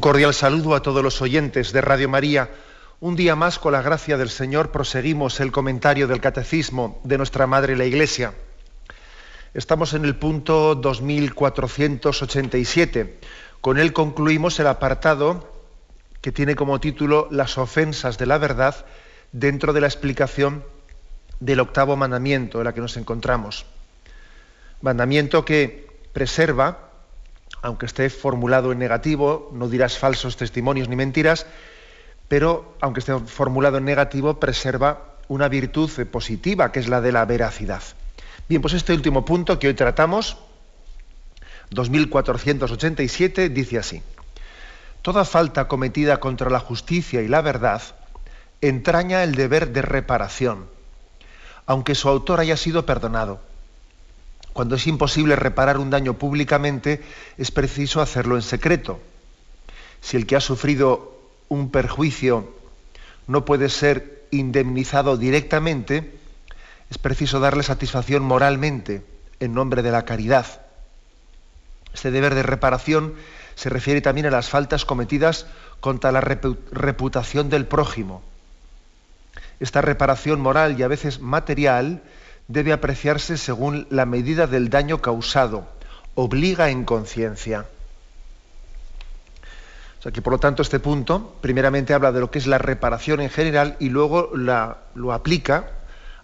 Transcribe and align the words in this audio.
Un 0.00 0.02
cordial 0.02 0.32
saludo 0.32 0.74
a 0.74 0.80
todos 0.80 1.04
los 1.04 1.20
oyentes 1.20 1.74
de 1.74 1.82
Radio 1.82 2.08
María. 2.08 2.48
Un 3.00 3.16
día 3.16 3.36
más, 3.36 3.58
con 3.58 3.72
la 3.72 3.82
gracia 3.82 4.16
del 4.16 4.30
Señor, 4.30 4.72
proseguimos 4.72 5.40
el 5.40 5.52
comentario 5.52 6.08
del 6.08 6.22
Catecismo 6.22 7.02
de 7.04 7.18
nuestra 7.18 7.46
Madre 7.46 7.76
la 7.76 7.84
Iglesia. 7.84 8.32
Estamos 9.52 9.92
en 9.92 10.06
el 10.06 10.16
punto 10.16 10.74
2487. 10.74 13.18
Con 13.60 13.78
él 13.78 13.92
concluimos 13.92 14.58
el 14.58 14.68
apartado 14.68 15.52
que 16.22 16.32
tiene 16.32 16.56
como 16.56 16.80
título 16.80 17.28
Las 17.30 17.58
ofensas 17.58 18.16
de 18.16 18.24
la 18.24 18.38
verdad 18.38 18.86
dentro 19.32 19.74
de 19.74 19.82
la 19.82 19.88
explicación 19.88 20.64
del 21.40 21.60
octavo 21.60 21.94
mandamiento 21.96 22.56
en 22.56 22.64
la 22.64 22.72
que 22.72 22.80
nos 22.80 22.96
encontramos. 22.96 23.66
Mandamiento 24.80 25.44
que 25.44 25.90
preserva 26.14 26.89
aunque 27.62 27.86
esté 27.86 28.08
formulado 28.10 28.72
en 28.72 28.78
negativo, 28.78 29.50
no 29.52 29.68
dirás 29.68 29.98
falsos 29.98 30.36
testimonios 30.36 30.88
ni 30.88 30.96
mentiras, 30.96 31.46
pero 32.28 32.74
aunque 32.80 33.00
esté 33.00 33.18
formulado 33.18 33.78
en 33.78 33.84
negativo, 33.84 34.40
preserva 34.40 35.16
una 35.28 35.48
virtud 35.48 35.90
positiva, 36.10 36.72
que 36.72 36.80
es 36.80 36.88
la 36.88 37.00
de 37.00 37.12
la 37.12 37.24
veracidad. 37.24 37.82
Bien, 38.48 38.62
pues 38.62 38.74
este 38.74 38.92
último 38.92 39.24
punto 39.24 39.58
que 39.58 39.68
hoy 39.68 39.74
tratamos, 39.74 40.36
2487, 41.70 43.48
dice 43.48 43.78
así. 43.78 44.02
Toda 45.02 45.24
falta 45.24 45.68
cometida 45.68 46.18
contra 46.18 46.50
la 46.50 46.60
justicia 46.60 47.22
y 47.22 47.28
la 47.28 47.40
verdad 47.42 47.82
entraña 48.60 49.22
el 49.22 49.34
deber 49.34 49.72
de 49.72 49.82
reparación, 49.82 50.66
aunque 51.66 51.94
su 51.94 52.08
autor 52.08 52.40
haya 52.40 52.56
sido 52.56 52.84
perdonado 52.84 53.40
cuando 54.52 54.76
es 54.76 54.86
imposible 54.86 55.36
reparar 55.36 55.78
un 55.78 55.90
daño 55.90 56.14
públicamente, 56.14 57.02
es 57.38 57.50
preciso 57.50 58.00
hacerlo 58.00 58.36
en 58.36 58.42
secreto. 58.42 59.00
Si 60.00 60.16
el 60.16 60.26
que 60.26 60.36
ha 60.36 60.40
sufrido 60.40 61.18
un 61.48 61.70
perjuicio 61.70 62.54
no 63.26 63.44
puede 63.44 63.68
ser 63.68 64.24
indemnizado 64.30 65.16
directamente, 65.16 66.18
es 66.90 66.98
preciso 66.98 67.38
darle 67.38 67.62
satisfacción 67.62 68.22
moralmente 68.22 69.04
en 69.38 69.54
nombre 69.54 69.82
de 69.82 69.92
la 69.92 70.04
caridad. 70.04 70.46
Este 71.94 72.10
deber 72.10 72.34
de 72.34 72.42
reparación 72.42 73.14
se 73.54 73.68
refiere 73.68 74.00
también 74.00 74.26
a 74.26 74.30
las 74.30 74.48
faltas 74.48 74.84
cometidas 74.84 75.46
contra 75.80 76.12
la 76.12 76.20
reputación 76.20 77.50
del 77.50 77.66
prójimo. 77.66 78.22
Esta 79.60 79.82
reparación 79.82 80.40
moral 80.40 80.78
y 80.78 80.82
a 80.82 80.88
veces 80.88 81.20
material 81.20 82.02
debe 82.50 82.72
apreciarse 82.72 83.38
según 83.38 83.86
la 83.90 84.06
medida 84.06 84.48
del 84.48 84.70
daño 84.70 85.00
causado, 85.00 85.68
obliga 86.16 86.70
en 86.70 86.84
conciencia. 86.84 87.66
O 89.98 90.02
sea 90.02 90.10
que 90.10 90.20
por 90.20 90.32
lo 90.32 90.40
tanto 90.40 90.62
este 90.62 90.80
punto 90.80 91.36
primeramente 91.40 91.94
habla 91.94 92.10
de 92.10 92.20
lo 92.20 92.30
que 92.30 92.38
es 92.38 92.48
la 92.48 92.58
reparación 92.58 93.20
en 93.20 93.30
general 93.30 93.76
y 93.78 93.90
luego 93.90 94.32
lo 94.34 95.12
aplica 95.12 95.70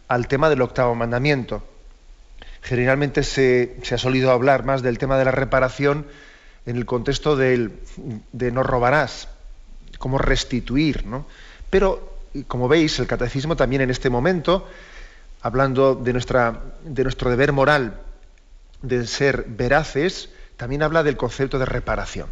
al 0.09 0.26
tema 0.26 0.50
del 0.50 0.62
octavo 0.62 0.94
mandamiento. 0.97 1.62
Generalmente 2.62 3.22
se, 3.22 3.76
ha 3.93 3.98
solido 3.98 4.32
hablar 4.32 4.64
más 4.64 4.82
del 4.82 4.98
tema 4.98 5.19
de 5.19 5.26
la 5.26 5.31
reparación 5.31 6.06
en 6.64 6.76
el 6.76 6.87
contexto 6.87 7.37
de 7.37 7.70
no 8.32 8.62
robarás, 8.64 9.28
cómo 9.98 10.19
restituir, 10.19 11.06
¿no? 11.06 11.26
Pero, 11.70 12.19
como 12.48 12.66
veis, 12.66 12.98
el 12.98 13.06
catecismo 13.06 13.54
también 13.54 13.82
en 13.82 13.91
este 13.91 14.10
momento 14.10 14.66
hablando 15.47 15.95
de, 15.95 16.12
nuestra, 16.12 16.61
de 16.83 17.05
nuestro 17.05 17.31
deber 17.31 17.53
moral 17.53 18.01
de 18.83 19.07
ser 19.07 19.45
veraces, 19.47 20.29
también 20.57 20.83
habla 20.83 21.05
del 21.05 21.17
concepto 21.17 21.61
de 21.61 21.67
reparación. 21.67 22.29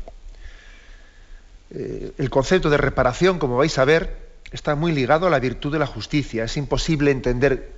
Eh, 1.71 2.13
el 2.19 2.29
concepto 2.29 2.71
de 2.71 2.77
reparación, 2.77 3.39
como 3.39 3.57
vais 3.57 3.79
a 3.79 3.85
ver, 3.85 4.17
está 4.51 4.75
muy 4.75 4.91
ligado 4.91 5.29
a 5.29 5.31
la 5.31 5.39
virtud 5.39 5.73
de 5.73 5.79
la 5.79 5.87
justicia. 5.87 6.43
Es 6.43 6.57
imposible 6.57 7.13
entender 7.13 7.73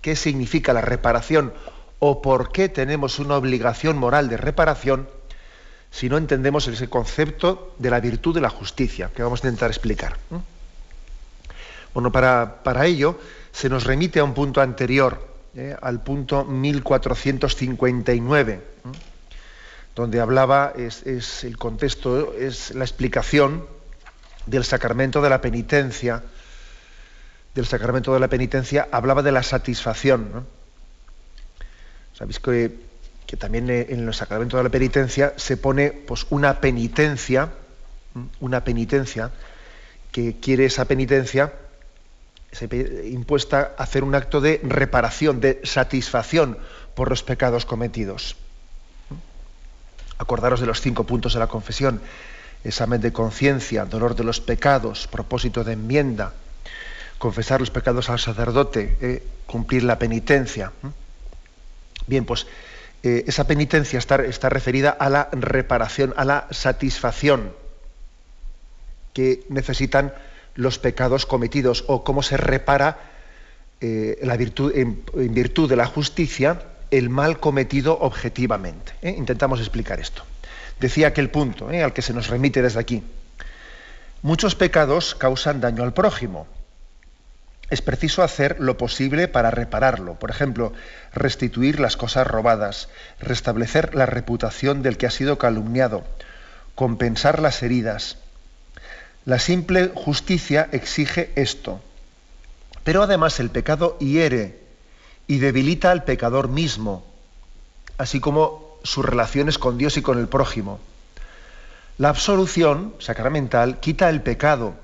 qué 0.00 0.14
significa 0.14 0.72
la 0.72 0.80
reparación 0.80 1.52
o 1.98 2.22
por 2.22 2.52
qué 2.52 2.68
tenemos 2.68 3.18
una 3.18 3.36
obligación 3.36 3.98
moral 3.98 4.28
de 4.28 4.36
reparación 4.36 5.08
si 5.90 6.08
no 6.08 6.18
entendemos 6.18 6.68
ese 6.68 6.88
concepto 6.88 7.74
de 7.78 7.90
la 7.90 7.98
virtud 7.98 8.32
de 8.32 8.40
la 8.40 8.48
justicia, 8.48 9.10
que 9.14 9.24
vamos 9.24 9.42
a 9.42 9.48
intentar 9.48 9.70
explicar. 9.70 10.16
Bueno, 11.92 12.12
para, 12.12 12.62
para 12.62 12.86
ello 12.86 13.18
se 13.52 13.68
nos 13.68 13.84
remite 13.84 14.18
a 14.18 14.24
un 14.24 14.34
punto 14.34 14.60
anterior, 14.60 15.28
eh, 15.54 15.76
al 15.80 16.02
punto 16.02 16.44
1459, 16.44 18.60
donde 19.94 20.20
hablaba, 20.20 20.72
es, 20.74 21.44
el 21.44 21.56
contexto, 21.58 22.34
es 22.34 22.74
la 22.74 22.84
explicación 22.84 23.66
del 24.46 24.64
sacramento 24.64 25.20
de 25.20 25.30
la 25.30 25.42
penitencia. 25.42 26.24
Del 27.54 27.66
sacramento 27.66 28.14
de 28.14 28.20
la 28.20 28.28
penitencia 28.28 28.88
hablaba 28.90 29.22
de 29.22 29.32
la 29.32 29.42
satisfacción. 29.42 30.46
Sabéis 32.14 32.40
que, 32.40 32.74
que, 33.26 33.36
también 33.36 33.68
en 33.68 34.08
el 34.08 34.14
sacramento 34.14 34.56
de 34.56 34.64
la 34.64 34.70
penitencia 34.70 35.34
se 35.36 35.58
pone 35.58 35.90
pues, 35.90 36.26
una 36.30 36.60
penitencia, 36.60 37.50
una 38.40 38.64
penitencia, 38.64 39.30
que 40.10 40.40
quiere 40.40 40.64
esa 40.64 40.86
penitencia 40.86 41.52
se 42.52 42.66
impuesta 43.10 43.74
hacer 43.78 44.04
un 44.04 44.14
acto 44.14 44.40
de 44.40 44.60
reparación, 44.62 45.40
de 45.40 45.60
satisfacción 45.64 46.58
por 46.94 47.08
los 47.08 47.22
pecados 47.22 47.64
cometidos. 47.64 48.36
Acordaros 50.18 50.60
de 50.60 50.66
los 50.66 50.80
cinco 50.80 51.04
puntos 51.04 51.32
de 51.32 51.40
la 51.40 51.46
confesión. 51.46 52.00
Examen 52.62 53.00
de 53.00 53.12
conciencia, 53.12 53.86
dolor 53.86 54.14
de 54.14 54.22
los 54.22 54.40
pecados, 54.40 55.08
propósito 55.08 55.64
de 55.64 55.72
enmienda, 55.72 56.34
confesar 57.18 57.58
los 57.58 57.70
pecados 57.70 58.08
al 58.08 58.20
sacerdote, 58.20 58.96
eh, 59.00 59.22
cumplir 59.46 59.82
la 59.82 59.98
penitencia. 59.98 60.70
Bien, 62.06 62.24
pues 62.24 62.46
eh, 63.02 63.24
esa 63.26 63.48
penitencia 63.48 63.98
está, 63.98 64.16
está 64.16 64.48
referida 64.48 64.90
a 64.90 65.08
la 65.08 65.28
reparación, 65.32 66.14
a 66.16 66.24
la 66.24 66.46
satisfacción 66.50 67.52
que 69.12 69.44
necesitan 69.48 70.12
los 70.54 70.78
pecados 70.78 71.26
cometidos 71.26 71.84
o 71.88 72.04
cómo 72.04 72.22
se 72.22 72.36
repara 72.36 72.98
eh, 73.80 74.18
la 74.22 74.36
virtud, 74.36 74.72
en, 74.76 75.02
virtud 75.34 75.68
de 75.68 75.76
la 75.76 75.86
justicia 75.86 76.62
el 76.90 77.08
mal 77.08 77.40
cometido 77.40 77.98
objetivamente. 77.98 78.92
¿eh? 79.02 79.14
Intentamos 79.16 79.60
explicar 79.60 79.98
esto. 79.98 80.22
Decía 80.78 81.08
aquel 81.08 81.30
punto 81.30 81.70
¿eh? 81.70 81.82
al 81.82 81.92
que 81.92 82.02
se 82.02 82.12
nos 82.12 82.28
remite 82.28 82.62
desde 82.62 82.80
aquí. 82.80 83.02
Muchos 84.20 84.54
pecados 84.54 85.14
causan 85.14 85.60
daño 85.60 85.82
al 85.82 85.94
prójimo. 85.94 86.46
Es 87.70 87.80
preciso 87.80 88.22
hacer 88.22 88.60
lo 88.60 88.76
posible 88.76 89.28
para 89.28 89.50
repararlo. 89.50 90.14
Por 90.14 90.30
ejemplo, 90.30 90.74
restituir 91.14 91.80
las 91.80 91.96
cosas 91.96 92.26
robadas, 92.26 92.90
restablecer 93.18 93.94
la 93.94 94.04
reputación 94.04 94.82
del 94.82 94.98
que 94.98 95.06
ha 95.06 95.10
sido 95.10 95.38
calumniado, 95.38 96.04
compensar 96.74 97.40
las 97.40 97.62
heridas, 97.62 98.18
la 99.24 99.38
simple 99.38 99.92
justicia 99.94 100.68
exige 100.72 101.30
esto. 101.36 101.80
Pero 102.84 103.02
además 103.02 103.38
el 103.38 103.50
pecado 103.50 103.96
hiere 104.00 104.60
y 105.28 105.38
debilita 105.38 105.92
al 105.92 106.04
pecador 106.04 106.48
mismo, 106.48 107.04
así 107.98 108.18
como 108.18 108.78
sus 108.82 109.04
relaciones 109.04 109.58
con 109.58 109.78
Dios 109.78 109.96
y 109.96 110.02
con 110.02 110.18
el 110.18 110.26
prójimo. 110.26 110.80
La 111.98 112.08
absolución 112.08 112.94
sacramental 112.98 113.78
quita 113.78 114.10
el 114.10 114.22
pecado, 114.22 114.74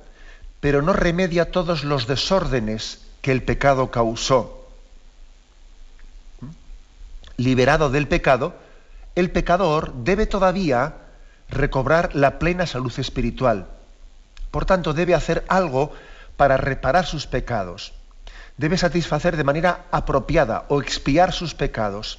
pero 0.61 0.83
no 0.83 0.93
remedia 0.93 1.51
todos 1.51 1.83
los 1.83 2.07
desórdenes 2.07 3.01
que 3.23 3.33
el 3.33 3.43
pecado 3.43 3.91
causó. 3.91 4.69
Liberado 7.37 7.91
del 7.91 8.07
pecado, 8.07 8.55
el 9.17 9.31
pecador 9.33 9.93
debe 9.95 10.27
todavía 10.27 10.95
recobrar 11.49 12.15
la 12.15 12.39
plena 12.39 12.67
salud 12.67 12.93
espiritual 12.99 13.67
por 14.51 14.65
tanto, 14.65 14.93
debe 14.93 15.15
hacer 15.15 15.45
algo 15.49 15.93
para 16.37 16.57
reparar 16.57 17.07
sus 17.07 17.27
pecados. 17.27 17.93
Debe 18.57 18.77
satisfacer 18.77 19.37
de 19.37 19.45
manera 19.45 19.87
apropiada 19.91 20.65
o 20.69 20.81
expiar 20.81 21.33
sus 21.33 21.55
pecados. 21.55 22.19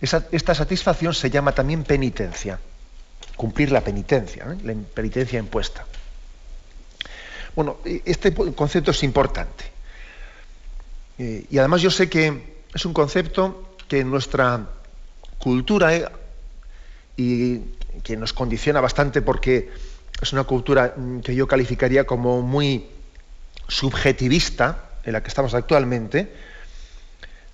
esta 0.00 0.54
satisfacción 0.54 1.14
se 1.14 1.30
llama 1.30 1.52
también 1.52 1.84
penitencia. 1.84 2.58
cumplir 3.36 3.70
la 3.70 3.82
penitencia, 3.82 4.44
¿eh? 4.44 4.56
la 4.64 4.74
penitencia 4.94 5.38
impuesta. 5.38 5.84
Bueno, 7.54 7.78
este 7.84 8.34
concepto 8.34 8.90
es 8.90 9.02
importante. 9.02 9.64
Eh, 11.18 11.46
y 11.50 11.58
además 11.58 11.80
yo 11.80 11.90
sé 11.90 12.08
que 12.08 12.62
es 12.74 12.84
un 12.84 12.92
concepto 12.92 13.74
que 13.88 14.00
en 14.00 14.10
nuestra 14.10 14.66
cultura 15.38 15.94
eh, 15.94 16.08
y 17.16 17.58
que 18.02 18.16
nos 18.16 18.32
condiciona 18.32 18.80
bastante 18.80 19.22
porque 19.22 19.70
es 20.20 20.32
una 20.32 20.44
cultura 20.44 20.94
mm, 20.96 21.20
que 21.20 21.34
yo 21.34 21.46
calificaría 21.46 22.04
como 22.04 22.42
muy 22.42 22.86
subjetivista, 23.68 24.84
en 25.04 25.12
la 25.12 25.22
que 25.22 25.28
estamos 25.28 25.54
actualmente, 25.54 26.32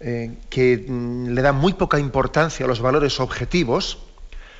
eh, 0.00 0.36
que 0.50 0.84
mm, 0.86 1.28
le 1.28 1.42
da 1.42 1.52
muy 1.52 1.74
poca 1.74 1.98
importancia 1.98 2.64
a 2.64 2.68
los 2.68 2.80
valores 2.80 3.20
objetivos. 3.20 3.98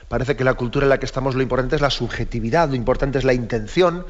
Parece 0.09 0.37
que 0.37 0.45
la 0.45 0.55
cultura 0.55 0.85
en 0.85 0.91
la 0.91 0.99
que 0.99 1.07
estamos 1.07 1.35
lo 1.35 1.43
importante 1.43 1.77
es 1.77 1.83
la 1.83 1.91
subjetividad, 1.91 2.69
lo 2.69 2.75
importante 2.75 3.19
es 3.19 3.25
la 3.25 3.33
intención, 3.33 4.05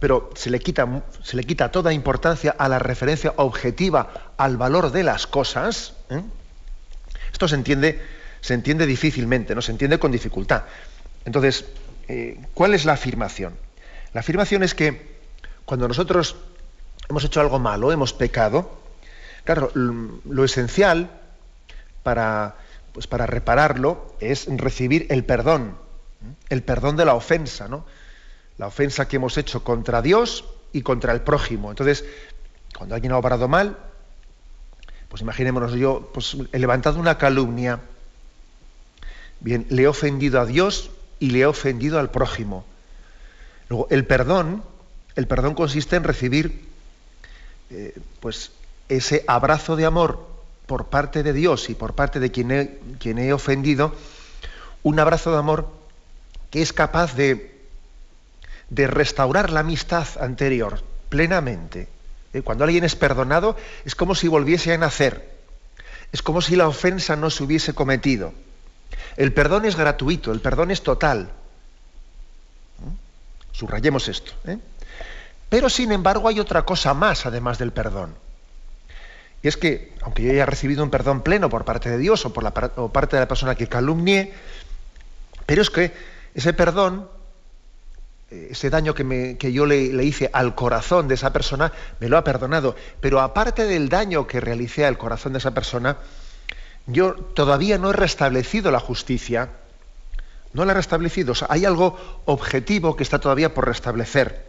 pero 0.00 0.30
se 0.34 0.50
le 0.50 0.58
quita, 0.60 1.02
se 1.22 1.36
le 1.36 1.44
quita 1.44 1.70
toda 1.70 1.92
importancia 1.92 2.54
a 2.58 2.68
la 2.68 2.78
referencia 2.78 3.34
objetiva 3.36 4.32
al 4.36 4.56
valor 4.56 4.90
de 4.90 5.02
las 5.02 5.26
cosas. 5.26 5.94
¿eh? 6.10 6.22
Esto 7.32 7.46
se 7.46 7.54
entiende, 7.54 8.00
se 8.40 8.54
entiende 8.54 8.86
difícilmente, 8.86 9.54
no 9.54 9.62
se 9.62 9.72
entiende 9.72 9.98
con 9.98 10.10
dificultad. 10.10 10.64
Entonces, 11.24 11.64
eh, 12.08 12.40
¿cuál 12.54 12.74
es 12.74 12.84
la 12.84 12.94
afirmación? 12.94 13.54
La 14.14 14.20
afirmación 14.20 14.62
es 14.62 14.74
que 14.74 15.18
cuando 15.64 15.86
nosotros 15.86 16.36
hemos 17.08 17.24
hecho 17.24 17.40
algo 17.40 17.58
malo, 17.58 17.92
hemos 17.92 18.12
pecado, 18.12 18.78
claro, 19.44 19.70
lo 19.74 20.44
esencial 20.44 21.10
para, 22.02 22.56
pues 22.92 23.06
para 23.06 23.26
repararlo 23.26 24.14
es 24.20 24.46
recibir 24.48 25.06
el 25.10 25.24
perdón, 25.24 25.76
el 26.48 26.62
perdón 26.62 26.96
de 26.96 27.04
la 27.04 27.14
ofensa, 27.14 27.68
¿no? 27.68 27.84
La 28.56 28.66
ofensa 28.66 29.06
que 29.06 29.16
hemos 29.16 29.36
hecho 29.36 29.62
contra 29.62 30.02
Dios 30.02 30.44
y 30.72 30.82
contra 30.82 31.12
el 31.12 31.20
prójimo. 31.20 31.70
Entonces, 31.70 32.04
cuando 32.76 32.94
alguien 32.94 33.12
ha 33.12 33.18
obrado 33.18 33.46
mal, 33.46 33.76
pues 35.08 35.22
imaginémonos 35.22 35.72
yo, 35.74 36.10
pues 36.12 36.36
he 36.52 36.58
levantado 36.58 36.98
una 36.98 37.18
calumnia, 37.18 37.80
bien, 39.40 39.66
le 39.68 39.82
he 39.82 39.86
ofendido 39.86 40.40
a 40.40 40.46
Dios 40.46 40.90
y 41.20 41.30
le 41.30 41.40
he 41.40 41.46
ofendido 41.46 41.98
al 41.98 42.10
prójimo. 42.10 42.64
Luego, 43.68 43.86
el 43.90 44.06
perdón, 44.06 44.62
el 45.16 45.26
perdón 45.26 45.54
consiste 45.54 45.96
en 45.96 46.04
recibir 46.04 46.68
eh, 47.70 47.98
pues 48.20 48.52
ese 48.88 49.24
abrazo 49.26 49.76
de 49.76 49.84
amor 49.84 50.26
por 50.66 50.86
parte 50.86 51.22
de 51.22 51.32
Dios 51.32 51.70
y 51.70 51.74
por 51.74 51.94
parte 51.94 52.20
de 52.20 52.30
quien 52.30 52.50
he, 52.50 52.78
quien 52.98 53.18
he 53.18 53.32
ofendido, 53.32 53.94
un 54.82 54.98
abrazo 55.00 55.32
de 55.32 55.38
amor 55.38 55.70
que 56.50 56.62
es 56.62 56.72
capaz 56.72 57.14
de, 57.14 57.58
de 58.70 58.86
restaurar 58.86 59.50
la 59.50 59.60
amistad 59.60 60.06
anterior 60.20 60.82
plenamente. 61.08 61.88
Eh, 62.32 62.42
cuando 62.42 62.64
alguien 62.64 62.84
es 62.84 62.96
perdonado, 62.96 63.56
es 63.84 63.94
como 63.94 64.14
si 64.14 64.28
volviese 64.28 64.72
a 64.72 64.78
nacer. 64.78 65.36
Es 66.12 66.22
como 66.22 66.40
si 66.40 66.56
la 66.56 66.68
ofensa 66.68 67.16
no 67.16 67.30
se 67.30 67.42
hubiese 67.44 67.74
cometido. 67.74 68.32
El 69.18 69.32
perdón 69.32 69.64
es 69.64 69.74
gratuito, 69.74 70.30
el 70.30 70.40
perdón 70.40 70.70
es 70.70 70.84
total. 70.84 71.28
¿Mm? 72.78 72.94
Subrayemos 73.50 74.06
esto. 74.08 74.30
¿eh? 74.46 74.58
Pero 75.48 75.68
sin 75.68 75.90
embargo 75.90 76.28
hay 76.28 76.38
otra 76.38 76.62
cosa 76.62 76.94
más 76.94 77.26
además 77.26 77.58
del 77.58 77.72
perdón. 77.72 78.14
Y 79.42 79.48
es 79.48 79.56
que, 79.56 79.92
aunque 80.02 80.22
yo 80.22 80.30
haya 80.30 80.46
recibido 80.46 80.84
un 80.84 80.90
perdón 80.90 81.22
pleno 81.22 81.50
por 81.50 81.64
parte 81.64 81.90
de 81.90 81.98
Dios 81.98 82.24
o 82.26 82.32
por 82.32 82.52
parte 82.92 83.16
de 83.16 83.20
la 83.20 83.26
persona 83.26 83.56
que 83.56 83.66
calumnié, 83.66 84.32
pero 85.46 85.62
es 85.62 85.70
que 85.70 85.92
ese 86.36 86.52
perdón, 86.52 87.08
eh, 88.30 88.48
ese 88.52 88.70
daño 88.70 88.94
que, 88.94 89.36
que 89.36 89.52
yo 89.52 89.66
le, 89.66 89.92
le, 89.92 90.04
hice 90.04 90.30
al 90.32 90.54
corazón 90.54 91.08
de 91.08 91.14
esa 91.14 91.32
persona, 91.32 91.72
me 91.98 92.08
lo 92.08 92.18
ha 92.18 92.22
perdonado. 92.22 92.76
Pero 93.00 93.18
aparte 93.18 93.64
del 93.64 93.88
daño 93.88 94.28
que 94.28 94.38
realicé 94.38 94.86
al 94.86 94.96
corazón 94.96 95.32
de 95.32 95.38
esa 95.38 95.54
persona, 95.54 95.98
yo 96.88 97.14
todavía 97.14 97.76
no 97.78 97.90
he 97.90 97.92
restablecido 97.92 98.70
la 98.70 98.80
justicia. 98.80 99.50
No 100.54 100.64
la 100.64 100.72
he 100.72 100.74
restablecido. 100.74 101.32
O 101.32 101.34
sea, 101.34 101.48
hay 101.50 101.66
algo 101.66 101.96
objetivo 102.24 102.96
que 102.96 103.02
está 103.02 103.18
todavía 103.18 103.52
por 103.52 103.66
restablecer. 103.66 104.48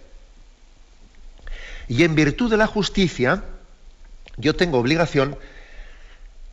Y 1.89 2.03
en 2.03 2.15
virtud 2.15 2.49
de 2.49 2.55
la 2.55 2.65
justicia, 2.65 3.43
yo 4.37 4.55
tengo 4.55 4.79
obligación 4.79 5.37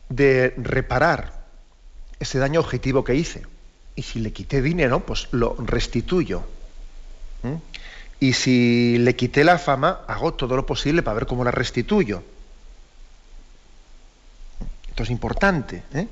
de 0.09 0.53
reparar 0.57 1.45
ese 2.19 2.37
daño 2.37 2.59
objetivo 2.59 3.05
que 3.05 3.15
hice. 3.15 3.43
Y 3.95 4.01
si 4.03 4.19
le 4.19 4.33
quité 4.33 4.61
dinero, 4.61 5.05
pues 5.05 5.29
lo 5.31 5.55
restituyo. 5.57 6.43
¿Mm? 7.43 7.55
Y 8.19 8.33
si 8.33 8.97
le 8.97 9.15
quité 9.15 9.45
la 9.45 9.57
fama, 9.57 10.01
hago 10.07 10.33
todo 10.33 10.57
lo 10.57 10.65
posible 10.65 11.01
para 11.01 11.15
ver 11.15 11.27
cómo 11.27 11.45
la 11.45 11.51
restituyo. 11.51 12.23
Esto 14.97 15.03
es 15.03 15.11
importante. 15.11 15.83
¿eh? 15.93 16.07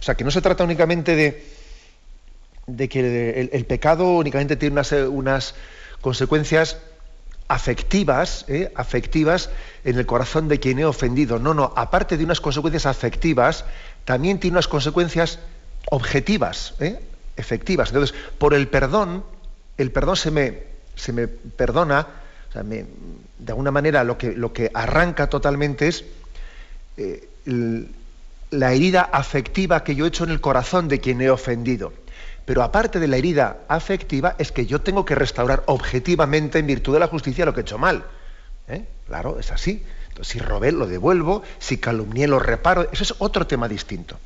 O 0.00 0.02
sea, 0.02 0.14
que 0.14 0.24
no 0.24 0.30
se 0.30 0.40
trata 0.40 0.64
únicamente 0.64 1.14
de, 1.14 1.46
de 2.66 2.88
que 2.88 3.50
el, 3.52 3.66
pecado 3.66 4.16
únicamente 4.16 4.56
tiene 4.56 4.72
unas, 4.72 4.92
unas 4.92 5.54
consecuencias 6.00 6.78
afectivas, 7.48 8.46
¿eh? 8.48 8.72
afectivas 8.76 9.50
en 9.84 9.98
el 9.98 10.06
corazón 10.06 10.48
de 10.48 10.58
quien 10.58 10.78
he 10.78 10.86
ofendido. 10.86 11.38
No, 11.38 11.52
no, 11.52 11.74
aparte 11.76 12.16
de 12.16 12.24
unas 12.24 12.40
consecuencias 12.40 12.86
afectivas, 12.86 13.66
también 14.06 14.40
tiene 14.40 14.54
unas 14.54 14.68
consecuencias 14.68 15.38
objetivas, 15.90 16.76
¿eh? 16.80 16.98
efectivas. 17.36 17.90
Entonces, 17.90 18.16
por 18.38 18.54
el 18.54 18.68
perdón, 18.68 19.22
el 19.76 19.90
perdón 19.90 20.16
se 20.16 20.30
me, 20.30 20.62
se 20.96 21.12
me 21.12 21.28
perdona, 21.28 22.06
de 22.54 22.86
alguna 23.48 23.70
manera 23.70 24.02
lo 24.02 24.16
que, 24.16 24.32
lo 24.32 24.54
que 24.54 24.70
arranca 24.72 25.28
totalmente 25.28 25.88
es 25.88 26.06
la 28.58 28.72
herida 28.72 29.02
afectiva 29.02 29.84
que 29.84 29.94
yo 29.94 30.04
he 30.04 30.08
hecho 30.08 30.24
en 30.24 30.30
el 30.30 30.40
corazón 30.40 30.88
de 30.88 31.00
quien 31.00 31.20
he 31.20 31.30
ofendido. 31.30 31.92
Pero 32.44 32.62
aparte 32.62 33.00
de 33.00 33.08
la 33.08 33.16
herida 33.16 33.58
afectiva, 33.68 34.36
es 34.38 34.52
que 34.52 34.66
yo 34.66 34.80
tengo 34.80 35.04
que 35.04 35.14
restaurar 35.14 35.62
objetivamente, 35.66 36.58
en 36.58 36.66
virtud 36.66 36.92
de 36.92 37.00
la 37.00 37.08
justicia, 37.08 37.44
lo 37.44 37.54
que 37.54 37.60
he 37.60 37.62
hecho 37.62 37.78
mal. 37.78 38.04
¿Eh? 38.68 38.84
Claro, 39.06 39.38
es 39.38 39.50
así. 39.50 39.82
Entonces, 40.08 40.32
si 40.32 40.38
robé, 40.38 40.72
lo 40.72 40.86
devuelvo, 40.86 41.42
si 41.58 41.78
calumnié, 41.78 42.28
lo 42.28 42.38
reparo. 42.38 42.88
Eso 42.92 43.02
es 43.02 43.14
otro 43.18 43.46
tema 43.46 43.68
distinto. 43.68 44.18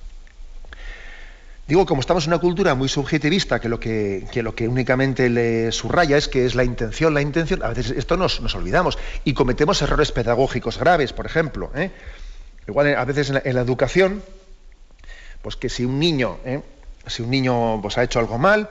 Digo, 1.68 1.84
como 1.84 2.00
estamos 2.00 2.24
en 2.24 2.32
una 2.32 2.40
cultura 2.40 2.74
muy 2.74 2.88
subjetivista, 2.88 3.60
que 3.60 3.68
lo 3.68 3.78
que, 3.78 4.26
únicamente 4.68 5.28
le 5.28 5.70
subraya 5.70 6.16
es 6.16 6.26
que 6.26 6.46
es 6.46 6.54
la 6.54 6.64
intención, 6.64 7.12
la 7.12 7.20
intención, 7.20 7.62
a 7.62 7.68
veces 7.68 7.90
esto 7.90 8.16
nos, 8.16 8.40
nos 8.40 8.54
olvidamos 8.54 8.98
y 9.24 9.34
cometemos 9.34 9.82
errores 9.82 10.10
pedagógicos 10.10 10.78
graves, 10.78 11.12
por 11.12 11.26
ejemplo. 11.26 11.70
¿eh? 11.74 11.90
Igual 12.68 12.94
a 12.94 13.04
veces 13.04 13.30
en 13.30 13.54
la, 13.54 13.60
educación, 13.60 14.22
pues 15.42 15.56
que 15.56 15.68
si 15.68 15.84
un 15.84 15.98
niño 15.98 16.38
¿eh? 16.44 16.62
si 17.08 17.22
un 17.22 17.30
niño 17.30 17.80
pues, 17.80 17.98
ha 17.98 18.02
hecho 18.02 18.18
algo 18.18 18.38
mal, 18.38 18.68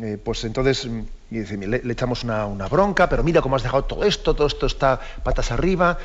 eh, 0.00 0.18
pues 0.22 0.44
entonces 0.44 0.86
mm, 0.86 1.02
le, 1.30 1.92
echamos 1.92 2.24
una, 2.24 2.46
bronca, 2.68 3.08
pero 3.08 3.22
mira 3.22 3.40
cómo 3.40 3.56
has 3.56 3.62
dejado 3.62 3.84
todo 3.84 4.04
esto, 4.04 4.34
todo 4.34 4.46
esto 4.46 4.66
está 4.66 5.00
patas 5.22 5.52
arriba. 5.52 5.98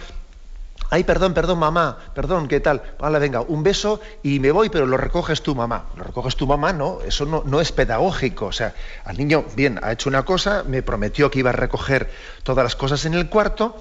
Ay, 0.90 1.04
perdón, 1.04 1.34
perdón, 1.34 1.60
mamá, 1.60 1.98
perdón, 2.14 2.48
¿qué 2.48 2.60
tal? 2.60 2.82
Vale, 3.00 3.20
venga, 3.20 3.42
un 3.42 3.64
beso 3.64 4.00
y 4.24 4.40
me 4.40 4.52
voy, 4.52 4.70
pero 4.70 4.86
lo 4.86 4.96
recoges 4.96 5.42
tu 5.42 5.56
mamá. 5.56 5.86
Lo 5.98 6.04
recoges 6.04 6.36
tu 6.36 6.48
mamá, 6.48 6.72
no, 6.72 7.02
eso 7.02 7.26
no, 7.26 7.44
no 7.46 7.60
es 7.60 7.72
pedagógico. 7.72 8.46
O 8.46 8.52
sea, 8.52 8.74
al 9.04 9.18
niño, 9.18 9.44
bien, 9.56 9.80
ha 9.82 9.92
hecho 9.92 10.08
una 10.08 10.24
cosa, 10.24 10.64
me 10.64 10.84
prometió 10.84 11.30
que 11.32 11.40
iba 11.40 11.50
a 11.50 11.54
recoger 11.54 12.10
todas 12.44 12.64
las 12.64 12.76
cosas 12.76 13.04
en 13.06 13.16
el 13.16 13.28
cuarto 13.28 13.76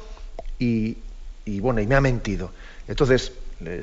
y, 0.59 0.97
y 1.45 1.61
bueno, 1.61 1.81
y 1.81 1.87
me 1.87 1.95
ha 1.95 2.01
mentido. 2.01 2.51
Entonces, 2.89 3.33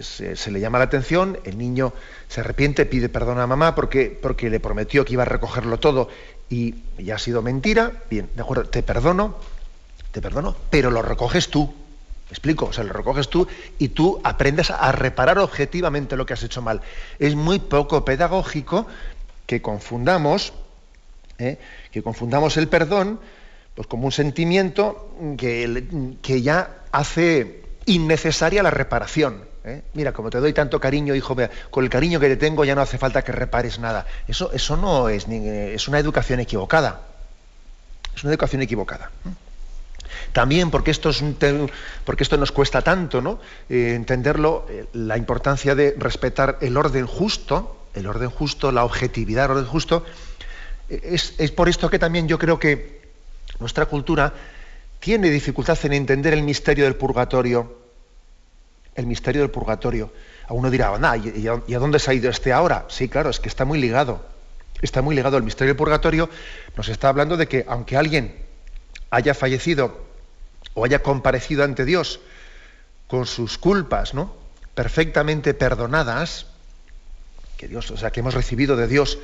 se, 0.01 0.51
le 0.51 0.59
llama 0.59 0.77
la 0.77 0.85
atención, 0.85 1.39
el 1.43 1.57
niño 1.57 1.93
se 2.27 2.41
arrepiente, 2.41 2.85
pide 2.85 3.09
perdón 3.09 3.39
a 3.39 3.47
mamá 3.47 3.75
porque, 3.75 4.17
porque 4.21 4.49
le 4.49 4.59
prometió 4.59 5.03
que 5.03 5.13
iba 5.13 5.23
a 5.23 5.25
recogerlo 5.25 5.79
todo 5.79 6.09
y 6.49 6.75
ya 6.97 7.15
ha 7.15 7.19
sido 7.19 7.41
mentira, 7.41 8.03
bien, 8.09 8.29
de 8.35 8.41
acuerdo, 8.41 8.65
te 8.65 8.83
perdono, 8.83 9.35
te 10.11 10.21
perdono, 10.21 10.55
pero 10.69 10.91
lo 10.91 11.01
recoges 11.01 11.49
tú. 11.49 11.73
¿Me 12.29 12.33
explico? 12.33 12.65
O 12.65 12.73
sea, 12.73 12.83
lo 12.83 12.93
recoges 12.93 13.29
tú 13.29 13.47
y 13.77 13.89
tú 13.89 14.21
aprendes 14.23 14.71
a 14.71 14.91
reparar 14.91 15.39
objetivamente 15.39 16.15
lo 16.15 16.25
que 16.25 16.33
has 16.33 16.43
hecho 16.43 16.61
mal. 16.61 16.81
Es 17.19 17.35
muy 17.35 17.59
poco 17.59 18.05
pedagógico 18.05 18.87
que 19.45 19.61
confundamos, 19.61 20.53
¿eh? 21.37 21.59
que 21.91 22.01
confundamos 22.01 22.57
el 22.57 22.67
perdón 22.69 23.19
pues 23.75 23.87
como 23.87 24.05
un 24.05 24.11
sentimiento 24.11 25.09
que, 25.37 26.15
que 26.21 26.41
ya 26.41 26.83
hace 26.91 27.62
innecesaria 27.85 28.63
la 28.63 28.71
reparación. 28.71 29.43
¿eh? 29.63 29.81
Mira, 29.93 30.13
como 30.13 30.29
te 30.29 30.39
doy 30.39 30.53
tanto 30.53 30.79
cariño, 30.79 31.15
hijo, 31.15 31.35
con 31.69 31.83
el 31.83 31.89
cariño 31.89 32.19
que 32.19 32.27
te 32.29 32.37
tengo 32.37 32.65
ya 32.65 32.75
no 32.75 32.81
hace 32.81 32.97
falta 32.97 33.23
que 33.23 33.31
repares 33.31 33.79
nada. 33.79 34.05
Eso, 34.27 34.51
eso 34.53 34.77
no 34.77 35.09
es, 35.09 35.27
es 35.27 35.87
una 35.87 35.99
educación 35.99 36.39
equivocada. 36.39 37.01
Es 38.15 38.23
una 38.23 38.31
educación 38.31 38.61
equivocada. 38.61 39.11
También 40.31 40.71
porque 40.71 40.91
esto, 40.91 41.09
es 41.09 41.23
porque 42.05 42.23
esto 42.23 42.37
nos 42.37 42.51
cuesta 42.51 42.81
tanto, 42.81 43.21
¿no? 43.21 43.39
Eh, 43.69 43.93
entenderlo, 43.95 44.65
eh, 44.69 44.85
la 44.93 45.17
importancia 45.17 45.75
de 45.75 45.95
respetar 45.97 46.57
el 46.61 46.77
orden 46.77 47.07
justo, 47.07 47.87
el 47.93 48.07
orden 48.07 48.29
justo, 48.29 48.71
la 48.71 48.85
objetividad, 48.85 49.45
el 49.45 49.51
orden 49.51 49.65
justo, 49.65 50.05
Es, 50.89 51.33
es 51.37 51.51
por 51.51 51.69
esto 51.69 51.89
que 51.89 51.97
también 51.97 52.27
yo 52.27 52.37
creo 52.37 52.59
que 52.59 53.01
nuestra 53.59 53.85
cultura 53.85 54.33
tiene 55.03 55.29
dificultad 55.29 55.77
en 55.83 55.91
entender 55.91 56.33
el 56.33 56.43
misterio 56.43 56.85
del 56.85 56.95
purgatorio. 56.95 57.77
El 58.95 59.05
misterio 59.05 59.41
del 59.41 59.51
purgatorio. 59.51 60.13
A 60.47 60.53
uno 60.53 60.71
dirá, 60.71 60.93
¿y, 61.17 61.45
a 61.45 61.79
dónde 61.79 61.99
se 61.99 62.09
ha 62.09 62.13
ido 62.13 62.29
este 62.29 62.53
ahora? 62.53 62.85
Sí, 62.87 63.09
claro, 63.09 63.29
es 63.29 63.41
que 63.41 63.49
está 63.49 63.65
muy 63.65 63.81
ligado. 63.81 64.25
Está 64.81 65.01
muy 65.01 65.13
ligado 65.13 65.35
al 65.35 65.43
misterio 65.43 65.73
del 65.73 65.77
purgatorio. 65.77 66.29
Nos 66.77 66.87
está 66.87 67.09
hablando 67.09 67.35
de 67.35 67.49
que 67.49 67.65
aunque 67.67 67.97
alguien 67.97 68.33
haya 69.09 69.33
fallecido 69.33 70.05
o 70.73 70.85
haya 70.85 71.03
comparecido 71.03 71.65
ante 71.65 71.83
Dios 71.83 72.21
con 73.07 73.25
sus 73.25 73.57
culpas, 73.57 74.13
¿no? 74.13 74.33
Perfectamente 74.73 75.53
perdonadas, 75.53 76.45
que 77.57 77.67
Dios, 77.67 77.91
o 77.91 77.97
sea, 77.97 78.11
que 78.11 78.21
hemos 78.21 78.35
recibido 78.35 78.77
de 78.77 78.87
Dios 78.87 79.19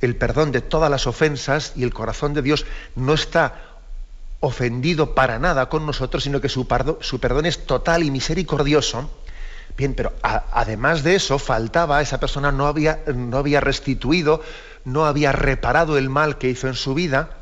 el 0.00 0.14
perdón 0.14 0.52
de 0.52 0.60
todas 0.60 0.88
las 0.88 1.08
ofensas 1.08 1.72
y 1.74 1.82
el 1.82 1.92
corazón 1.92 2.32
de 2.32 2.42
Dios 2.42 2.64
no 2.94 3.14
está 3.14 3.75
ofendido 4.40 5.14
para 5.14 5.38
nada 5.38 5.68
con 5.68 5.86
nosotros, 5.86 6.24
sino 6.24 6.40
que 6.40 6.48
su, 6.48 6.66
su 7.00 7.20
perdón 7.20 7.46
es 7.46 7.66
total 7.66 8.02
y 8.02 8.10
misericordioso. 8.10 9.10
Bien, 9.76 9.94
pero 9.94 10.12
además 10.22 11.02
de 11.02 11.16
eso, 11.16 11.38
faltaba, 11.38 12.00
esa 12.00 12.18
persona 12.18 12.50
no 12.50 12.66
había, 12.66 13.00
no 13.14 13.36
había 13.36 13.60
restituido, 13.60 14.42
no 14.84 15.04
había 15.04 15.32
reparado 15.32 15.98
el 15.98 16.08
mal 16.08 16.38
que 16.38 16.48
hizo 16.48 16.68
en 16.68 16.74
su 16.74 16.94
vida 16.94 17.36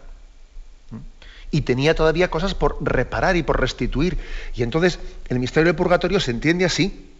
y 1.54 1.60
tenía 1.60 1.94
todavía 1.94 2.30
cosas 2.30 2.54
por 2.54 2.76
reparar 2.80 3.36
y 3.36 3.44
por 3.44 3.60
restituir. 3.60 4.18
Y 4.56 4.64
entonces 4.64 4.98
el 5.28 5.38
misterio 5.38 5.66
del 5.66 5.76
purgatorio 5.76 6.18
se 6.18 6.32
entiende 6.32 6.64
así. 6.64 7.13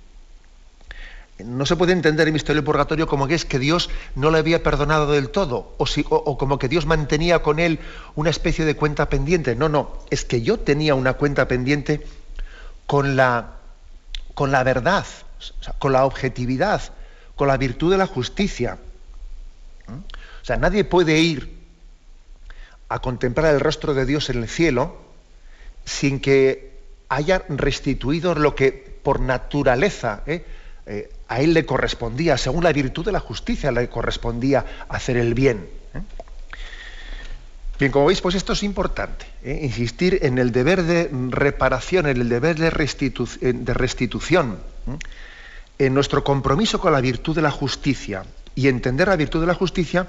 No 1.38 1.66
se 1.66 1.74
puede 1.74 1.92
entender 1.92 2.28
el 2.28 2.32
misterio 2.32 2.60
del 2.60 2.64
purgatorio 2.64 3.08
como 3.08 3.26
que 3.26 3.34
es 3.34 3.44
que 3.44 3.58
Dios 3.58 3.90
no 4.14 4.30
le 4.30 4.38
había 4.38 4.62
perdonado 4.62 5.10
del 5.10 5.30
todo, 5.30 5.74
o, 5.78 6.38
como 6.38 6.58
que 6.60 6.68
Dios 6.68 6.86
mantenía 6.86 7.42
con 7.42 7.58
él 7.58 7.80
una 8.14 8.30
especie 8.30 8.64
de 8.64 8.76
cuenta 8.76 9.08
pendiente. 9.08 9.56
No, 9.56 9.68
no, 9.68 9.98
es 10.10 10.24
que 10.24 10.42
yo 10.42 10.60
tenía 10.60 10.94
una 10.94 11.14
cuenta 11.14 11.48
pendiente 11.48 12.06
con 12.86 13.16
la, 13.16 13.54
con 14.34 14.52
la 14.52 14.62
verdad, 14.62 15.06
con 15.80 15.92
la 15.92 16.04
objetividad, 16.04 16.82
con 17.34 17.48
la 17.48 17.56
virtud 17.56 17.90
de 17.90 17.98
la 17.98 18.06
justicia. 18.06 18.78
¿Mm? 19.88 19.92
O 19.92 20.44
sea, 20.44 20.56
nadie 20.56 20.84
puede 20.84 21.18
ir 21.18 21.58
a 22.88 23.00
contemplar 23.00 23.52
el 23.54 23.60
rostro 23.60 23.92
de 23.94 24.06
Dios 24.06 24.30
en 24.30 24.42
el 24.42 24.48
cielo 24.48 24.96
sin 25.84 26.20
que 26.20 26.78
haya 27.08 27.44
restituido 27.48 28.34
lo 28.34 28.54
que 28.54 28.72
por 29.02 29.20
naturaleza 29.20 30.22
¿eh? 30.26 30.44
Eh, 30.86 31.10
a 31.28 31.40
él 31.40 31.54
le 31.54 31.64
correspondía, 31.64 32.36
según 32.36 32.64
la 32.64 32.72
virtud 32.72 33.04
de 33.04 33.12
la 33.12 33.20
justicia, 33.20 33.72
le 33.72 33.88
correspondía 33.88 34.64
hacer 34.88 35.16
el 35.16 35.34
bien. 35.34 35.68
¿eh? 35.94 36.00
Bien, 37.78 37.90
como 37.90 38.06
veis, 38.06 38.20
pues 38.20 38.34
esto 38.34 38.52
es 38.52 38.62
importante, 38.62 39.26
insistir 39.44 40.20
en 40.22 40.38
el 40.38 40.52
deber 40.52 40.84
de 40.84 41.10
reparación, 41.30 42.06
en 42.06 42.20
el 42.20 42.28
deber 42.28 42.56
de, 42.56 42.70
restitución, 42.70 44.58
en 45.78 45.94
nuestro 45.94 46.22
compromiso 46.22 46.80
con 46.80 46.92
la 46.92 47.00
virtud 47.00 47.34
de 47.34 47.42
la 47.42 47.50
justicia 47.50 48.24
y 48.54 48.68
entender 48.68 49.08
la 49.08 49.16
virtud 49.16 49.40
de 49.40 49.48
la 49.48 49.54
justicia 49.54 50.06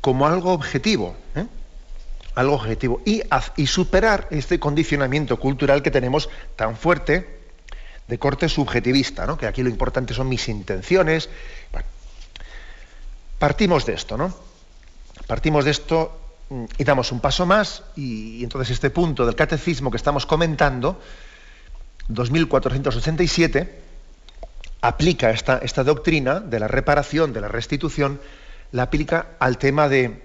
como 0.00 0.26
algo 0.26 0.52
objetivo 0.52 1.16
algo 2.34 2.54
objetivo 2.54 3.00
y 3.04 3.66
superar 3.66 4.26
este 4.30 4.58
condicionamiento 4.58 5.38
cultural 5.38 5.82
que 5.82 5.90
tenemos 5.90 6.28
tan 6.56 6.76
fuerte 6.76 7.33
de 8.08 8.18
corte 8.18 8.48
subjetivista, 8.48 9.26
¿no? 9.26 9.38
que 9.38 9.46
aquí 9.46 9.62
lo 9.62 9.70
importante 9.70 10.14
son 10.14 10.28
mis 10.28 10.48
intenciones. 10.48 11.28
partimos 13.38 13.86
de 13.86 13.94
esto, 13.94 14.16
¿no? 14.16 14.34
Partimos 15.26 15.64
de 15.64 15.70
esto 15.70 16.18
mm, 16.50 16.64
y 16.78 16.84
damos 16.84 17.12
un 17.12 17.20
paso 17.20 17.46
más 17.46 17.82
y, 17.96 18.42
entonces 18.42 18.70
este 18.70 18.90
punto 18.90 19.24
del 19.24 19.34
catecismo 19.34 19.90
que 19.90 19.96
estamos 19.96 20.26
comentando, 20.26 21.00
2487, 22.08 23.82
aplica 24.82 25.30
esta, 25.30 25.58
esta 25.58 25.84
doctrina 25.84 26.40
de 26.40 26.60
la 26.60 26.68
reparación, 26.68 27.32
de 27.32 27.40
la 27.40 27.48
restitución, 27.48 28.20
la 28.72 28.82
aplica 28.84 29.28
al 29.38 29.56
tema 29.56 29.88
de, 29.88 30.22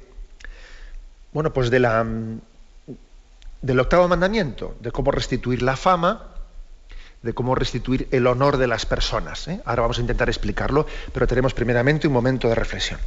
bueno, 1.31 1.53
pues 1.53 1.69
de 1.69 1.79
la, 1.79 2.03
mm, 2.03 2.41
del 3.61 3.79
octavo 3.79 4.07
mandamiento, 4.07 4.75
de 4.81 4.91
cómo 4.91 5.11
restituir 5.11 5.61
la 5.61 5.77
fama, 5.77 6.38
de 7.21 7.33
cómo 7.33 7.55
restituir 7.55 8.07
el 8.11 8.27
honor 8.27 8.57
de 8.57 8.67
las 8.67 8.85
personas. 8.85 9.47
¿eh? 9.47 9.61
Ahora 9.65 9.83
vamos 9.83 9.97
a 9.97 10.01
intentar 10.01 10.29
explicarlo, 10.29 10.85
pero 11.13 11.27
tenemos 11.27 11.53
primeramente 11.53 12.07
un 12.07 12.13
momento 12.13 12.47
de 12.47 12.55
reflexión. 12.55 12.99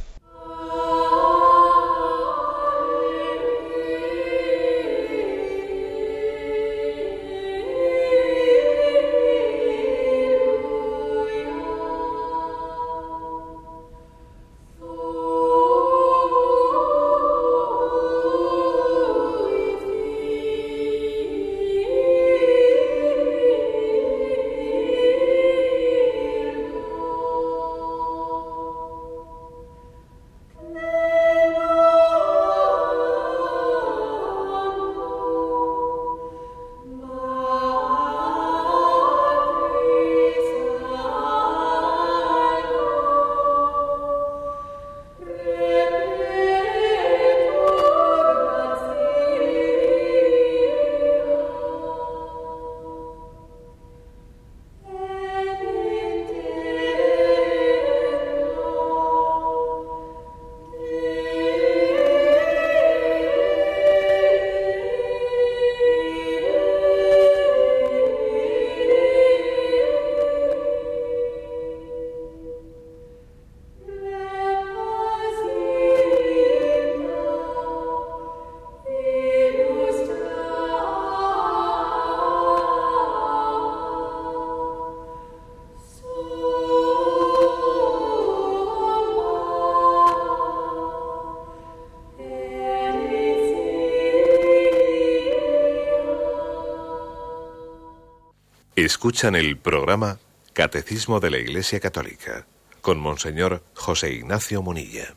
Escuchan 98.85 99.35
el 99.35 99.55
programa 99.55 100.17
Catecismo 100.51 101.21
de 101.21 101.31
la 101.31 101.37
Iglesia 101.37 101.79
Católica 101.79 102.45
con 102.81 102.99
Monseñor 102.99 103.63
José 103.75 104.11
Ignacio 104.11 104.61
Munilla. 104.61 105.13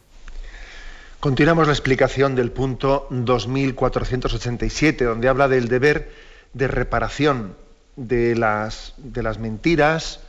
Continuamos 1.18 1.66
la 1.66 1.72
explicación 1.72 2.36
del 2.36 2.52
punto 2.52 3.08
2487, 3.10 5.04
donde 5.04 5.26
habla 5.26 5.48
del 5.48 5.66
deber 5.66 6.12
de 6.52 6.68
reparación 6.68 7.56
de 7.96 8.36
las, 8.36 8.94
de 8.98 9.24
las 9.24 9.40
mentiras, 9.40 10.20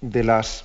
de 0.00 0.24
las 0.24 0.64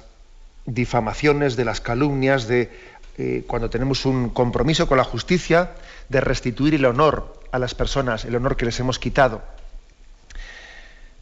difamaciones, 0.65 1.55
de 1.55 1.65
las 1.65 1.79
calumnias, 1.79 2.47
de 2.47 2.71
eh, 3.19 3.43
cuando 3.45 3.69
tenemos 3.69 4.07
un 4.07 4.31
compromiso 4.31 4.87
con 4.87 4.97
la 4.97 5.03
justicia, 5.03 5.73
de 6.09 6.21
restituir 6.21 6.73
el 6.73 6.85
honor 6.85 7.39
a 7.51 7.59
las 7.59 7.75
personas, 7.75 8.25
el 8.25 8.35
honor 8.35 8.57
que 8.57 8.65
les 8.65 8.79
hemos 8.79 8.97
quitado. 8.97 9.43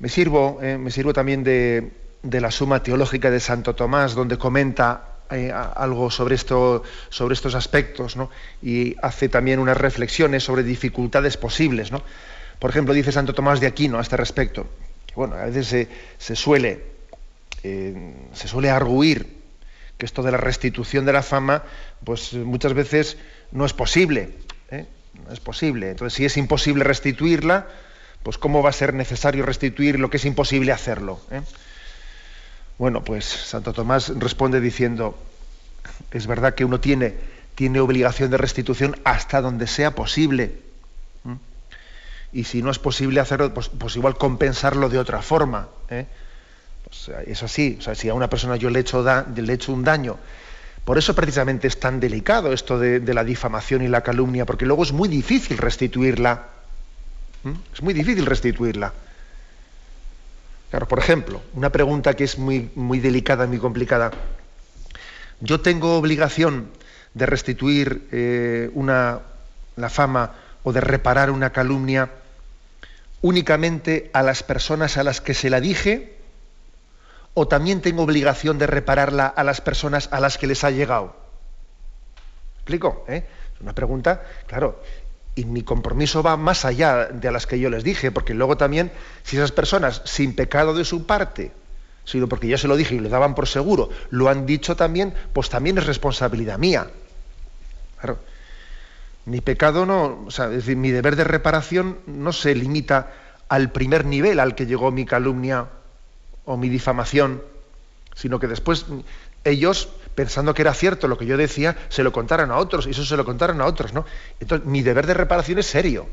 Me 0.01 0.09
sirvo, 0.09 0.57
eh, 0.63 0.79
me 0.79 0.89
sirvo 0.89 1.13
también 1.13 1.43
de, 1.43 1.91
la 2.23 2.49
suma 2.49 2.81
teológica 2.81 3.29
de 3.29 3.39
Santo 3.39 3.75
Tomás, 3.75 4.15
donde 4.15 4.39
comenta 4.39 5.19
eh, 5.29 5.51
algo 5.51 6.09
sobre, 6.09 6.33
esto, 6.33 6.81
sobre 7.09 7.35
estos 7.35 7.53
aspectos 7.53 8.17
y 8.63 8.95
hace 9.03 9.29
también 9.29 9.59
unas 9.59 9.77
reflexiones 9.77 10.43
sobre 10.43 10.63
dificultades 10.63 11.37
posibles. 11.37 11.91
Por 12.57 12.71
ejemplo, 12.71 12.95
dice 12.95 13.11
Santo 13.11 13.35
Tomás 13.35 13.59
de 13.59 13.67
Aquino 13.67 13.99
a 13.99 14.01
este 14.01 14.17
respecto, 14.17 14.65
bueno, 15.13 15.35
a 15.35 15.45
veces 15.45 15.87
se, 16.17 16.35
suele, 16.35 16.83
eh, 17.61 18.15
se 18.33 18.47
suele 18.47 18.71
arguir 18.71 19.27
que 19.99 20.07
esto 20.07 20.23
de 20.23 20.31
la 20.31 20.37
restitución 20.37 21.05
de 21.05 21.13
la 21.13 21.21
fama, 21.21 21.61
pues 22.03 22.33
muchas 22.33 22.73
veces 22.73 23.17
no 23.51 23.67
es 23.67 23.73
posible. 23.73 24.29
No 24.71 25.31
es 25.31 25.41
posible. 25.41 25.91
Entonces, 25.91 26.17
si 26.17 26.25
es 26.25 26.37
imposible 26.37 26.85
restituirla, 26.85 27.67
pues 28.23 28.37
¿cómo 28.37 28.61
va 28.61 28.69
a 28.69 28.73
ser 28.73 28.93
necesario 28.93 29.45
restituir 29.45 29.99
lo 29.99 30.09
que 30.09 30.17
es 30.17 30.25
imposible 30.25 30.71
hacerlo? 30.71 31.19
¿eh? 31.31 31.41
Bueno, 32.77 33.03
pues 33.03 33.25
Santo 33.25 33.73
Tomás 33.73 34.09
responde 34.17 34.59
diciendo, 34.59 35.17
es 36.11 36.27
verdad 36.27 36.55
que 36.55 36.65
uno 36.65 36.79
tiene, 36.79 37.15
tiene 37.55 37.79
obligación 37.79 38.31
de 38.31 38.37
restitución 38.37 38.95
hasta 39.03 39.41
donde 39.41 39.67
sea 39.67 39.95
posible. 39.95 40.55
Y 42.33 42.45
si 42.45 42.61
no 42.61 42.71
es 42.71 42.79
posible 42.79 43.19
hacerlo, 43.19 43.53
pues, 43.53 43.67
pues 43.67 43.95
igual 43.97 44.17
compensarlo 44.17 44.87
de 44.87 44.97
otra 44.97 45.21
forma. 45.21 45.67
¿eh? 45.89 46.05
es 47.25 47.43
así. 47.43 47.77
O 47.79 47.81
sea, 47.81 47.95
si 47.95 48.09
a 48.09 48.13
una 48.13 48.29
persona 48.29 48.55
yo 48.55 48.69
le 48.69 48.79
he 48.79 48.81
hecho, 48.81 49.05
hecho 49.35 49.73
un 49.73 49.83
daño, 49.83 50.17
por 50.85 50.97
eso 50.97 51.13
precisamente 51.13 51.67
es 51.67 51.79
tan 51.79 51.99
delicado 51.99 52.53
esto 52.53 52.79
de, 52.79 52.99
la 53.13 53.23
difamación 53.23 53.83
y 53.83 53.87
la 53.87 54.01
calumnia, 54.01 54.45
porque 54.45 54.65
luego 54.65 54.83
es 54.83 54.91
muy 54.91 55.07
difícil 55.07 55.57
restituirla. 55.57 56.47
Es 57.73 57.81
muy 57.81 57.93
difícil 57.93 58.25
restituirla. 58.25 58.93
Claro, 60.69 60.87
por 60.87 60.99
ejemplo, 60.99 61.41
una 61.53 61.69
pregunta 61.69 62.13
que 62.13 62.23
es 62.23 62.37
muy, 62.37 62.71
muy 62.75 62.99
delicada, 62.99 63.47
muy 63.47 63.57
complicada. 63.57 64.11
Yo 65.41 65.59
tengo 65.59 65.97
obligación 65.97 66.69
de 67.13 67.25
restituir 67.25 68.07
eh, 68.11 68.69
una, 68.73 69.19
la 69.75 69.89
fama 69.89 70.35
o 70.63 70.71
de 70.71 70.81
reparar 70.81 71.31
una 71.31 71.51
calumnia 71.51 72.09
únicamente 73.21 74.09
a 74.13 74.23
las 74.23 74.43
personas 74.43 74.97
a 74.97 75.03
las 75.03 75.19
que 75.19 75.33
se 75.33 75.49
la 75.49 75.59
dije 75.59 76.17
o 77.33 77.47
también 77.47 77.81
tengo 77.81 78.03
obligación 78.03 78.57
de 78.57 78.67
repararla 78.67 79.27
a 79.27 79.43
las 79.43 79.61
personas 79.61 80.09
a 80.11 80.19
las 80.19 80.37
que 80.37 80.47
les 80.47 80.63
ha 80.63 80.71
llegado. 80.71 81.15
¿Explico? 82.57 83.05
¿Eh? 83.07 83.25
Una 83.61 83.73
pregunta, 83.73 84.23
claro, 84.47 84.81
y 85.35 85.45
mi 85.45 85.63
compromiso 85.63 86.23
va 86.23 86.37
más 86.37 86.65
allá 86.65 87.07
de 87.07 87.31
las 87.31 87.47
que 87.47 87.59
yo 87.59 87.69
les 87.69 87.83
dije, 87.83 88.11
porque 88.11 88.33
luego 88.33 88.57
también, 88.57 88.91
si 89.23 89.37
esas 89.37 89.51
personas, 89.51 90.01
sin 90.05 90.35
pecado 90.35 90.73
de 90.73 90.83
su 90.83 91.05
parte, 91.05 91.51
sino 92.03 92.27
porque 92.27 92.47
yo 92.47 92.57
se 92.57 92.67
lo 92.67 92.75
dije 92.75 92.95
y 92.95 92.99
lo 92.99 93.09
daban 93.09 93.35
por 93.35 93.47
seguro, 93.47 93.89
lo 94.09 94.29
han 94.29 94.45
dicho 94.45 94.75
también, 94.75 95.13
pues 95.33 95.49
también 95.49 95.77
es 95.77 95.85
responsabilidad 95.85 96.57
mía. 96.57 96.87
Claro. 97.99 98.19
Mi 99.25 99.39
pecado 99.39 99.85
no, 99.85 100.23
o 100.25 100.31
sea, 100.31 100.45
es 100.45 100.55
decir, 100.55 100.75
mi 100.75 100.91
deber 100.91 101.15
de 101.15 101.23
reparación 101.23 101.99
no 102.07 102.33
se 102.33 102.55
limita 102.55 103.13
al 103.47 103.71
primer 103.71 104.05
nivel 104.05 104.39
al 104.39 104.55
que 104.55 104.65
llegó 104.65 104.91
mi 104.91 105.05
calumnia 105.05 105.67
o 106.45 106.57
mi 106.57 106.69
difamación, 106.69 107.41
sino 108.15 108.39
que 108.39 108.47
después 108.47 108.85
ellos, 109.43 109.89
pensando 110.15 110.53
que 110.53 110.61
era 110.61 110.73
cierto 110.73 111.07
lo 111.07 111.17
que 111.17 111.25
yo 111.25 111.37
decía, 111.37 111.77
se 111.89 112.03
lo 112.03 112.11
contaron 112.11 112.51
a 112.51 112.57
otros, 112.57 112.87
y 112.87 112.91
eso 112.91 113.05
se 113.05 113.17
lo 113.17 113.25
contaron 113.25 113.61
a 113.61 113.65
otros, 113.65 113.93
¿no? 113.93 114.05
Entonces, 114.39 114.67
mi 114.67 114.81
deber 114.81 115.07
de 115.07 115.13
reparación 115.13 115.59
es 115.59 115.65
serio, 115.65 116.07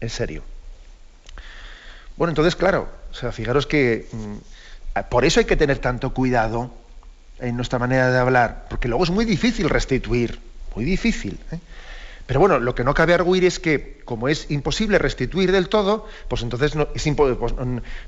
es 0.00 0.12
serio. 0.12 0.42
Bueno, 2.16 2.30
entonces, 2.30 2.56
claro, 2.56 2.88
o 3.10 3.14
sea, 3.14 3.32
fijaros 3.32 3.66
que 3.66 4.06
mm, 4.12 5.00
por 5.08 5.24
eso 5.24 5.40
hay 5.40 5.46
que 5.46 5.56
tener 5.56 5.78
tanto 5.78 6.12
cuidado 6.12 6.72
en 7.38 7.56
nuestra 7.56 7.78
manera 7.78 8.10
de 8.10 8.18
hablar, 8.18 8.66
porque 8.68 8.88
luego 8.88 9.04
es 9.04 9.10
muy 9.10 9.24
difícil 9.24 9.68
restituir, 9.68 10.38
muy 10.74 10.84
difícil. 10.84 11.38
¿eh? 11.52 11.58
Pero 12.30 12.38
bueno, 12.38 12.60
lo 12.60 12.76
que 12.76 12.84
no 12.84 12.94
cabe 12.94 13.12
arguir 13.12 13.44
es 13.44 13.58
que, 13.58 14.02
como 14.04 14.28
es 14.28 14.52
imposible 14.52 14.98
restituir 14.98 15.50
del 15.50 15.68
todo, 15.68 16.06
pues 16.28 16.42
entonces 16.42 16.76
no, 16.76 16.86
pues, 16.86 17.54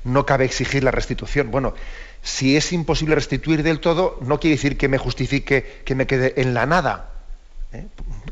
no 0.05 0.25
cabe 0.25 0.45
exigir 0.45 0.81
la 0.81 0.91
restitución. 0.91 1.51
Bueno, 1.51 1.73
si 2.21 2.55
es 2.55 2.71
imposible 2.71 3.15
restituir 3.15 3.63
del 3.63 3.81
todo, 3.81 4.17
no 4.21 4.39
quiere 4.39 4.55
decir 4.55 4.77
que 4.77 4.87
me 4.87 4.97
justifique 4.97 5.81
que 5.83 5.93
me 5.93 6.07
quede 6.07 6.39
en 6.39 6.53
la 6.53 6.65
nada. 6.65 7.09
¿eh? 7.73 7.85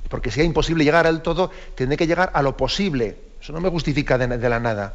Porque 0.08 0.32
si 0.32 0.40
es 0.40 0.46
imposible 0.46 0.86
llegar 0.86 1.08
al 1.08 1.22
todo, 1.22 1.52
tendré 1.76 1.98
que 1.98 2.08
llegar 2.08 2.32
a 2.34 2.42
lo 2.42 2.56
posible. 2.56 3.18
Eso 3.42 3.52
no 3.52 3.60
me 3.60 3.68
justifica 3.68 4.18
de, 4.18 4.28
de, 4.28 4.50
la 4.50 4.62
nada. 4.62 4.94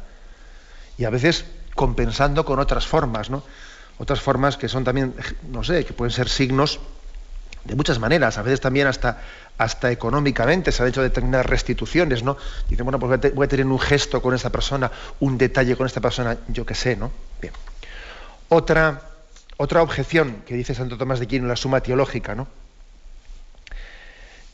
Y 0.97 1.05
a 1.05 1.11
veces 1.11 1.45
compensando 1.75 2.43
con 2.43 2.57
otras 2.57 2.87
formas, 2.87 3.29
¿no? 3.29 3.43
Otras 3.99 4.19
formas 4.19 4.57
que 4.57 4.67
son 4.67 4.83
también, 4.83 5.13
no 5.51 5.63
sé, 5.63 5.85
que 5.85 5.93
pueden 5.93 6.11
ser 6.11 6.27
signos 6.27 6.79
de 7.67 7.75
muchas 7.75 7.99
maneras, 7.99 8.37
a 8.37 8.41
veces 8.41 8.61
también 8.61 8.87
hasta, 8.87 9.21
hasta 9.57 9.91
económicamente 9.91 10.71
se 10.71 10.83
han 10.83 10.89
hecho 10.89 11.01
determinadas 11.01 11.45
restituciones, 11.45 12.23
¿no? 12.23 12.37
Dicen, 12.69 12.85
bueno, 12.85 12.99
pues 12.99 13.33
voy 13.33 13.45
a 13.45 13.47
tener 13.47 13.65
un 13.65 13.79
gesto 13.79 14.21
con 14.21 14.35
esta 14.35 14.51
persona, 14.51 14.91
un 15.19 15.37
detalle 15.37 15.75
con 15.75 15.87
esta 15.87 16.01
persona, 16.01 16.37
yo 16.47 16.65
qué 16.65 16.75
sé, 16.75 16.95
¿no? 16.95 17.11
Bien. 17.41 17.53
Otra, 18.49 19.01
otra 19.57 19.81
objeción 19.81 20.43
que 20.45 20.55
dice 20.55 20.75
Santo 20.75 20.97
Tomás 20.97 21.19
de 21.19 21.25
Aquino 21.25 21.45
en 21.45 21.49
la 21.49 21.55
Suma 21.55 21.81
Teológica, 21.81 22.35
¿no? 22.35 22.47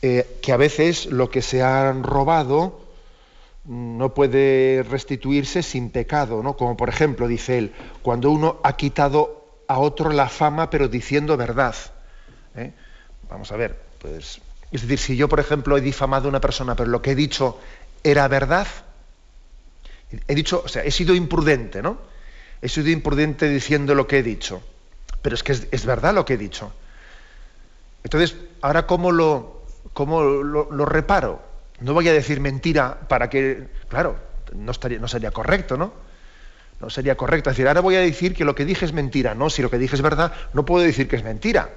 Eh, 0.02 0.38
que 0.42 0.52
a 0.52 0.56
veces 0.56 1.06
lo 1.06 1.30
que 1.30 1.42
se 1.42 1.62
han 1.62 2.02
robado 2.02 2.80
no 3.64 4.12
puede 4.12 4.82
restituirse 4.82 5.62
sin 5.62 5.90
pecado, 5.90 6.42
¿no? 6.42 6.56
Como 6.56 6.76
por 6.76 6.88
ejemplo, 6.88 7.28
dice 7.28 7.58
él, 7.58 7.72
cuando 8.02 8.30
uno 8.30 8.60
ha 8.62 8.76
quitado 8.76 9.44
a 9.66 9.78
otro 9.78 10.10
la 10.10 10.28
fama 10.28 10.68
pero 10.70 10.88
diciendo 10.88 11.36
verdad. 11.36 11.74
¿eh? 12.54 12.72
Vamos 13.30 13.50
a 13.52 13.56
ver, 13.56 13.80
pues. 13.98 14.40
Es 14.74 14.82
decir, 14.82 14.98
si 14.98 15.16
yo, 15.16 15.28
por 15.28 15.38
ejemplo, 15.38 15.76
he 15.76 15.80
difamado 15.80 16.26
a 16.26 16.30
una 16.30 16.40
persona, 16.40 16.74
pero 16.74 16.90
lo 16.90 17.00
que 17.00 17.12
he 17.12 17.14
dicho 17.14 17.60
era 18.02 18.26
verdad, 18.26 18.66
he 20.26 20.34
dicho, 20.34 20.62
o 20.64 20.68
sea, 20.68 20.82
he 20.82 20.90
sido 20.90 21.14
imprudente, 21.14 21.80
¿no? 21.80 21.96
He 22.60 22.68
sido 22.68 22.90
imprudente 22.90 23.48
diciendo 23.48 23.94
lo 23.94 24.08
que 24.08 24.18
he 24.18 24.22
dicho. 24.24 24.64
Pero 25.22 25.36
es 25.36 25.44
que 25.44 25.52
es, 25.52 25.86
verdad 25.86 26.12
lo 26.12 26.24
que 26.24 26.34
he 26.34 26.36
dicho. 26.36 26.72
Entonces, 28.02 28.36
ahora, 28.62 28.84
¿cómo 28.84 29.12
lo, 29.12 29.62
cómo 29.92 30.22
lo, 30.22 30.84
reparo? 30.86 31.40
No 31.78 31.94
voy 31.94 32.08
a 32.08 32.12
decir 32.12 32.40
mentira 32.40 32.98
para 33.06 33.30
que. 33.30 33.68
Claro, 33.88 34.16
no, 34.56 34.72
estaría, 34.72 34.98
no 34.98 35.06
sería 35.06 35.30
correcto, 35.30 35.76
¿no? 35.76 35.92
No 36.80 36.90
sería 36.90 37.16
correcto. 37.16 37.50
Es 37.50 37.56
decir, 37.56 37.68
ahora 37.68 37.80
voy 37.80 37.94
a 37.94 38.00
decir 38.00 38.34
que 38.34 38.44
lo 38.44 38.56
que 38.56 38.64
dije 38.64 38.86
es 38.86 38.92
mentira. 38.92 39.36
No, 39.36 39.50
si 39.50 39.62
lo 39.62 39.70
que 39.70 39.78
dije 39.78 39.94
es 39.94 40.02
verdad, 40.02 40.32
no 40.52 40.64
puedo 40.64 40.84
decir 40.84 41.06
que 41.06 41.14
es 41.14 41.22
mentira. 41.22 41.70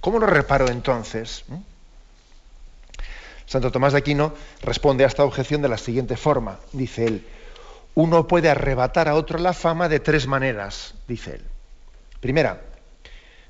¿Cómo 0.00 0.20
lo 0.20 0.26
reparo 0.26 0.68
entonces? 0.68 1.42
¿Mm? 1.48 1.73
Santo 3.46 3.70
Tomás 3.70 3.92
de 3.92 3.98
Aquino 3.98 4.32
responde 4.62 5.04
a 5.04 5.06
esta 5.06 5.24
objeción 5.24 5.62
de 5.62 5.68
la 5.68 5.78
siguiente 5.78 6.16
forma. 6.16 6.58
Dice 6.72 7.06
él, 7.06 7.26
uno 7.94 8.26
puede 8.26 8.50
arrebatar 8.50 9.08
a 9.08 9.14
otro 9.14 9.38
la 9.38 9.52
fama 9.52 9.88
de 9.88 10.00
tres 10.00 10.26
maneras, 10.26 10.94
dice 11.06 11.34
él. 11.36 11.42
Primera, 12.20 12.62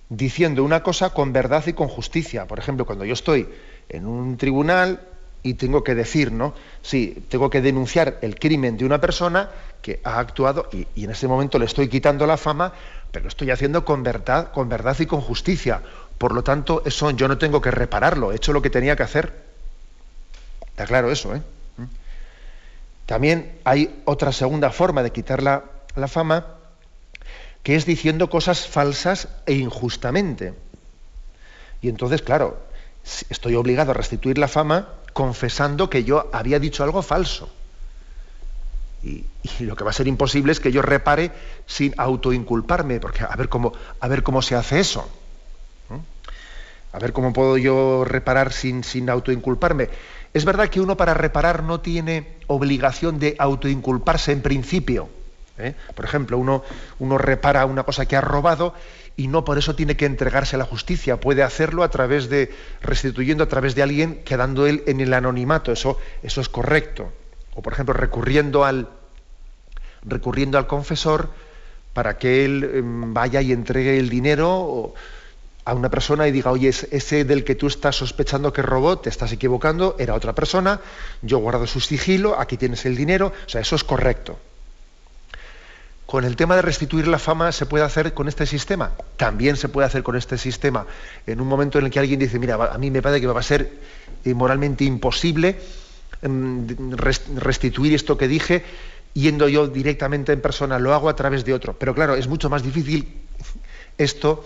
diciendo 0.08 0.64
una 0.64 0.82
cosa 0.82 1.10
con 1.10 1.32
verdad 1.32 1.64
y 1.66 1.72
con 1.72 1.88
justicia. 1.88 2.46
Por 2.46 2.58
ejemplo, 2.58 2.84
cuando 2.84 3.04
yo 3.04 3.14
estoy 3.14 3.48
en 3.88 4.06
un 4.06 4.36
tribunal 4.36 5.00
y 5.42 5.54
tengo 5.54 5.84
que 5.84 5.94
decir, 5.94 6.32
¿no? 6.32 6.54
Sí, 6.82 7.24
tengo 7.28 7.50
que 7.50 7.60
denunciar 7.60 8.18
el 8.22 8.38
crimen 8.38 8.76
de 8.76 8.84
una 8.84 9.00
persona 9.00 9.50
que 9.82 10.00
ha 10.02 10.18
actuado 10.18 10.68
y, 10.72 11.04
en 11.04 11.10
ese 11.10 11.28
momento 11.28 11.58
le 11.58 11.66
estoy 11.66 11.88
quitando 11.88 12.26
la 12.26 12.36
fama, 12.36 12.72
pero 13.12 13.24
lo 13.24 13.28
estoy 13.28 13.50
haciendo 13.50 13.84
con 13.84 14.02
verdad, 14.02 14.52
con 14.52 14.68
verdad 14.68 14.96
y 14.98 15.06
con 15.06 15.20
justicia. 15.20 15.82
Por 16.16 16.32
lo 16.32 16.42
tanto, 16.42 16.82
eso 16.86 17.10
yo 17.10 17.28
no 17.28 17.38
tengo 17.38 17.60
que 17.60 17.70
repararlo, 17.70 18.32
he 18.32 18.36
hecho 18.36 18.52
lo 18.52 18.62
que 18.62 18.70
tenía 18.70 18.96
que 18.96 19.02
hacer. 19.02 19.53
Está 20.74 20.86
claro 20.86 21.12
eso, 21.12 21.36
¿eh? 21.36 21.42
También 23.06 23.60
hay 23.62 24.02
otra 24.06 24.32
segunda 24.32 24.70
forma 24.70 25.04
de 25.04 25.12
quitar 25.12 25.40
la, 25.40 25.62
fama, 26.08 26.46
que 27.62 27.76
es 27.76 27.86
diciendo 27.86 28.28
cosas 28.28 28.66
falsas 28.66 29.28
e 29.46 29.54
injustamente. 29.54 30.52
Y 31.80 31.88
entonces, 31.88 32.22
claro, 32.22 32.58
estoy 33.30 33.54
obligado 33.54 33.92
a 33.92 33.94
restituir 33.94 34.36
la 34.36 34.48
fama 34.48 34.88
confesando 35.12 35.88
que 35.88 36.02
yo 36.02 36.28
había 36.32 36.58
dicho 36.58 36.82
algo 36.82 37.02
falso. 37.02 37.48
Y, 39.04 39.26
y, 39.60 39.64
lo 39.64 39.76
que 39.76 39.84
va 39.84 39.90
a 39.90 39.94
ser 39.94 40.08
imposible 40.08 40.50
es 40.50 40.58
que 40.58 40.72
yo 40.72 40.82
repare 40.82 41.30
sin 41.66 41.94
autoinculparme, 41.96 42.98
porque 42.98 43.22
a 43.22 43.36
ver 43.36 43.48
cómo, 43.48 43.74
a 44.00 44.08
ver 44.08 44.24
cómo 44.24 44.42
se 44.42 44.56
hace 44.56 44.80
eso. 44.80 45.08
A 46.94 46.98
ver 47.00 47.12
cómo 47.12 47.32
puedo 47.32 47.58
yo 47.58 48.04
reparar 48.04 48.52
sin, 48.52 48.84
sin 48.84 49.10
autoinculparme. 49.10 49.88
Es 50.34 50.44
verdad 50.44 50.68
que 50.68 50.80
uno 50.80 50.96
para 50.96 51.14
reparar 51.14 51.62
no 51.62 51.80
tiene 51.80 52.26
obligación 52.48 53.20
de 53.20 53.36
autoinculparse 53.38 54.32
en 54.32 54.42
principio. 54.42 55.08
¿eh? 55.58 55.74
Por 55.94 56.04
ejemplo, 56.04 56.38
uno, 56.38 56.64
uno 56.98 57.18
repara 57.18 57.64
una 57.66 57.84
cosa 57.84 58.06
que 58.06 58.16
ha 58.16 58.20
robado 58.20 58.74
y 59.16 59.28
no 59.28 59.44
por 59.44 59.58
eso 59.58 59.76
tiene 59.76 59.96
que 59.96 60.06
entregarse 60.06 60.56
a 60.56 60.58
la 60.58 60.64
justicia. 60.64 61.20
Puede 61.20 61.44
hacerlo 61.44 61.84
a 61.84 61.88
través 61.88 62.28
de, 62.28 62.52
restituyendo 62.82 63.44
a 63.44 63.48
través 63.48 63.76
de 63.76 63.84
alguien, 63.84 64.24
quedando 64.24 64.66
él 64.66 64.82
en 64.88 65.00
el 65.00 65.14
anonimato. 65.14 65.70
Eso, 65.70 65.98
eso 66.24 66.40
es 66.40 66.48
correcto. 66.48 67.12
O 67.54 67.62
por 67.62 67.72
ejemplo, 67.72 67.94
recurriendo 67.94 68.64
al, 68.64 68.88
recurriendo 70.02 70.58
al 70.58 70.66
confesor 70.66 71.30
para 71.92 72.18
que 72.18 72.44
él 72.44 72.70
em, 72.74 73.14
vaya 73.14 73.40
y 73.40 73.52
entregue 73.52 73.98
el 73.98 74.08
dinero. 74.08 74.50
O, 74.50 74.94
a 75.64 75.74
una 75.74 75.88
persona 75.90 76.28
y 76.28 76.32
diga, 76.32 76.50
oye, 76.50 76.68
ese 76.68 77.24
del 77.24 77.42
que 77.44 77.54
tú 77.54 77.66
estás 77.68 77.96
sospechando 77.96 78.52
que 78.52 78.62
robó, 78.62 78.98
te 78.98 79.08
estás 79.08 79.32
equivocando, 79.32 79.96
era 79.98 80.14
otra 80.14 80.34
persona, 80.34 80.80
yo 81.22 81.38
guardo 81.38 81.66
su 81.66 81.80
sigilo, 81.80 82.38
aquí 82.38 82.56
tienes 82.56 82.84
el 82.84 82.96
dinero, 82.96 83.32
o 83.46 83.48
sea, 83.48 83.60
eso 83.60 83.76
es 83.76 83.84
correcto. 83.84 84.38
con 86.06 86.24
el 86.24 86.36
tema 86.36 86.54
de 86.54 86.62
restituir 86.62 87.08
la 87.08 87.18
fama 87.18 87.50
se 87.50 87.66
puede 87.66 87.82
hacer 87.82 88.12
con 88.12 88.28
este 88.28 88.46
sistema. 88.46 88.92
También 89.16 89.56
se 89.56 89.68
puede 89.68 89.86
hacer 89.86 90.02
con 90.02 90.14
este 90.14 90.38
sistema. 90.38 90.86
En 91.26 91.40
un 91.40 91.48
momento 91.48 91.78
en 91.78 91.86
el 91.86 91.90
que 91.90 91.98
alguien 91.98 92.20
dice, 92.20 92.38
mira, 92.38 92.54
a 92.54 92.78
mí 92.78 92.90
me 92.90 93.02
parece 93.02 93.20
que 93.22 93.26
va 93.26 93.40
a 93.40 93.42
ser 93.42 93.72
eh, 94.24 94.34
moralmente 94.34 94.84
imposible 94.84 95.56
mm, 96.22 96.92
restituir 97.36 97.94
esto 97.94 98.16
que 98.16 98.28
dije 98.28 98.62
yendo 99.14 99.48
yo 99.48 99.68
directamente 99.68 100.32
en 100.32 100.40
persona, 100.40 100.78
lo 100.78 100.92
hago 100.92 101.08
a 101.08 101.16
través 101.16 101.44
de 101.44 101.54
otro. 101.54 101.74
Pero 101.78 101.94
claro, 101.94 102.14
es 102.16 102.28
mucho 102.28 102.50
más 102.50 102.62
difícil 102.62 103.22
esto 103.96 104.44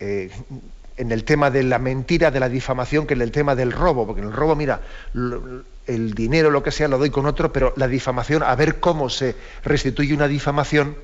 en 0.00 1.12
el 1.12 1.24
tema 1.24 1.50
de 1.50 1.62
la 1.62 1.78
mentira, 1.78 2.30
de 2.30 2.40
la 2.40 2.48
difamación, 2.48 3.06
que 3.06 3.14
en 3.14 3.22
el 3.22 3.30
tema 3.30 3.54
del 3.54 3.72
robo. 3.72 4.06
Porque 4.06 4.22
en 4.22 4.28
el 4.28 4.32
robo, 4.32 4.56
mira, 4.56 4.80
el 5.86 6.14
dinero, 6.14 6.50
lo 6.50 6.62
que 6.62 6.70
sea, 6.70 6.88
lo 6.88 6.98
doy 6.98 7.10
con 7.10 7.26
otro, 7.26 7.52
pero 7.52 7.72
la 7.76 7.86
difamación, 7.86 8.42
a 8.42 8.54
ver 8.54 8.80
cómo 8.80 9.08
se 9.08 9.36
restituye 9.62 10.14
una 10.14 10.28
difamación 10.28 10.96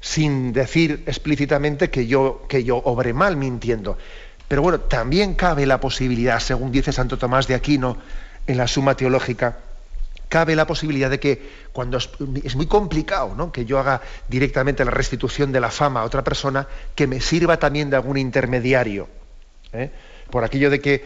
sin 0.00 0.52
decir 0.52 1.02
explícitamente 1.06 1.90
que 1.90 2.06
yo, 2.06 2.44
que 2.48 2.64
yo 2.64 2.76
obré 2.76 3.12
mal 3.12 3.36
mintiendo. 3.36 3.98
Pero 4.46 4.62
bueno, 4.62 4.80
también 4.80 5.34
cabe 5.34 5.66
la 5.66 5.80
posibilidad, 5.80 6.40
según 6.40 6.72
dice 6.72 6.92
Santo 6.92 7.18
Tomás 7.18 7.46
de 7.46 7.54
Aquino 7.54 7.98
en 8.46 8.56
la 8.56 8.66
Suma 8.66 8.96
Teológica, 8.96 9.58
cabe 10.28 10.54
la 10.54 10.66
posibilidad 10.66 11.10
de 11.10 11.18
que 11.20 11.42
cuando 11.72 11.98
es, 11.98 12.56
muy 12.56 12.66
complicado 12.66 13.34
¿no? 13.34 13.50
que 13.52 13.64
yo 13.64 13.78
haga 13.78 14.02
directamente 14.28 14.84
la 14.84 14.90
restitución 14.90 15.52
de 15.52 15.60
la 15.60 15.70
fama 15.70 16.00
a 16.00 16.04
otra 16.04 16.22
persona, 16.22 16.66
que 16.94 17.06
me 17.06 17.20
sirva 17.20 17.58
también 17.58 17.90
de 17.90 17.96
algún 17.96 18.18
intermediario. 18.18 19.08
¿eh? 19.72 19.90
Por 20.30 20.44
aquello 20.44 20.70
de 20.70 20.80
que 20.80 21.04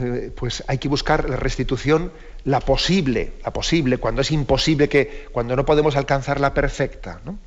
eh, 0.00 0.32
pues 0.34 0.64
hay 0.66 0.78
que 0.78 0.88
buscar 0.88 1.28
la 1.28 1.36
restitución, 1.36 2.12
la 2.44 2.60
posible, 2.60 3.34
la 3.44 3.52
posible, 3.52 3.98
cuando 3.98 4.22
es 4.22 4.30
imposible 4.30 4.88
que, 4.88 5.28
cuando 5.32 5.56
no 5.56 5.64
podemos 5.64 5.96
alcanzar 5.96 6.40
la 6.40 6.52
perfecta. 6.54 7.20
¿no? 7.24 7.38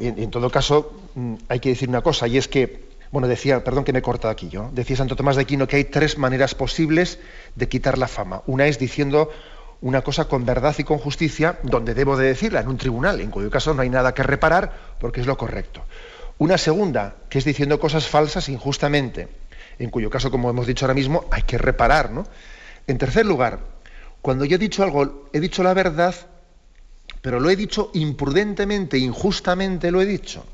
en 0.00 0.30
todo 0.30 0.50
caso, 0.50 1.10
mm, 1.14 1.34
hay 1.48 1.60
que 1.60 1.68
decir 1.68 1.88
una 1.88 2.00
cosa, 2.00 2.26
y 2.26 2.38
es 2.38 2.48
que 2.48 2.92
bueno, 3.12 3.28
decía, 3.28 3.62
perdón 3.62 3.84
que 3.84 3.92
me 3.92 3.98
he 3.98 4.02
cortado 4.02 4.32
aquí 4.32 4.48
yo, 4.48 4.70
decía 4.72 4.96
Santo 4.96 5.16
Tomás 5.16 5.36
de 5.36 5.42
Aquino 5.42 5.68
que 5.68 5.76
hay 5.76 5.84
tres 5.84 6.16
maneras 6.16 6.54
posibles 6.54 7.18
de 7.54 7.68
quitar 7.68 7.98
la 7.98 8.08
fama. 8.08 8.42
Una 8.46 8.66
es 8.66 8.78
diciendo 8.78 9.30
una 9.82 10.02
cosa 10.02 10.26
con 10.26 10.46
verdad 10.46 10.74
y 10.78 10.84
con 10.84 10.98
justicia, 10.98 11.58
donde 11.64 11.94
debo 11.94 12.16
de 12.16 12.26
decirla, 12.26 12.60
en 12.60 12.68
un 12.68 12.78
tribunal, 12.78 13.20
en 13.20 13.30
cuyo 13.30 13.50
caso 13.50 13.74
no 13.74 13.82
hay 13.82 13.90
nada 13.90 14.14
que 14.14 14.22
reparar 14.22 14.72
porque 14.98 15.20
es 15.20 15.26
lo 15.26 15.36
correcto. 15.36 15.82
Una 16.38 16.56
segunda, 16.56 17.16
que 17.28 17.38
es 17.38 17.44
diciendo 17.44 17.80
cosas 17.80 18.06
falsas 18.06 18.48
injustamente, 18.48 19.28
en 19.78 19.90
cuyo 19.90 20.08
caso, 20.08 20.30
como 20.30 20.48
hemos 20.48 20.66
dicho 20.66 20.84
ahora 20.84 20.94
mismo, 20.94 21.24
hay 21.30 21.42
que 21.42 21.58
reparar. 21.58 22.12
¿no? 22.12 22.26
En 22.86 22.96
tercer 22.96 23.26
lugar, 23.26 23.58
cuando 24.22 24.44
yo 24.44 24.54
he 24.54 24.58
dicho 24.58 24.84
algo, 24.84 25.28
he 25.32 25.40
dicho 25.40 25.64
la 25.64 25.74
verdad, 25.74 26.14
pero 27.20 27.40
lo 27.40 27.50
he 27.50 27.56
dicho 27.56 27.90
imprudentemente, 27.94 28.98
injustamente 28.98 29.90
lo 29.90 30.00
he 30.00 30.06
dicho. 30.06 30.44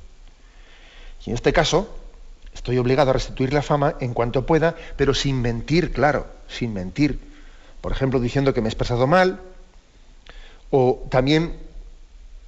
Y 1.26 1.30
en 1.30 1.34
este 1.34 1.52
caso, 1.52 1.94
estoy 2.54 2.78
obligado 2.78 3.10
a 3.10 3.14
restituir 3.14 3.52
la 3.52 3.60
fama 3.60 3.96
en 4.00 4.14
cuanto 4.14 4.46
pueda, 4.46 4.74
pero 4.96 5.12
sin 5.12 5.42
mentir, 5.42 5.92
claro, 5.92 6.26
sin 6.48 6.72
mentir 6.72 7.27
por 7.80 7.92
ejemplo, 7.92 8.20
diciendo 8.20 8.54
que 8.54 8.60
me 8.60 8.68
he 8.68 8.70
expresado 8.70 9.06
mal, 9.06 9.40
o 10.70 11.06
también 11.10 11.54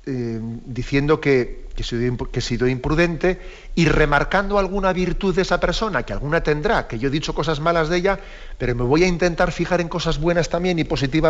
eh, 0.07 0.41
diciendo 0.67 1.21
que, 1.21 1.69
que, 1.75 1.83
he 1.83 2.41
sido 2.41 2.67
imprudente 2.67 3.41
y 3.75 3.87
remarcando 3.87 4.59
alguna 4.59 4.93
virtud 4.93 5.35
de 5.35 5.43
esa 5.43 5.61
persona, 5.61 6.03
que 6.05 6.13
alguna 6.13 6.43
tendrá, 6.43 6.89
que 6.89 6.99
yo 6.99 7.09
he 7.09 7.11
dicho 7.11 7.35
cosas 7.35 7.61
malas 7.61 7.89
de 7.89 7.99
ella, 7.99 8.19
pero 8.59 8.75
me 8.75 8.83
voy 8.83 9.05
a 9.05 9.07
intentar 9.07 9.53
fijar 9.53 9.81
en 9.81 9.89
cosas 9.89 10.19
buenas 10.19 10.49
también 10.49 10.79
y, 10.79 10.83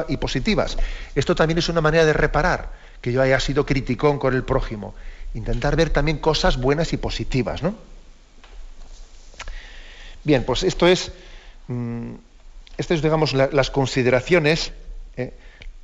y 0.09 0.17
positivas. 0.17 0.79
Esto 1.15 1.35
también 1.35 1.59
es 1.59 1.69
una 1.69 1.81
manera 1.81 2.05
de 2.05 2.13
reparar 2.13 2.71
que 3.01 3.13
yo 3.13 3.23
haya 3.23 3.41
sido 3.41 3.67
criticón 3.67 4.19
con 4.19 4.35
el 4.35 4.45
prójimo. 4.45 4.95
Intentar 5.35 5.77
ver 5.77 5.91
también 5.91 6.19
cosas 6.19 6.57
buenas 6.57 6.93
y 6.93 6.97
positivas, 6.97 7.63
¿no? 7.63 7.75
Bien, 10.25 10.45
pues 10.45 10.63
esto 10.63 10.87
es... 10.87 11.13
Mm, 11.69 12.15
estas 12.81 12.97
es, 12.97 13.03
digamos, 13.03 13.35
las 13.35 13.71
consideraciones, 13.71 14.73
eh, 15.16 15.35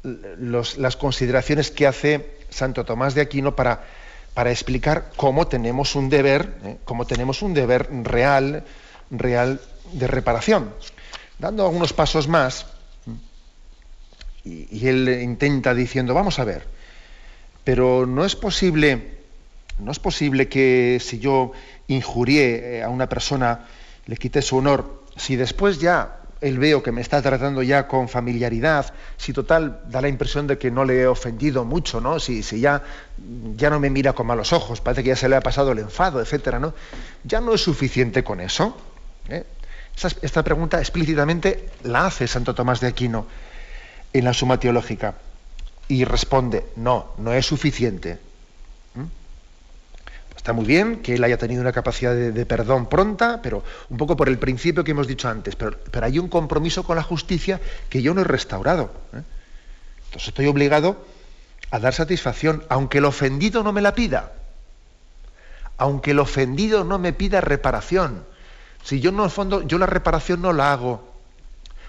las 0.03 0.97
consideraciones 0.97 1.71
que 1.71 1.87
hace 1.87 2.39
Santo 2.49 2.85
Tomás 2.85 3.15
de 3.15 3.21
Aquino 3.21 3.55
para, 3.55 3.85
para 4.33 4.51
explicar 4.51 5.11
cómo 5.17 5.47
tenemos 5.47 5.95
un 5.95 6.09
deber, 6.09 6.57
eh, 6.65 6.79
cómo 6.85 7.07
tenemos 7.07 7.43
un 7.43 7.53
deber 7.53 7.89
real, 8.03 8.65
real 9.11 9.61
de 9.93 10.07
reparación. 10.07 10.73
Dando 11.39 11.67
algunos 11.67 11.93
pasos 11.93 12.29
más, 12.29 12.67
y, 14.43 14.89
él 14.89 15.21
intenta 15.23 15.75
diciendo, 15.75 16.15
vamos 16.15 16.39
a 16.39 16.45
ver, 16.45 16.67
pero 17.63 18.07
no 18.07 18.25
es 18.25 18.37
posible, 18.37 19.19
no 19.79 19.93
es 19.93 19.99
posible 19.99 20.49
que 20.49 20.99
si 21.05 21.19
yo 21.19 21.53
injurié 21.89 22.79
eh, 22.79 22.83
a 22.83 22.89
una 22.89 23.07
persona, 23.07 23.67
le 24.07 24.17
quite 24.17 24.41
su 24.41 24.57
honor, 24.57 25.05
si 25.17 25.37
después 25.37 25.79
ya 25.79 26.21
él 26.41 26.59
veo 26.59 26.83
que 26.83 26.93
me 26.93 27.01
está 27.01 27.23
tratando 27.23 27.63
ya 27.63 27.89
con 27.89 28.09
familiaridad, 28.09 28.93
si 29.17 29.33
total 29.33 29.81
da 29.89 30.01
la 30.01 30.09
impresión 30.09 30.47
de 30.47 30.59
que 30.59 30.71
no 30.71 30.85
le 30.85 31.01
he 31.01 31.07
ofendido 31.07 31.65
mucho, 31.65 32.01
¿no? 32.01 32.21
Si, 32.21 32.43
ya, 32.43 32.83
ya 33.57 33.71
no 33.71 33.81
me 33.81 33.91
mira 33.91 34.13
con 34.13 34.27
malos 34.27 34.53
ojos, 34.53 34.81
parece 34.81 35.03
que 35.03 35.09
ya 35.11 35.17
se 35.17 35.29
le 35.29 35.37
ha 35.37 35.41
pasado 35.41 35.73
el 35.73 35.79
enfado, 35.79 36.21
etcétera, 36.21 36.59
¿no? 36.59 36.75
Ya 37.25 37.41
no 37.41 37.55
es 37.55 37.63
suficiente 37.63 38.23
con 38.23 38.41
eso. 38.41 38.77
¿eh? 39.29 39.45
esta 40.21 40.45
pregunta 40.45 40.79
explícitamente 40.79 41.71
la 41.85 42.07
hace 42.07 42.29
Santo 42.29 42.55
Tomás 42.55 42.81
de 42.81 42.89
Aquino 42.89 43.27
en 44.13 44.25
la 44.25 44.35
Suma 44.35 44.61
Teológica 44.61 45.15
y 45.89 46.05
responde, 46.05 46.67
no, 46.77 47.13
no 47.17 47.33
es 47.33 47.47
suficiente. 47.47 48.19
Está 50.37 50.53
muy 50.53 50.67
bien 50.67 51.03
que 51.03 51.15
él 51.15 51.25
haya 51.25 51.39
tenido 51.39 51.63
una 51.63 51.73
capacidad 51.73 52.15
de, 52.15 52.47
perdón 52.47 52.87
pronta, 52.87 53.41
pero 53.43 53.65
un 53.89 53.97
poco 53.97 54.17
por 54.17 54.29
el 54.29 54.39
principio 54.39 54.85
que 54.85 54.93
hemos 54.93 55.09
dicho 55.09 55.29
antes. 55.29 55.57
Pero, 55.57 55.77
hay 56.03 56.19
un 56.19 56.29
compromiso 56.29 56.85
con 56.85 56.97
la 56.97 57.03
justicia 57.03 57.61
que 57.89 58.03
yo 58.03 58.15
no 58.15 58.21
he 58.21 58.25
restaurado. 58.25 58.93
¿eh? 59.13 59.23
Entonces 60.05 60.29
estoy 60.29 60.47
obligado 60.47 61.05
a 61.71 61.79
dar 61.81 61.95
satisfacción, 61.95 62.65
aunque 62.69 62.99
el 62.99 63.07
ofendido 63.07 63.65
no 63.65 63.73
me 63.73 63.81
la 63.81 63.95
pida. 63.95 64.33
Aunque 65.79 66.13
el 66.13 66.21
ofendido 66.21 66.85
no 66.85 66.99
me 66.99 67.13
pida 67.13 67.41
reparación. 67.41 68.25
Si 68.85 69.01
yo 69.01 69.11
no, 69.11 69.25
el 69.25 69.31
fondo, 69.31 69.63
yo 69.63 69.79
la 69.79 69.87
reparación 69.87 70.43
no 70.43 70.53
la 70.53 70.73
hago 70.73 71.17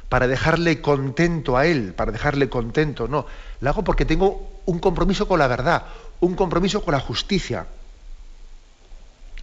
para 0.09 0.27
dejarle 0.27 0.81
contento 0.81 1.57
a 1.57 1.65
él, 1.67 1.93
para 1.93 2.11
dejarle 2.11 2.49
contento, 2.49 3.07
no. 3.07 3.25
La 3.59 3.69
hago 3.71 3.83
porque 3.83 4.05
tengo 4.05 4.61
un 4.65 4.79
compromiso 4.79 5.27
con 5.27 5.37
la 5.37 5.47
verdad, 5.47 5.83
un 6.21 6.33
compromiso 6.33 6.81
con 6.83 6.93
la 6.93 6.99
justicia. 6.99 7.67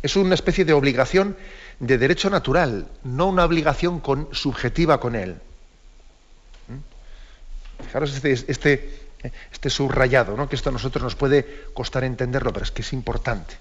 Es 0.04 0.16
una 0.16 0.34
especie 0.34 0.66
de 0.66 0.74
obligación 0.74 1.34
de 1.80 1.96
derecho 1.96 2.28
natural, 2.28 2.86
no 3.04 3.30
una 3.30 3.42
obligación 3.42 4.02
subjetiva 4.32 5.00
con 5.00 5.14
él. 5.14 5.40
¿Mm? 6.68 7.82
Fijaros 7.84 8.14
este, 8.14 8.32
este, 8.32 9.00
este, 9.50 9.70
subrayado, 9.70 10.36
¿no? 10.36 10.46
que 10.46 10.56
esto 10.56 10.68
a 10.68 10.72
nosotros 10.72 11.02
nos 11.02 11.14
puede 11.14 11.68
costar 11.72 12.04
entenderlo, 12.04 12.52
pero 12.52 12.66
es 12.66 12.70
que 12.70 12.82
es 12.82 12.92
importante. 12.92 13.56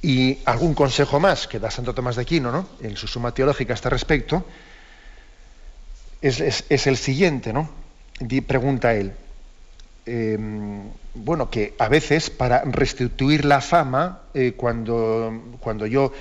Y 0.00 0.38
algún 0.46 0.72
consejo 0.72 1.20
más 1.20 1.46
que 1.46 1.58
da 1.58 1.70
Santo 1.70 1.92
Tomás 1.92 2.16
de 2.16 2.22
Aquino 2.22 2.50
¿no? 2.50 2.66
en 2.80 2.96
su 2.96 3.06
suma 3.06 3.34
teológica 3.34 3.74
a 3.74 3.76
este 3.76 3.90
respecto 3.90 4.46
es, 6.22 6.40
es 6.40 6.86
el 6.86 6.96
siguiente, 6.96 7.52
¿no? 7.52 7.68
Pregunta 8.46 8.94
él. 8.94 9.12
Em, 10.06 10.88
bueno, 11.16 11.50
que 11.50 11.74
a 11.78 11.88
veces 11.88 12.30
para 12.30 12.62
restituir 12.64 13.44
la 13.44 13.60
fama, 13.60 14.20
eh, 14.34 14.52
cuando, 14.56 15.56
cuando 15.60 15.86
yo 15.86 16.12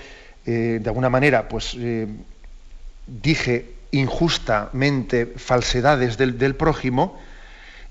eh, 0.46 0.80
de 0.82 0.90
alguna 0.90 1.10
manera 1.10 1.48
pues 1.48 1.76
eh, 1.78 2.08
dije 3.08 3.74
injustamente 3.92 5.26
falsedades 5.26 6.18
del, 6.18 6.38
del 6.38 6.56
prójimo, 6.56 7.20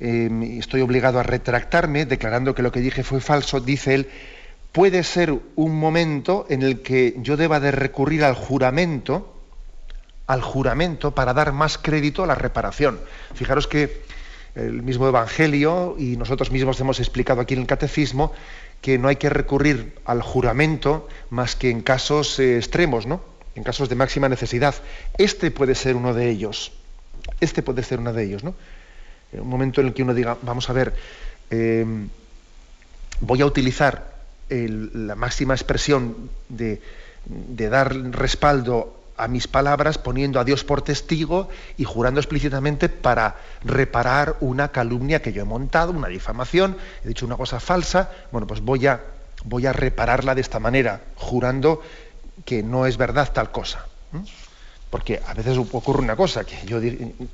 em, 0.01 0.59
estoy 0.59 0.81
obligado 0.83 1.19
a 1.19 1.23
retractarme, 1.23 2.07
declarando 2.07 2.55
que 2.55 2.63
lo 2.63 2.73
que 2.73 2.81
dije 2.81 3.03
fue 3.03 3.21
falso, 3.21 3.61
dice 3.61 3.95
él, 3.95 4.09
puede 4.73 5.03
ser 5.03 5.35
un 5.57 5.79
momento 5.79 6.47
en 6.49 6.63
el 6.63 6.83
que 6.83 7.15
yo 7.19 7.37
deba 7.37 7.61
de 7.61 7.71
recurrir 7.71 8.25
al 8.25 8.35
juramento, 8.35 9.33
al 10.27 10.43
juramento 10.43 11.15
para 11.15 11.33
dar 11.33 11.53
más 11.53 11.79
crédito 11.79 12.23
a 12.23 12.27
la 12.27 12.35
reparación. 12.35 13.01
Fijaros 13.35 13.67
que 13.67 14.04
el 14.55 14.83
mismo 14.83 15.09
Evangelio 15.09 15.97
y 15.99 16.17
nosotros 16.17 16.51
mismos 16.51 16.79
hemos 16.81 17.01
explicado 17.01 17.41
aquí 17.41 17.55
en 17.55 17.61
el 17.61 17.67
Catecismo 17.67 18.33
que 18.81 18.99
no 18.99 19.09
hay 19.09 19.17
que 19.17 19.31
recurrir 19.31 19.95
al 20.05 20.23
juramento 20.23 21.09
más 21.31 21.57
que 21.57 21.71
en 21.71 21.81
casos 21.81 22.39
eh, 22.39 22.59
extremos, 22.59 23.07
¿no? 23.07 23.23
En 23.55 23.63
casos 23.63 23.89
de 23.89 23.95
máxima 23.95 24.29
necesidad. 24.29 24.75
Este 25.17 25.51
puede 25.51 25.75
ser 25.75 25.97
uno 25.97 26.13
de 26.13 26.29
ellos. 26.29 26.73
Este 27.41 27.63
puede 27.63 27.83
ser 27.83 27.99
uno 27.99 28.13
de 28.13 28.25
ellos, 28.25 28.45
¿no? 28.45 28.55
Un 29.33 29.49
momento 29.49 29.81
en 29.81 29.89
el 29.89 29.95
que 29.95 30.03
uno 30.03 30.15
diga, 30.15 30.37
vamos 30.43 30.69
a 30.71 30.73
ver, 30.73 30.95
em, 31.51 32.09
voy 33.21 33.41
a 33.41 33.47
utilizar 33.47 34.15
la 34.51 35.15
máxima 35.15 35.55
expresión 35.55 36.31
de, 36.49 36.81
de 37.25 37.69
dar 37.69 37.97
respaldo 37.97 39.04
a 39.17 39.29
mis 39.29 39.47
palabras 39.47 39.99
poniendo 39.99 40.41
a 40.41 40.45
Dios 40.45 40.65
por 40.65 40.83
testigo 40.83 41.49
y 41.77 41.85
jurando 41.85 42.21
explícitamente 42.21 42.89
para 42.89 43.37
reparar 43.63 44.37
una 44.41 44.69
calumnia 44.69 45.23
que 45.23 45.33
yo 45.33 45.43
he 45.43 45.45
montado, 45.45 45.93
una 45.93 46.09
difamación, 46.09 46.77
he 47.05 47.09
dicho 47.09 47.27
una 47.27 47.37
cosa 47.37 47.61
falsa, 47.61 48.11
bueno, 48.33 48.47
pues 48.47 48.61
voy 48.61 48.87
a, 48.87 49.01
voy 49.45 49.67
a 49.67 49.73
repararla 49.73 50.35
de 50.35 50.41
esta 50.41 50.59
manera, 50.59 51.01
jurando 51.17 51.83
que 52.45 52.63
no 52.63 52.87
es 52.87 52.97
verdad 52.97 53.33
tal 53.33 53.51
cosa. 53.51 53.87
Porque 54.91 55.21
a 55.27 55.35
veces 55.35 55.59
ocurre 55.59 56.01
una 56.01 56.17
cosa, 56.17 56.45
que 56.45 56.57
yo, 56.67 56.81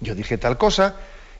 yo 0.01 0.15
dije 0.15 0.39
tal 0.39 0.59
cosa, 0.59 0.97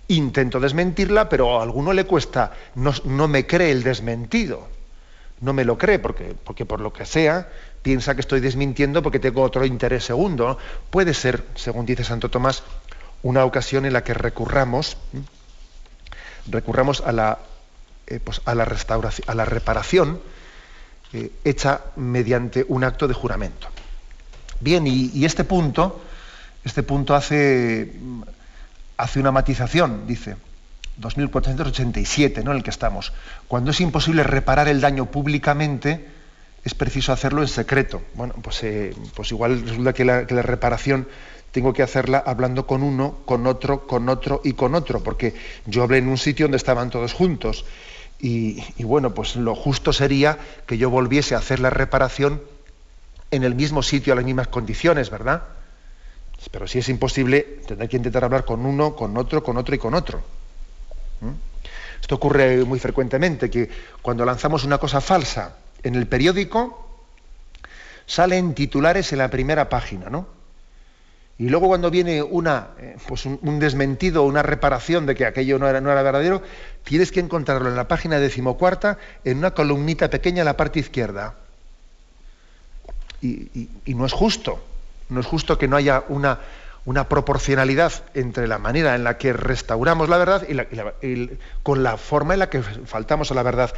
intento 0.09 0.61
desmentirla, 0.61 1.29
pero 1.29 1.61
a 1.61 1.63
alguno 1.63 1.93
le 1.93 2.05
cuesta, 2.05 2.53
no, 2.75 2.93
no 3.05 3.29
me 3.29 3.47
cree 3.47 3.71
el 3.71 3.83
desmentido. 3.83 4.69
No 5.41 5.55
me 5.55 5.65
lo 5.65 5.79
cree 5.79 5.99
porque, 5.99 6.35
porque 6.45 6.67
por 6.67 6.81
lo 6.81 6.93
que 6.93 7.07
sea 7.07 7.49
piensa 7.83 8.15
que 8.15 8.21
estoy 8.21 8.41
desmintiendo 8.41 9.03
porque 9.03 9.19
tengo 9.19 9.43
otro 9.43 9.65
interés 9.65 10.05
segundo. 10.05 10.59
Puede 10.91 11.15
ser, 11.15 11.45
según 11.55 11.87
dice 11.87 12.05
Santo 12.05 12.29
Tomás, 12.29 12.63
una 13.23 13.45
ocasión 13.45 13.85
en 13.87 13.93
la 13.93 14.05
que 14.05 14.15
recurramos, 14.15 14.97
recurramos 16.47 17.01
a 17.01 17.13
la, 17.13 17.39
eh, 18.07 18.21
pues 18.23 18.41
a 18.45 18.55
la 18.55 18.65
restauración, 18.65 19.29
a 19.29 19.35
la 19.35 19.45
reparación 19.45 20.21
eh, 21.13 21.33
hecha 21.45 21.81
mediante 21.97 22.65
un 22.69 22.85
acto 22.85 23.09
de 23.09 23.15
juramento. 23.15 23.69
Bien, 24.61 24.87
y, 24.87 25.25
este 25.25 25.45
punto, 25.45 26.01
este 26.65 26.83
punto 26.83 27.15
hace, 27.15 27.93
hace 28.97 29.21
una 29.21 29.33
matización, 29.33 30.07
dice. 30.07 30.37
2487, 30.99 32.45
¿no? 32.45 32.51
en 32.51 32.59
el 32.59 32.63
que 32.63 32.69
estamos. 32.69 33.15
Cuando 33.49 33.71
es 33.71 33.81
imposible 33.81 34.23
reparar 34.23 34.69
el 34.69 34.83
daño 34.83 35.07
públicamente, 35.07 36.07
es 36.65 36.75
preciso 36.75 37.13
hacerlo 37.13 37.43
en 37.43 37.49
secreto. 37.49 38.03
Bueno, 38.15 38.35
pues, 38.43 38.63
eh, 38.63 38.95
pues 39.15 39.31
igual 39.33 39.63
resulta 39.63 39.93
que 39.93 40.05
la, 40.05 40.25
reparación 40.25 41.09
tengo 41.53 41.73
que 41.73 41.83
hacerla 41.83 42.23
hablando 42.25 42.67
con 42.67 42.83
uno, 42.83 43.19
con 43.25 43.47
otro, 43.47 43.87
con 43.87 44.09
otro 44.09 44.41
y 44.45 44.53
con 44.53 44.75
otro, 44.75 45.03
porque 45.03 45.35
yo 45.67 45.83
hablé 45.83 45.99
en 45.99 46.09
un 46.09 46.19
sitio 46.19 46.45
donde 46.45 46.59
estaban 46.59 46.91
todos 46.91 47.13
juntos. 47.13 47.65
Y, 48.23 48.63
bueno, 48.85 49.15
pues 49.15 49.37
lo 49.37 49.55
justo 49.55 49.95
sería 49.95 50.39
que 50.67 50.77
yo 50.77 50.91
volviese 50.91 51.35
a 51.35 51.39
hacer 51.39 51.59
la 51.59 51.71
reparación 51.71 52.43
en 53.31 53.45
el 53.45 53.55
mismo 53.55 53.83
sitio, 53.83 54.13
a 54.13 54.17
las 54.17 54.27
mismas 54.27 54.49
condiciones, 54.49 55.09
¿verdad? 55.09 55.45
Pero 56.51 56.67
si 56.67 56.81
es 56.81 56.89
imposible, 56.91 57.61
tendré 57.67 57.89
que 57.89 57.97
intentar 57.97 58.25
hablar 58.25 58.45
con 58.45 58.67
uno, 58.67 58.95
con 58.95 59.17
otro, 59.17 59.43
con 59.43 59.57
otro 59.57 59.75
y 59.75 59.79
con 59.79 59.95
otro. 59.95 60.23
¿Mm? 61.23 61.31
Esto 62.03 62.17
ocurre 62.17 62.63
muy 62.65 62.79
frecuentemente, 62.79 63.49
que 63.49 63.71
cuando 64.03 64.27
lanzamos 64.27 64.65
una 64.65 64.77
cosa 64.77 65.01
falsa 65.01 65.57
en 65.83 65.95
el 65.95 66.07
periódico, 66.07 66.87
salen 68.07 68.55
titulares 68.55 69.13
en 69.13 69.19
la 69.19 69.31
primera 69.31 69.69
página, 69.69 70.11
¿no? 70.11 70.27
Y 71.39 71.49
luego 71.49 71.69
cuando 71.69 71.91
viene 71.91 72.23
una, 72.23 72.69
eh, 72.79 72.97
pues 73.09 73.25
un, 73.25 73.59
desmentido, 73.59 74.25
una 74.25 74.43
reparación 74.43 75.07
de 75.07 75.15
que 75.15 75.25
aquello 75.25 75.59
no 75.59 75.67
era, 75.69 75.81
no 75.81 75.91
era, 75.91 76.03
verdadero, 76.03 76.43
tienes 76.85 77.13
que 77.13 77.21
encontrarlo 77.21 77.69
en 77.69 77.77
la 77.77 77.89
página 77.89 78.19
decimocuarta, 78.19 78.99
en 79.25 79.39
una 79.39 79.53
columnita 79.53 80.11
pequeña 80.11 80.41
en 80.41 80.47
la 80.47 80.57
parte 80.57 80.81
izquierda. 80.81 81.37
y 83.23 83.95
no 83.95 84.05
es 84.05 84.13
justo, 84.13 84.63
no 85.09 85.21
es 85.21 85.27
justo 85.27 85.57
que 85.57 85.67
no 85.67 85.77
haya 85.77 86.05
una, 86.09 86.41
una 86.85 87.09
proporcionalidad 87.09 87.93
entre 88.15 88.49
la 88.49 88.59
manera 88.59 88.95
en 88.95 89.05
la 89.05 89.19
que 89.19 89.33
restauramos 89.33 90.09
la 90.09 90.19
verdad 90.19 90.47
y, 91.03 91.31
con 91.63 91.83
la 91.83 91.97
forma 91.97 92.35
en 92.35 92.41
la 92.41 92.51
que 92.51 92.63
faltamos 92.63 93.31
a 93.31 93.35
la 93.35 93.43
verdad. 93.43 93.73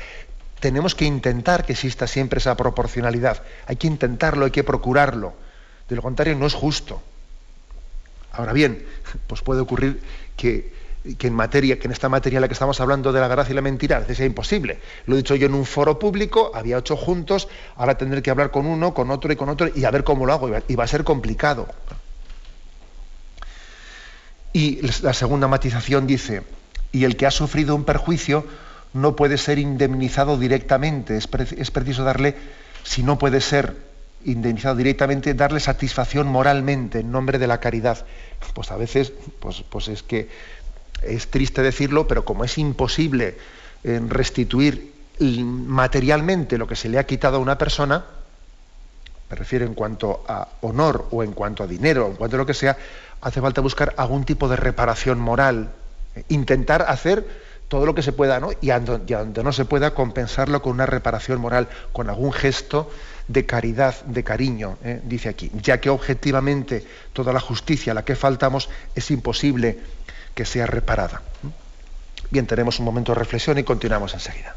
Tenemos 0.62 0.94
que 0.94 1.04
intentar 1.04 1.66
que 1.66 1.72
exista 1.72 2.06
siempre 2.06 2.38
esa 2.38 2.56
proporcionalidad. 2.56 3.42
Hay 3.66 3.74
que 3.74 3.88
intentarlo, 3.88 4.44
hay 4.44 4.52
que 4.52 4.62
procurarlo. 4.62 5.34
De 5.88 5.96
lo 5.96 6.02
contrario, 6.02 6.36
no 6.36 6.46
es 6.46 6.54
justo. 6.54 7.02
Ahora 8.30 8.52
bien, 8.52 8.86
pues 9.26 9.42
puede 9.42 9.60
ocurrir 9.60 10.00
que, 10.36 10.72
en 11.04 11.34
materia, 11.34 11.80
que 11.80 11.88
en 11.88 11.90
esta 11.92 12.08
materia 12.08 12.36
en 12.36 12.42
la 12.42 12.46
que 12.46 12.54
estamos 12.54 12.80
hablando 12.80 13.12
de 13.12 13.20
la 13.20 13.26
verdad 13.26 13.44
y 13.50 13.54
la 13.54 13.60
mentira, 13.60 14.06
sea 14.14 14.24
imposible. 14.24 14.78
Lo 15.06 15.16
he 15.16 15.18
dicho 15.18 15.34
yo 15.34 15.48
en 15.48 15.54
un 15.54 15.66
foro 15.66 15.98
público, 15.98 16.52
había 16.54 16.76
ocho 16.76 16.96
juntos, 16.96 17.48
ahora 17.74 17.98
tendré 17.98 18.22
que 18.22 18.30
hablar 18.30 18.52
con 18.52 18.64
uno, 18.64 18.94
con 18.94 19.10
otro 19.10 19.32
y 19.32 19.36
con 19.36 19.48
otro, 19.48 19.68
y 19.74 19.84
a 19.84 19.90
ver 19.90 20.04
cómo 20.04 20.26
lo 20.26 20.32
hago, 20.32 20.48
y 20.68 20.76
va 20.76 20.84
a 20.84 20.86
ser 20.86 21.02
complicado. 21.02 21.66
Y 24.52 24.80
la 25.02 25.12
segunda 25.12 25.48
matización 25.48 26.06
dice, 26.06 26.44
y 26.92 27.02
el 27.02 27.16
que 27.16 27.26
ha 27.26 27.32
sufrido 27.32 27.74
un 27.74 27.82
perjuicio 27.82 28.46
no 28.94 29.16
puede 29.16 29.38
ser 29.38 29.58
indemnizado 29.58 30.38
directamente, 30.38 31.16
es, 31.16 31.26
preciso 31.26 32.04
darle, 32.04 32.34
si 32.82 33.02
no 33.02 33.18
puede 33.18 33.40
ser 33.40 33.76
indemnizado 34.24 34.76
directamente, 34.76 35.34
darle 35.34 35.60
satisfacción 35.60 36.28
moralmente 36.28 37.00
en 37.00 37.10
nombre 37.10 37.38
de 37.38 37.46
la 37.46 37.58
caridad. 37.58 38.04
Pues 38.54 38.70
a 38.70 38.76
veces, 38.76 39.12
pues, 39.40 39.64
pues 39.68 39.88
es 39.88 40.02
que 40.02 40.28
es 41.02 41.28
triste 41.28 41.62
decirlo, 41.62 42.06
pero 42.06 42.24
como 42.24 42.44
es 42.44 42.58
imposible 42.58 43.36
eh, 43.82 44.00
restituir 44.08 44.92
materialmente 45.20 46.58
lo 46.58 46.66
que 46.66 46.76
se 46.76 46.88
le 46.88 46.98
ha 46.98 47.06
quitado 47.06 47.36
a 47.36 47.40
una 47.40 47.58
persona, 47.58 48.04
me 49.30 49.36
refiero 49.36 49.64
en 49.64 49.74
cuanto 49.74 50.24
a 50.28 50.46
honor 50.60 51.08
o 51.10 51.22
en 51.22 51.32
cuanto 51.32 51.62
a 51.62 51.66
dinero, 51.66 52.06
o 52.06 52.10
en 52.10 52.16
cuanto 52.16 52.36
a 52.36 52.38
lo 52.38 52.46
que 52.46 52.54
sea, 52.54 52.76
hace 53.20 53.40
falta 53.40 53.60
buscar 53.60 53.94
algún 53.96 54.24
tipo 54.24 54.48
de 54.48 54.56
reparación 54.56 55.18
moral, 55.18 55.70
intentar 56.28 56.82
hacer 56.82 57.26
todo 57.72 57.86
lo 57.86 57.94
que 57.94 58.02
se 58.02 58.12
pueda, 58.12 58.38
¿no? 58.38 58.50
Y 58.60 58.68
donde 58.68 59.42
no 59.42 59.50
se 59.50 59.64
pueda 59.64 59.94
compensarlo 59.94 60.60
con 60.60 60.72
una 60.72 60.84
reparación 60.84 61.40
moral, 61.40 61.68
con 61.94 62.10
algún 62.10 62.30
gesto 62.30 62.90
de 63.28 63.46
caridad, 63.46 63.94
de 64.04 64.22
cariño, 64.22 64.76
¿eh? 64.84 65.00
dice 65.04 65.30
aquí, 65.30 65.50
ya 65.54 65.80
que 65.80 65.88
objetivamente 65.88 66.84
toda 67.14 67.32
la 67.32 67.40
justicia 67.40 67.92
a 67.92 67.94
la 67.94 68.04
que 68.04 68.14
faltamos 68.14 68.68
es 68.94 69.10
imposible 69.10 69.78
que 70.34 70.44
sea 70.44 70.66
reparada. 70.66 71.22
Bien, 72.30 72.46
tenemos 72.46 72.78
un 72.78 72.84
momento 72.84 73.12
de 73.14 73.20
reflexión 73.20 73.56
y 73.56 73.62
continuamos 73.62 74.12
enseguida. 74.12 74.54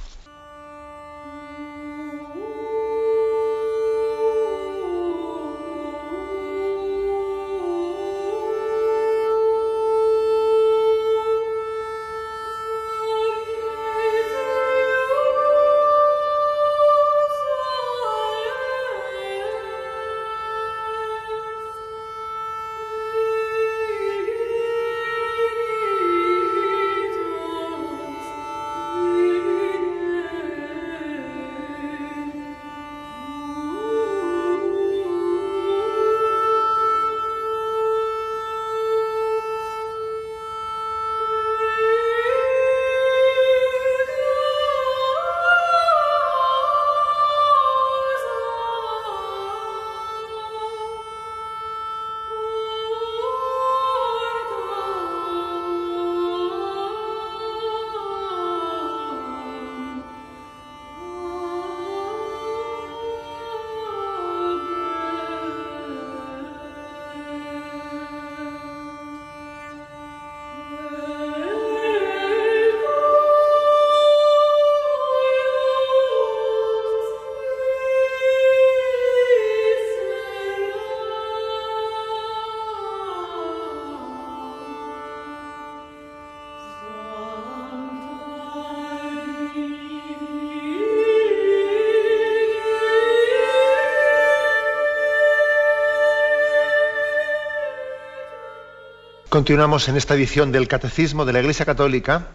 Continuamos 99.35 99.89
en 99.89 99.97
esta 99.97 100.13
edición 100.13 100.53
del 100.53 100.69
Catecismo 100.69 101.25
de 101.25 101.33
la 101.33 101.41
Iglesia 101.41 101.65
Católica, 101.65 102.27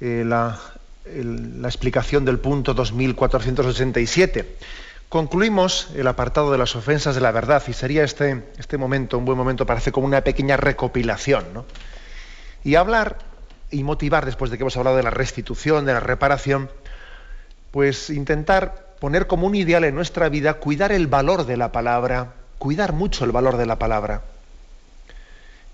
eh, 0.00 0.22
la, 0.24 0.60
explicación 1.64 2.24
del 2.24 2.38
punto 2.38 2.72
2487. 2.72 4.56
Concluimos 5.08 5.88
el 5.96 6.06
apartado 6.06 6.52
de 6.52 6.58
las 6.58 6.76
ofensas 6.76 7.16
de 7.16 7.20
la 7.20 7.32
verdad 7.32 7.60
y 7.66 7.72
sería 7.72 8.04
este, 8.04 8.44
este 8.58 8.78
momento 8.78 9.18
un 9.18 9.24
buen 9.24 9.36
momento 9.36 9.66
para 9.66 9.80
hacer 9.80 9.92
como 9.92 10.06
una 10.06 10.20
pequeña 10.20 10.56
recopilación. 10.56 11.46
¿no? 11.52 11.64
Y 12.62 12.76
hablar 12.76 13.18
y 13.72 13.82
motivar, 13.82 14.24
después 14.24 14.52
de 14.52 14.56
que 14.56 14.62
hemos 14.62 14.76
hablado 14.76 14.98
de 14.98 15.02
la 15.02 15.10
restitución, 15.10 15.84
de 15.84 15.94
la 15.94 16.00
reparación, 16.00 16.70
pues 17.72 18.08
intentar 18.08 18.94
poner 19.00 19.26
como 19.26 19.48
un 19.48 19.56
ideal 19.56 19.82
en 19.82 19.96
nuestra 19.96 20.28
vida 20.28 20.54
cuidar 20.54 20.92
el 20.92 21.08
valor 21.08 21.44
de 21.44 21.56
la 21.56 21.72
palabra, 21.72 22.34
cuidar 22.58 22.92
mucho 22.92 23.24
el 23.24 23.32
valor 23.32 23.56
de 23.56 23.66
la 23.66 23.80
palabra. 23.80 24.22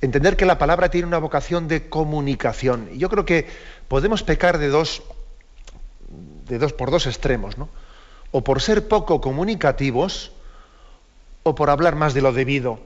Entender 0.00 0.36
que 0.36 0.44
la 0.44 0.58
palabra 0.58 0.90
tiene 0.90 1.06
una 1.06 1.18
vocación 1.18 1.68
de 1.68 1.88
comunicación. 1.88 2.90
Yo 2.98 3.08
creo 3.08 3.24
que 3.24 3.46
podemos 3.88 4.22
pecar 4.22 4.58
de 4.58 4.68
dos, 4.68 5.02
de 6.48 6.58
dos 6.58 6.72
por 6.72 6.90
dos 6.90 7.06
extremos, 7.06 7.56
¿no? 7.56 7.68
o 8.30 8.44
por 8.44 8.60
ser 8.60 8.88
poco 8.88 9.20
comunicativos 9.20 10.32
o 11.42 11.54
por 11.54 11.70
hablar 11.70 11.94
más 11.96 12.12
de 12.12 12.20
lo 12.20 12.32
debido. 12.32 12.78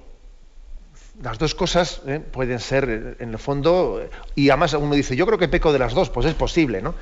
Las 1.23 1.39
dos 1.39 1.55
cosas 1.55 2.03
¿eh? 2.07 2.21
pueden 2.21 2.61
ser, 2.61 2.89
eh, 2.89 3.17
en 3.19 3.33
el 3.33 3.39
fondo, 3.39 4.01
y 4.35 4.51
además 4.51 4.75
uno 4.75 4.95
dice, 4.95 5.17
yo 5.17 5.27
creo 5.27 5.39
que 5.39 5.49
peco 5.49 5.73
de 5.73 5.79
las 5.79 5.93
dos, 5.93 6.09
pues 6.11 6.27
es 6.27 6.35
posible, 6.35 6.81
¿no? 6.83 6.95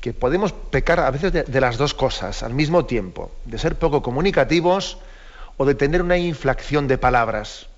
Que 0.00 0.12
podemos 0.12 0.52
pecar 0.52 1.00
a 1.00 1.10
veces 1.10 1.32
de 1.32 1.60
las 1.60 1.76
dos 1.76 1.92
cosas 1.92 2.42
al 2.42 2.54
mismo 2.54 2.86
tiempo, 2.86 3.32
de 3.44 3.58
ser 3.58 3.74
poco 3.74 4.02
comunicativos 4.02 4.98
o 5.58 5.66
de 5.66 5.74
tener 5.74 6.00
una 6.00 6.16
inflación 6.16 6.88
de 6.88 6.96
palabras. 6.96 7.69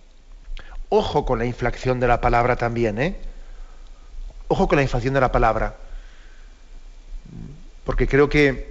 Ojo 0.95 1.25
con 1.25 1.39
la 1.39 1.47
inflación 1.47 2.01
de 2.01 2.07
la 2.07 2.21
palabra 2.21 2.57
también, 2.57 3.01
¿eh? 3.01 3.17
Ojo 4.49 4.69
con 4.69 4.77
la 4.77 4.83
inflación 4.83 5.15
de 5.15 5.23
la 5.23 5.33
palabra. 5.33 5.77
Porque 7.85 8.07
creo 8.07 8.29
que 8.29 8.69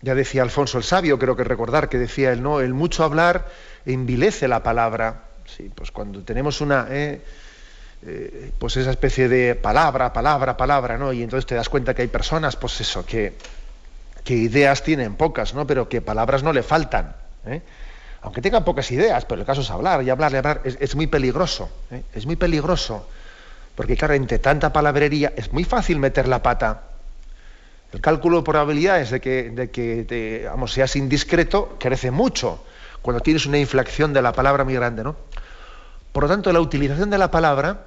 ya 0.00 0.14
decía 0.14 0.42
Alfonso 0.42 0.78
el 0.78 0.84
Sabio, 0.84 1.18
creo 1.18 1.34
que 1.34 1.42
recordar 1.42 1.88
que 1.88 1.98
decía 1.98 2.30
él, 2.30 2.40
no, 2.40 2.60
el 2.60 2.72
mucho 2.72 3.02
hablar 3.02 3.48
envilece 3.84 4.46
la 4.46 4.62
palabra. 4.62 5.24
Sí, 5.44 5.68
pues 5.74 5.90
cuando 5.90 6.22
tenemos 6.22 6.60
una, 6.60 6.86
eh, 6.88 7.20
eh, 8.06 8.52
pues 8.56 8.76
esa 8.76 8.92
especie 8.92 9.28
de 9.28 9.56
palabra, 9.56 10.12
palabra, 10.12 10.56
palabra, 10.56 10.98
¿no? 10.98 11.12
Y 11.12 11.24
entonces 11.24 11.46
te 11.46 11.56
das 11.56 11.68
cuenta 11.68 11.94
que 11.94 12.02
hay 12.02 12.08
personas, 12.08 12.54
pues 12.54 12.80
eso, 12.80 13.04
que, 13.04 13.34
que 14.22 14.34
ideas 14.34 14.84
tienen 14.84 15.16
pocas, 15.16 15.52
¿no? 15.52 15.66
Pero 15.66 15.88
que 15.88 16.00
palabras 16.00 16.44
no 16.44 16.52
le 16.52 16.62
faltan. 16.62 17.16
¿eh? 17.44 17.60
Aunque 18.22 18.42
tengan 18.42 18.64
pocas 18.64 18.90
ideas, 18.90 19.24
pero 19.24 19.40
el 19.40 19.46
caso 19.46 19.62
es 19.62 19.70
hablar 19.70 20.02
y 20.02 20.10
hablar 20.10 20.32
y 20.32 20.36
hablar, 20.36 20.60
es, 20.64 20.94
muy 20.94 21.06
peligroso, 21.06 21.70
es 22.14 22.26
muy 22.26 22.36
peligroso. 22.36 23.08
Porque 23.74 23.96
claro, 23.96 24.14
entre 24.14 24.38
tanta 24.38 24.72
palabrería 24.72 25.32
es 25.36 25.52
muy 25.52 25.64
fácil 25.64 25.98
meter 25.98 26.28
la 26.28 26.42
pata 26.42 26.82
el 27.92 28.00
cálculo 28.00 28.38
de 28.38 28.42
probabilidades 28.44 29.10
de 29.10 29.20
que, 29.20 29.50
de 29.50 29.70
que 29.70 30.44
vamos, 30.48 30.72
seas 30.72 30.94
indiscreto 30.96 31.76
crece 31.80 32.10
mucho 32.10 32.62
cuando 33.02 33.20
tienes 33.20 33.46
una 33.46 33.58
inflación 33.58 34.12
de 34.12 34.22
la 34.22 34.32
palabra 34.32 34.64
muy 34.64 34.74
grande, 34.74 35.02
¿no? 35.02 35.16
Por 36.12 36.24
lo 36.24 36.28
tanto, 36.28 36.52
la 36.52 36.60
utilización 36.60 37.10
de 37.10 37.18
la 37.18 37.30
palabra 37.30 37.86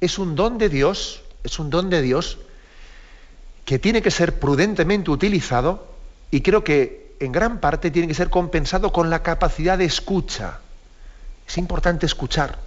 es 0.00 0.18
un 0.18 0.34
don 0.34 0.58
de 0.58 0.68
Dios, 0.68 1.22
es 1.44 1.58
un 1.58 1.70
don 1.70 1.90
de 1.90 2.02
Dios 2.02 2.38
que 3.64 3.78
tiene 3.78 4.00
que 4.00 4.10
ser 4.10 4.38
prudentemente 4.38 5.10
utilizado 5.10 5.86
y 6.30 6.40
creo 6.40 6.64
que 6.64 7.07
en 7.20 7.32
gran 7.32 7.58
parte 7.58 7.90
tiene 7.90 8.08
que 8.08 8.14
ser 8.14 8.30
compensado 8.30 8.92
con 8.92 9.10
la 9.10 9.22
capacidad 9.22 9.78
de 9.78 9.84
escucha. 9.84 10.58
Es 11.46 11.58
importante 11.58 12.06
escuchar. 12.06 12.58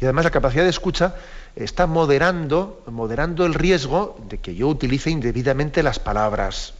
Y 0.00 0.04
además 0.04 0.24
la 0.24 0.30
capacidad 0.30 0.64
de 0.64 0.70
escucha 0.70 1.14
está 1.54 1.86
moderando, 1.86 2.82
moderando 2.86 3.46
el 3.46 3.54
riesgo 3.54 4.18
de 4.28 4.38
que 4.38 4.54
yo 4.54 4.68
utilice 4.68 5.10
indebidamente 5.10 5.82
las 5.82 5.98
palabras. 5.98 6.74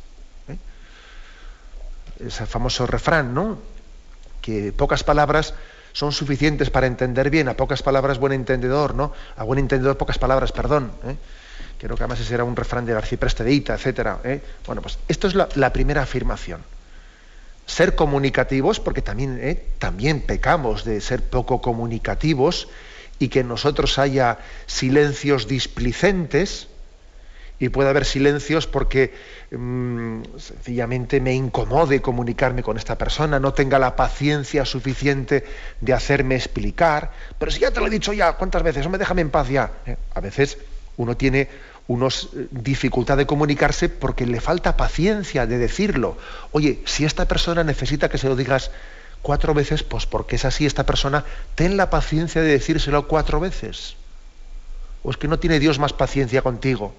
¿eh? 0.48 0.57
Ese 2.27 2.46
famoso 2.46 2.87
refrán, 2.87 3.33
¿no? 3.35 3.59
Que 4.42 4.72
pocas 4.72 5.05
palabras 5.05 5.55
son 5.92 6.11
suficientes 6.11 6.70
para 6.70 6.88
entender 6.88 7.31
bien, 7.31 7.48
a 7.48 7.55
pocas 7.55 7.83
palabras 7.83 8.18
buen 8.18 8.33
entendedor, 8.33 8.94
¿no? 8.94 9.12
A 9.37 9.44
buen 9.44 9.61
entendedor 9.61 9.96
pocas 9.96 10.18
palabras, 10.18 10.50
perdón. 10.50 10.90
¿eh? 11.05 11.16
Creo 11.85 11.99
que 11.99 12.03
además 12.03 12.20
ese 12.20 12.33
era 12.33 12.44
un 12.44 12.57
refrán 12.57 12.87
de 12.87 12.94
Arcipreste 12.94 13.44
de 13.44 13.53
Ita, 13.53 13.75
etc. 13.75 14.16
¿eh? 14.25 14.40
Bueno, 14.64 14.81
pues 14.81 14.99
esto 15.07 15.29
es 15.29 15.35
la, 15.35 15.73
primera 15.75 16.01
afirmación. 16.01 16.62
Ser 17.66 17.94
comunicativos, 17.94 18.81
porque 18.81 19.03
también, 19.03 19.38
¿eh? 19.42 19.62
también 19.79 20.23
pecamos 20.23 20.87
de 20.87 21.03
ser 21.03 21.23
poco 21.23 21.61
comunicativos, 21.61 22.68
y 23.18 23.29
que 23.29 23.40
en 23.40 23.49
nosotros 23.49 23.99
haya 23.99 24.38
silencios 24.64 25.47
displicentes 25.47 26.68
y 27.59 27.68
puede 27.68 27.90
haber 27.90 28.07
silencios 28.07 28.66
porque 28.66 29.12
mmm, 29.51 30.23
sencillamente 30.38 31.20
me 31.20 31.35
incomode 31.35 32.01
comunicarme 32.01 32.62
con 32.62 32.79
esta 32.79 32.97
persona, 32.97 33.38
no 33.38 33.53
tenga 33.53 33.79
la 33.79 33.94
paciencia 33.94 34.64
suficiente 34.64 35.44
de 35.83 35.92
hacerme 35.92 36.35
explicar, 36.35 37.11
pero 37.38 37.53
si 37.53 37.61
ya 37.61 37.70
te 37.70 37.81
lo 37.81 37.88
he 37.88 37.90
dicho 37.90 38.14
ya, 38.14 38.33
¿cuántas 38.33 38.62
veces? 38.62 38.88
Me 38.88 38.97
déjame 38.97 39.20
en 39.20 39.31
paz 39.31 39.51
ya. 39.51 39.70
¿Eh? 39.85 39.97
A 40.14 40.20
veces 40.20 40.57
uno 40.97 41.16
tiene 41.16 41.49
unos 41.87 42.31
eh, 42.35 42.49
dificultad 42.51 43.16
de 43.16 43.27
comunicarse 43.27 43.88
porque 43.88 44.27
le 44.27 44.40
falta 44.40 44.77
paciencia 44.77 45.47
de 45.47 45.59
decirlo. 45.59 46.16
Oye, 46.53 46.81
si 46.87 47.05
esta 47.05 47.27
persona 47.27 47.64
necesita 47.64 48.09
que 48.09 48.18
se 48.18 48.29
lo 48.29 48.37
digas 48.37 48.70
cuatro 49.23 49.55
veces, 49.55 49.83
pues 49.83 50.07
porque 50.07 50.37
es 50.37 50.44
así 50.44 50.66
esta 50.66 50.87
persona, 50.87 51.25
ten 51.55 51.77
la 51.77 51.90
paciencia 51.90 52.42
de 52.42 52.49
decírselo 52.49 53.07
cuatro 53.09 53.40
veces. 53.40 53.97
O 55.03 55.11
es 55.11 55.16
que 55.16 55.29
no 55.29 55.38
tiene 55.38 55.59
Dios 55.59 55.79
más 55.79 55.92
paciencia 55.92 56.42
contigo. 56.42 56.94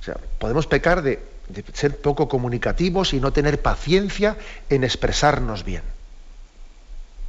O 0.00 0.04
sea, 0.04 0.16
podemos 0.38 0.66
pecar 0.66 1.02
de, 1.02 1.22
de 1.48 1.64
ser 1.72 1.98
poco 1.98 2.28
comunicativos 2.28 3.14
y 3.14 3.20
no 3.20 3.32
tener 3.32 3.62
paciencia 3.62 4.36
en 4.68 4.84
expresarnos 4.84 5.64
bien. 5.64 5.82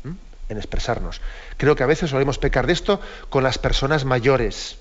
¿Mm? 0.04 0.12
En 0.50 0.58
expresarnos. 0.58 1.22
Creo 1.56 1.76
que 1.78 1.84
a 1.84 1.88
veces 1.88 2.10
solemos 2.10 2.38
pecar 2.38 2.68
de 2.68 2.74
esto 2.74 3.00
con 3.30 3.44
las 3.44 3.58
personas 3.58 4.04
mayores. 4.04 4.78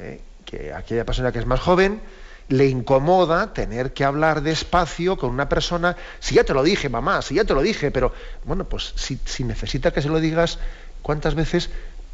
¿Eh? 0.00 0.20
Que 0.44 0.72
aquella 0.72 1.04
persona 1.04 1.30
que 1.30 1.38
es 1.38 1.46
más 1.46 1.60
joven, 1.60 2.00
le 2.48 2.66
incomoda 2.66 3.52
tener 3.52 3.92
que 3.92 4.04
hablar 4.04 4.42
despacio 4.42 5.16
con 5.16 5.30
una 5.30 5.48
persona, 5.48 5.96
si 6.18 6.34
ya 6.34 6.44
te 6.44 6.52
lo 6.52 6.62
dije, 6.64 6.88
mamá, 6.88 7.22
si 7.22 7.36
ya 7.36 7.44
te 7.44 7.54
lo 7.54 7.62
dije, 7.62 7.90
pero 7.90 8.12
bueno, 8.44 8.64
pues 8.64 8.92
si, 8.96 9.20
si 9.24 9.44
necesita 9.44 9.92
que 9.92 10.02
se 10.02 10.08
lo 10.08 10.18
digas, 10.18 10.58
¿cuántas 11.02 11.34
veces? 11.36 11.70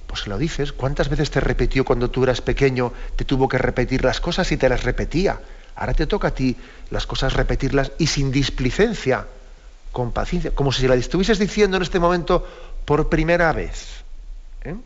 Pues 0.06 0.22
se 0.22 0.30
lo 0.30 0.36
dices, 0.36 0.72
¿cuántas 0.72 1.08
veces 1.08 1.30
te 1.30 1.40
repitió 1.40 1.84
cuando 1.84 2.10
tú 2.10 2.24
eras 2.24 2.42
pequeño, 2.42 2.92
te 3.16 3.24
tuvo 3.24 3.48
que 3.48 3.58
repetir 3.58 4.04
las 4.04 4.20
cosas 4.20 4.52
y 4.52 4.56
te 4.56 4.68
las 4.68 4.84
repetía? 4.84 5.40
Ahora 5.74 5.94
te 5.94 6.06
toca 6.06 6.28
a 6.28 6.34
ti 6.34 6.56
las 6.90 7.06
cosas 7.06 7.32
repetirlas 7.32 7.92
y 7.98 8.06
sin 8.06 8.30
displicencia, 8.30 9.26
con 9.90 10.12
paciencia, 10.12 10.50
como 10.50 10.70
si 10.70 10.86
la 10.86 10.96
estuvieses 10.96 11.38
diciendo 11.38 11.78
en 11.78 11.82
este 11.82 11.98
momento 11.98 12.46
por 12.84 13.08
primera 13.08 13.52
vez. 13.52 14.04
¿eh? 14.64 14.76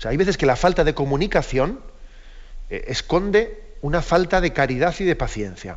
O 0.00 0.02
sea, 0.02 0.12
hay 0.12 0.16
veces 0.16 0.38
que 0.38 0.46
la 0.46 0.56
falta 0.56 0.82
de 0.82 0.94
comunicación 0.94 1.78
eh, 2.70 2.84
esconde 2.88 3.60
una 3.82 4.00
falta 4.00 4.40
de 4.40 4.54
caridad 4.54 4.94
y 4.98 5.04
de 5.04 5.14
paciencia. 5.14 5.76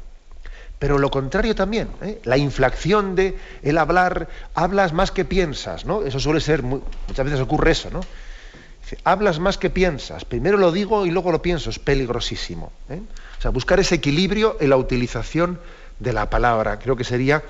Pero 0.79 0.97
lo 0.97 1.11
contrario 1.11 1.55
también, 1.55 1.89
¿eh? 2.01 2.21
la 2.23 2.37
inflación 2.37 3.15
de 3.15 3.37
el 3.63 3.77
hablar, 3.77 4.29
hablas 4.55 4.93
más 4.93 5.11
que 5.11 5.25
piensas, 5.25 5.83
¿no? 5.83 6.03
Eso 6.03 6.21
suele 6.21 6.39
ser, 6.39 6.63
muchas 6.63 7.25
veces 7.25 7.41
ocurre 7.41 7.71
eso, 7.71 7.89
¿no? 7.89 7.99
Dice, 8.81 8.97
hablas 9.03 9.39
más 9.39 9.57
que 9.57 9.69
piensas, 9.69 10.23
primero 10.23 10.57
lo 10.57 10.71
digo 10.71 11.05
y 11.05 11.11
luego 11.11 11.33
lo 11.33 11.41
pienso, 11.41 11.69
es 11.69 11.79
peligrosísimo. 11.79 12.71
¿eh? 12.89 13.01
O 13.39 13.41
sea, 13.41 13.51
buscar 13.51 13.81
ese 13.81 13.95
equilibrio 13.95 14.55
en 14.61 14.69
la 14.69 14.77
utilización 14.77 15.59
de 15.99 16.13
la 16.13 16.29
palabra, 16.29 16.79
creo 16.79 16.95
que 16.95 17.03
sería 17.03 17.43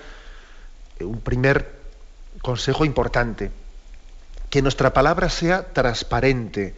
un 1.02 1.22
primer 1.22 1.70
consejo 2.42 2.84
importante. 2.84 3.52
Que 4.54 4.62
nuestra 4.62 4.94
palabra 4.94 5.30
sea 5.30 5.74
transparente, 5.74 6.76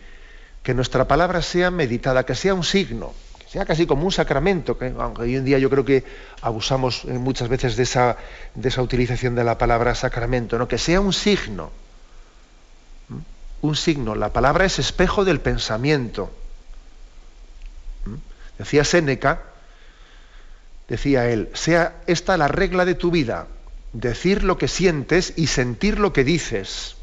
que 0.64 0.74
nuestra 0.74 1.10
palabra 1.10 1.42
sea 1.42 1.72
meditada, 1.72 2.26
que 2.26 2.34
sea 2.34 2.54
un 2.54 2.64
signo, 2.64 3.14
sea 3.50 3.66
casi 3.66 3.86
como 3.86 4.06
un 4.06 4.14
sacramento, 4.14 4.78
que 4.78 4.94
aunque 4.98 5.24
hoy 5.24 5.36
en 5.36 5.44
día 5.44 5.60
yo 5.60 5.70
creo 5.70 5.84
que 5.84 6.06
abusamos 6.42 7.04
eh, 7.04 7.10
muchas 7.20 7.50
veces 7.50 7.76
de 7.76 7.84
esa, 7.84 8.16
de 8.54 8.70
esa 8.70 8.82
utilización 8.82 9.36
de 9.36 9.44
la 9.44 9.58
palabra 9.58 9.94
sacramento, 9.94 10.58
¿no? 10.58 10.70
que 10.70 10.78
sea 10.78 11.02
un 11.02 11.12
signo. 11.12 11.70
Un 13.60 13.76
signo. 13.76 14.16
La 14.16 14.30
palabra 14.32 14.64
es 14.64 14.80
espejo 14.80 15.26
del 15.26 15.42
pensamiento. 15.42 16.32
Decía 18.58 18.86
Séneca, 18.86 19.42
decía 20.88 21.30
él, 21.30 21.50
sea 21.54 21.96
esta 22.08 22.38
la 22.38 22.48
regla 22.48 22.86
de 22.86 22.96
tu 22.96 23.12
vida, 23.12 23.48
decir 23.92 24.46
lo 24.46 24.58
que 24.58 24.70
sientes 24.70 25.34
y 25.36 25.48
sentir 25.48 26.00
lo 26.00 26.14
que 26.14 26.24
dices. 26.24 26.95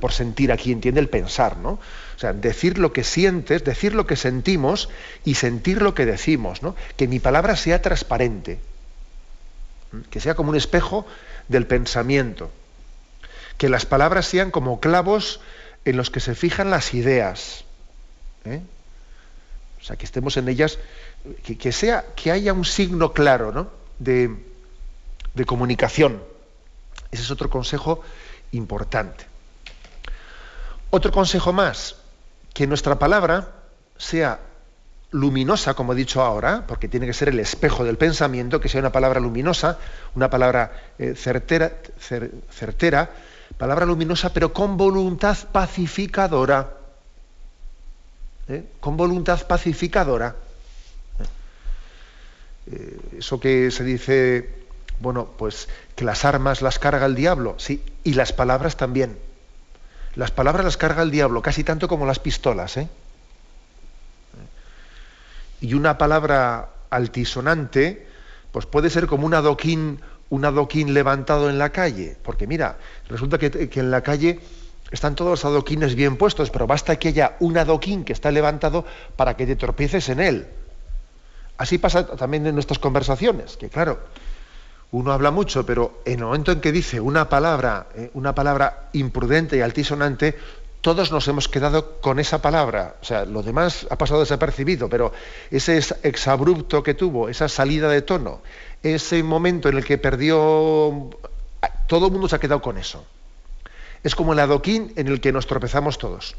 Por 0.00 0.12
sentir 0.12 0.50
aquí 0.50 0.72
entiende 0.72 1.00
el 1.00 1.08
pensar, 1.08 1.56
¿no? 1.56 1.70
O 1.70 2.18
sea, 2.18 2.32
decir 2.32 2.78
lo 2.78 2.92
que 2.92 3.04
sientes, 3.04 3.62
decir 3.62 3.94
lo 3.94 4.06
que 4.06 4.16
sentimos 4.16 4.88
y 5.24 5.34
sentir 5.36 5.82
lo 5.82 5.94
que 5.94 6.04
decimos, 6.04 6.62
¿no? 6.62 6.74
Que 6.96 7.06
mi 7.06 7.20
palabra 7.20 7.54
sea 7.54 7.80
transparente, 7.80 8.58
que 10.10 10.18
sea 10.18 10.34
como 10.34 10.50
un 10.50 10.56
espejo 10.56 11.06
del 11.46 11.66
pensamiento, 11.66 12.50
que 13.56 13.68
las 13.68 13.86
palabras 13.86 14.26
sean 14.26 14.50
como 14.50 14.80
clavos 14.80 15.40
en 15.84 15.96
los 15.96 16.10
que 16.10 16.18
se 16.18 16.34
fijan 16.34 16.70
las 16.70 16.92
ideas. 16.92 17.64
¿eh? 18.44 18.60
O 19.80 19.84
sea, 19.84 19.94
que 19.94 20.06
estemos 20.06 20.36
en 20.36 20.48
ellas, 20.48 20.78
que, 21.44 21.56
que 21.56 22.30
haya 22.32 22.52
un 22.52 22.64
signo 22.64 23.12
claro 23.12 23.52
¿no? 23.52 23.70
de, 24.00 24.34
de 25.34 25.44
comunicación. 25.44 26.20
Ese 27.12 27.22
es 27.22 27.30
otro 27.30 27.48
consejo 27.48 28.02
importante. 28.52 29.27
Otro 30.90 31.12
consejo 31.12 31.52
más, 31.52 31.96
que 32.54 32.66
nuestra 32.66 32.98
palabra 32.98 33.48
sea 33.98 34.40
luminosa, 35.10 35.74
como 35.74 35.92
he 35.92 35.96
dicho 35.96 36.22
ahora, 36.22 36.64
porque 36.66 36.88
tiene 36.88 37.06
que 37.06 37.12
ser 37.12 37.28
el 37.28 37.40
espejo 37.40 37.84
del 37.84 37.96
pensamiento, 37.96 38.60
que 38.60 38.68
sea 38.68 38.80
una 38.80 38.92
palabra 38.92 39.20
luminosa, 39.20 39.78
una 40.14 40.30
palabra 40.30 40.72
eh, 40.98 41.14
certera, 41.14 43.10
palabra 43.56 43.86
luminosa, 43.86 44.32
pero 44.32 44.52
con 44.52 44.76
voluntad 44.76 45.36
pacificadora. 45.52 46.74
¿eh? 48.48 48.64
Con 48.80 48.96
voluntad 48.96 49.46
pacificadora. 49.46 50.36
¿Eh? 52.70 52.98
eso 53.18 53.40
que 53.40 53.70
se 53.70 53.84
dice, 53.84 54.50
bueno, 55.00 55.28
pues 55.36 55.68
que 55.96 56.04
las 56.04 56.24
armas 56.24 56.60
las 56.60 56.78
carga 56.78 57.06
el 57.06 57.14
diablo, 57.14 57.54
sí, 57.58 57.82
y 58.04 58.14
las 58.14 58.32
palabras 58.32 58.76
también. 58.76 59.27
Las 60.18 60.32
palabras 60.32 60.64
las 60.64 60.76
carga 60.76 61.02
el 61.04 61.12
diablo, 61.12 61.42
casi 61.42 61.62
tanto 61.62 61.86
como 61.86 62.04
las 62.04 62.18
pistolas, 62.18 62.76
¿eh? 62.76 62.88
y 65.60 65.74
una 65.74 65.96
palabra 65.96 66.70
altisonante, 66.90 68.04
pues 68.50 68.66
puede 68.66 68.90
ser 68.90 69.06
como 69.06 69.26
un 69.26 69.34
adoquín, 69.34 70.00
un 70.28 70.44
adoquín 70.44 70.92
levantado 70.92 71.48
en 71.48 71.56
la 71.56 71.70
calle. 71.70 72.16
Porque 72.24 72.48
mira, 72.48 72.78
resulta 73.08 73.38
que, 73.38 73.70
en 73.72 73.90
la 73.92 74.02
calle 74.02 74.40
están 74.90 75.14
todos 75.14 75.30
los 75.30 75.44
adoquines 75.44 75.94
bien 75.94 76.16
puestos, 76.16 76.50
pero 76.50 76.66
basta 76.66 76.96
que 76.96 77.08
haya 77.08 77.36
un 77.38 77.56
adoquín 77.56 78.04
que 78.04 78.12
está 78.12 78.32
levantado 78.32 78.84
para 79.14 79.36
que 79.36 79.46
te 79.46 79.54
tropieces 79.54 80.08
en 80.08 80.18
él. 80.18 80.48
Así 81.58 81.78
pasa 81.78 82.04
también 82.04 82.44
en 82.44 82.54
nuestras 82.54 82.80
conversaciones, 82.80 83.56
que 83.56 83.68
claro, 83.68 84.00
uno 84.90 85.12
habla 85.12 85.30
mucho, 85.30 85.66
pero 85.66 86.00
en 86.04 86.20
el 86.20 86.24
momento 86.24 86.52
en 86.52 86.60
que 86.60 86.72
dice 86.72 87.00
una 87.00 87.28
palabra, 87.28 87.88
eh, 87.94 88.10
una 88.14 88.34
palabra 88.34 88.88
imprudente 88.94 89.56
y 89.56 89.60
altisonante, 89.60 90.36
todos 90.80 91.12
nos 91.12 91.28
hemos 91.28 91.48
quedado 91.48 92.00
con 92.00 92.18
esa 92.18 92.40
palabra. 92.40 92.96
O 93.02 93.04
sea, 93.04 93.24
lo 93.26 93.42
demás 93.42 93.86
ha 93.90 93.98
pasado 93.98 94.20
desapercibido, 94.20 94.88
pero 94.88 95.12
ese 95.50 95.78
exabrupto 96.02 96.82
que 96.82 96.94
tuvo, 96.94 97.28
esa 97.28 97.48
salida 97.48 97.88
de 97.88 98.02
tono, 98.02 98.40
ese 98.82 99.22
momento 99.22 99.68
en 99.68 99.76
el 99.76 99.84
que 99.84 99.98
perdió. 99.98 101.10
Todo 101.86 102.06
el 102.06 102.12
mundo 102.12 102.28
se 102.28 102.36
ha 102.36 102.40
quedado 102.40 102.62
con 102.62 102.78
eso. 102.78 103.04
Es 104.02 104.14
como 104.14 104.32
el 104.32 104.38
adoquín 104.38 104.92
en 104.96 105.08
el 105.08 105.20
que 105.20 105.32
nos 105.32 105.46
tropezamos 105.46 105.98
todos. 105.98 106.36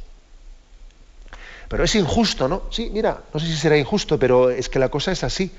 Pero 1.67 1.83
es 1.83 1.93
injusto, 1.93 2.47
¿no? 2.47 2.63
Sí, 2.71 2.89
mira, 2.91 3.21
no 3.31 3.39
sé 3.39 3.45
si 3.45 3.55
será 3.55 3.77
injusto, 3.77 4.17
pero 4.17 4.49
es 4.49 4.69
que 4.69 4.79
la 4.79 4.89
cosa 4.89 5.11
es 5.11 5.23
así. 5.23 5.51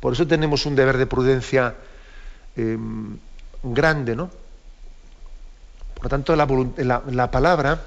Por 0.00 0.14
eso 0.14 0.26
tenemos 0.26 0.66
un 0.66 0.74
deber 0.74 0.96
de 0.96 1.06
prudencia 1.06 1.76
em, 2.56 3.18
grande, 3.62 4.16
¿no? 4.16 4.30
Por 5.94 6.04
lo 6.04 6.08
tanto, 6.08 6.34
la 6.36 7.30
palabra 7.30 7.80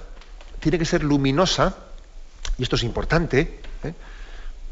tiene 0.59 0.79
que 0.79 0.85
ser 0.85 1.03
luminosa, 1.03 1.75
y 2.57 2.63
esto 2.63 2.75
es 2.75 2.83
importante, 2.83 3.59
¿eh? 3.83 3.93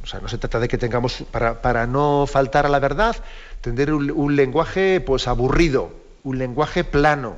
o 0.03 0.07
sea, 0.07 0.19
no 0.19 0.27
se 0.27 0.37
trata 0.37 0.59
de 0.59 0.67
que 0.67 0.77
tengamos, 0.77 1.23
para, 1.31 1.87
no 1.87 2.25
faltar 2.27 2.65
a 2.65 2.69
la 2.69 2.79
verdad, 2.79 3.15
tener 3.61 3.93
un, 3.93 4.35
lenguaje 4.35 5.01
pues 5.01 5.27
aburrido, 5.27 5.93
un 6.23 6.39
lenguaje 6.39 6.83
plano, 6.83 7.37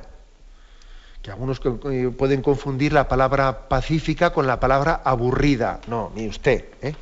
que 1.22 1.30
algunos 1.30 1.60
pueden 1.60 2.42
confundir 2.42 2.92
la 2.92 3.08
palabra 3.08 3.68
pacífica 3.68 4.32
con 4.32 4.46
la 4.46 4.58
palabra 4.58 5.02
aburrida. 5.04 5.80
No, 5.88 6.12
ni 6.14 6.28
usted. 6.28 6.64
¿eh? 6.82 6.94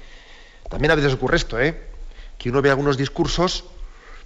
También 0.68 0.90
a 0.90 0.94
veces 0.94 1.12
ocurre 1.12 1.36
esto, 1.36 1.60
¿eh? 1.60 1.78
que 2.38 2.50
uno 2.50 2.62
ve 2.62 2.70
algunos 2.70 2.96
discursos 2.96 3.64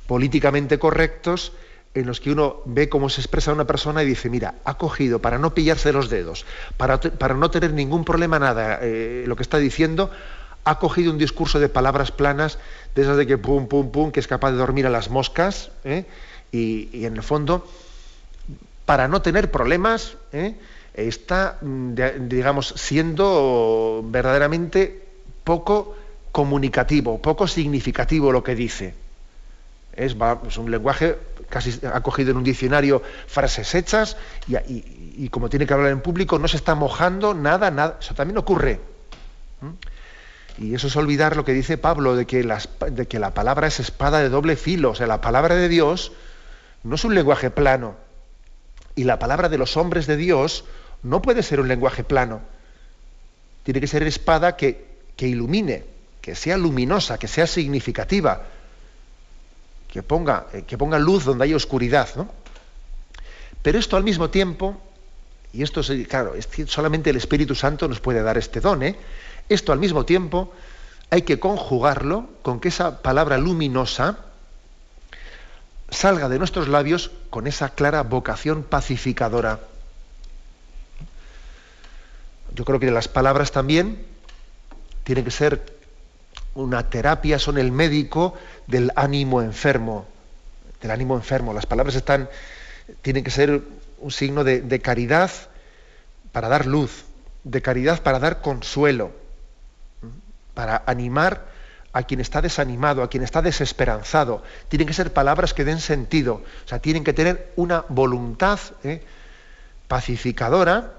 políticamente 0.08 0.78
correctos 0.78 1.52
en 1.94 2.06
los 2.06 2.20
que 2.20 2.32
uno 2.32 2.56
ve 2.64 2.88
cómo 2.88 3.10
se 3.10 3.20
expresa 3.20 3.52
una 3.52 3.66
persona 3.66 4.02
y 4.02 4.06
dice, 4.06 4.30
mira, 4.30 4.54
ha 4.64 4.78
cogido 4.78 5.20
para 5.20 5.38
no 5.38 5.54
pillarse 5.54 5.92
los 5.92 6.08
dedos, 6.08 6.46
para, 6.76 6.98
para 6.98 7.34
no 7.34 7.50
tener 7.50 7.74
ningún 7.74 8.04
problema 8.04 8.38
nada, 8.38 8.78
eh, 8.82 9.24
lo 9.26 9.36
que 9.36 9.42
está 9.42 9.58
diciendo, 9.58 10.10
ha 10.64 10.78
cogido 10.78 11.12
un 11.12 11.18
discurso 11.18 11.60
de 11.60 11.68
palabras 11.68 12.10
planas, 12.10 12.58
de 12.94 13.02
esas 13.02 13.18
de 13.18 13.26
que 13.26 13.36
pum, 13.36 13.68
pum, 13.68 13.92
pum, 13.92 14.10
que 14.10 14.20
es 14.20 14.26
capaz 14.26 14.50
de 14.52 14.56
dormir 14.56 14.86
a 14.86 14.90
las 14.90 15.10
moscas, 15.10 15.70
¿eh? 15.84 16.06
y, 16.52 17.04
en 17.04 17.16
el 17.16 17.22
fondo, 17.22 17.66
para 18.86 19.08
no 19.08 19.20
tener 19.20 19.50
problemas, 19.50 20.16
¿eh? 20.32 20.54
está, 20.94 21.58
mm, 21.60 21.94
digamos, 22.28 22.72
siendo 22.76 24.02
verdaderamente 24.06 25.04
poco 25.44 25.96
comunicativo, 26.32 27.20
poco 27.20 27.46
significativo 27.46 28.32
lo 28.32 28.42
que 28.42 28.54
dice. 28.54 29.07
Es, 29.98 30.14
un 30.56 30.70
lenguaje 30.70 31.18
casi 31.48 31.80
ha 31.84 32.00
cogido 32.02 32.30
en 32.30 32.36
un 32.36 32.44
diccionario 32.44 33.02
frases 33.26 33.74
hechas 33.74 34.16
y, 34.46 35.28
como 35.30 35.48
tiene 35.48 35.66
que 35.66 35.74
hablar 35.74 35.90
en 35.90 36.00
público 36.00 36.38
no 36.38 36.46
se 36.46 36.56
está 36.56 36.76
mojando 36.76 37.34
nada, 37.34 37.72
nada. 37.72 37.98
Eso 38.00 38.14
también 38.14 38.38
ocurre. 38.38 38.78
Y 40.56 40.72
eso 40.74 40.86
es 40.86 40.94
olvidar 40.94 41.36
lo 41.36 41.44
que 41.44 41.52
dice 41.52 41.78
Pablo 41.78 42.14
de 42.14 42.26
que, 42.26 42.44
la 42.44 43.34
palabra 43.34 43.66
es 43.66 43.80
espada 43.80 44.20
de 44.20 44.28
doble 44.28 44.54
filo. 44.54 44.90
O 44.90 44.94
sea, 44.94 45.08
la 45.08 45.20
palabra 45.20 45.56
de 45.56 45.68
Dios 45.68 46.12
no 46.84 46.94
es 46.94 47.04
un 47.04 47.16
lenguaje 47.16 47.50
plano. 47.50 47.96
Y 48.94 49.02
la 49.02 49.18
palabra 49.18 49.48
de 49.48 49.58
los 49.58 49.76
hombres 49.76 50.06
de 50.06 50.16
Dios 50.16 50.64
no 51.02 51.22
puede 51.22 51.42
ser 51.42 51.58
un 51.58 51.66
lenguaje 51.66 52.04
plano. 52.04 52.40
Tiene 53.64 53.80
que 53.80 53.88
ser 53.88 54.04
espada 54.04 54.54
que 54.54 54.86
ilumine, 55.16 55.84
que 56.20 56.36
sea 56.36 56.56
luminosa, 56.56 57.18
que 57.18 57.26
sea 57.26 57.48
significativa 57.48 58.44
que 59.98 60.04
ponga, 60.04 60.46
eh, 60.52 60.62
que 60.62 60.78
ponga 60.78 60.96
luz 60.96 61.24
donde 61.24 61.42
hay 61.42 61.54
oscuridad. 61.54 62.08
¿no? 62.14 62.28
Pero 63.62 63.80
esto 63.80 63.96
al 63.96 64.04
mismo 64.04 64.30
tiempo, 64.30 64.80
y 65.52 65.64
esto 65.64 65.80
es, 65.80 65.90
claro, 66.06 66.34
solamente 66.66 67.10
el 67.10 67.16
Espíritu 67.16 67.56
Santo 67.56 67.88
nos 67.88 67.98
puede 67.98 68.22
dar 68.22 68.38
este 68.38 68.60
don, 68.60 68.84
¿eh? 68.84 68.96
esto 69.48 69.72
al 69.72 69.80
mismo 69.80 70.04
tiempo 70.04 70.52
hay 71.10 71.22
que 71.22 71.40
conjugarlo 71.40 72.28
con 72.42 72.60
que 72.60 72.68
esa 72.68 73.02
palabra 73.02 73.38
luminosa 73.38 74.18
salga 75.90 76.28
de 76.28 76.38
nuestros 76.38 76.68
labios 76.68 77.10
con 77.28 77.48
esa 77.48 77.70
clara 77.70 78.04
vocación 78.04 78.62
pacificadora. 78.62 79.58
Yo 82.54 82.64
creo 82.64 82.78
que 82.78 82.92
las 82.92 83.08
palabras 83.08 83.50
también 83.50 84.06
tienen 85.02 85.24
que 85.24 85.32
ser 85.32 85.77
una 86.58 86.90
terapia, 86.90 87.38
son 87.38 87.58
el 87.58 87.72
médico 87.72 88.34
del 88.66 88.90
ánimo 88.96 89.42
enfermo, 89.42 90.06
del 90.80 90.90
ánimo 90.90 91.16
enfermo. 91.16 91.52
Las 91.52 91.66
palabras 91.66 91.94
están, 91.94 92.28
tienen 93.02 93.24
que 93.24 93.30
ser 93.30 93.62
un 93.98 94.10
signo 94.10 94.44
de, 94.44 94.80
caridad 94.80 95.30
para 96.32 96.48
dar 96.48 96.66
luz, 96.66 97.04
de 97.44 97.62
caridad 97.62 98.02
para 98.02 98.18
dar 98.18 98.40
consuelo, 98.40 99.12
para 100.54 100.82
animar 100.86 101.46
a 101.92 102.02
quien 102.02 102.20
está 102.20 102.42
desanimado, 102.42 103.02
a 103.02 103.08
quien 103.08 103.22
está 103.22 103.40
desesperanzado. 103.40 104.42
Tienen 104.68 104.88
que 104.88 104.94
ser 104.94 105.12
palabras 105.12 105.54
que 105.54 105.64
den 105.64 105.80
sentido, 105.80 106.42
o 106.64 106.68
sea, 106.68 106.80
tienen 106.80 107.04
que 107.04 107.12
tener 107.12 107.52
una 107.56 107.84
voluntad 107.88 108.58
¿eh? 108.82 109.02
pacificadora, 109.86 110.92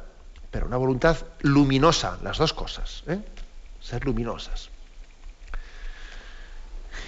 pero 0.52 0.66
una 0.66 0.78
voluntad 0.78 1.18
luminosa, 1.42 2.18
las 2.24 2.38
dos 2.38 2.54
cosas, 2.54 3.04
¿eh? 3.08 3.20
ser 3.82 4.06
luminosas. 4.06 4.70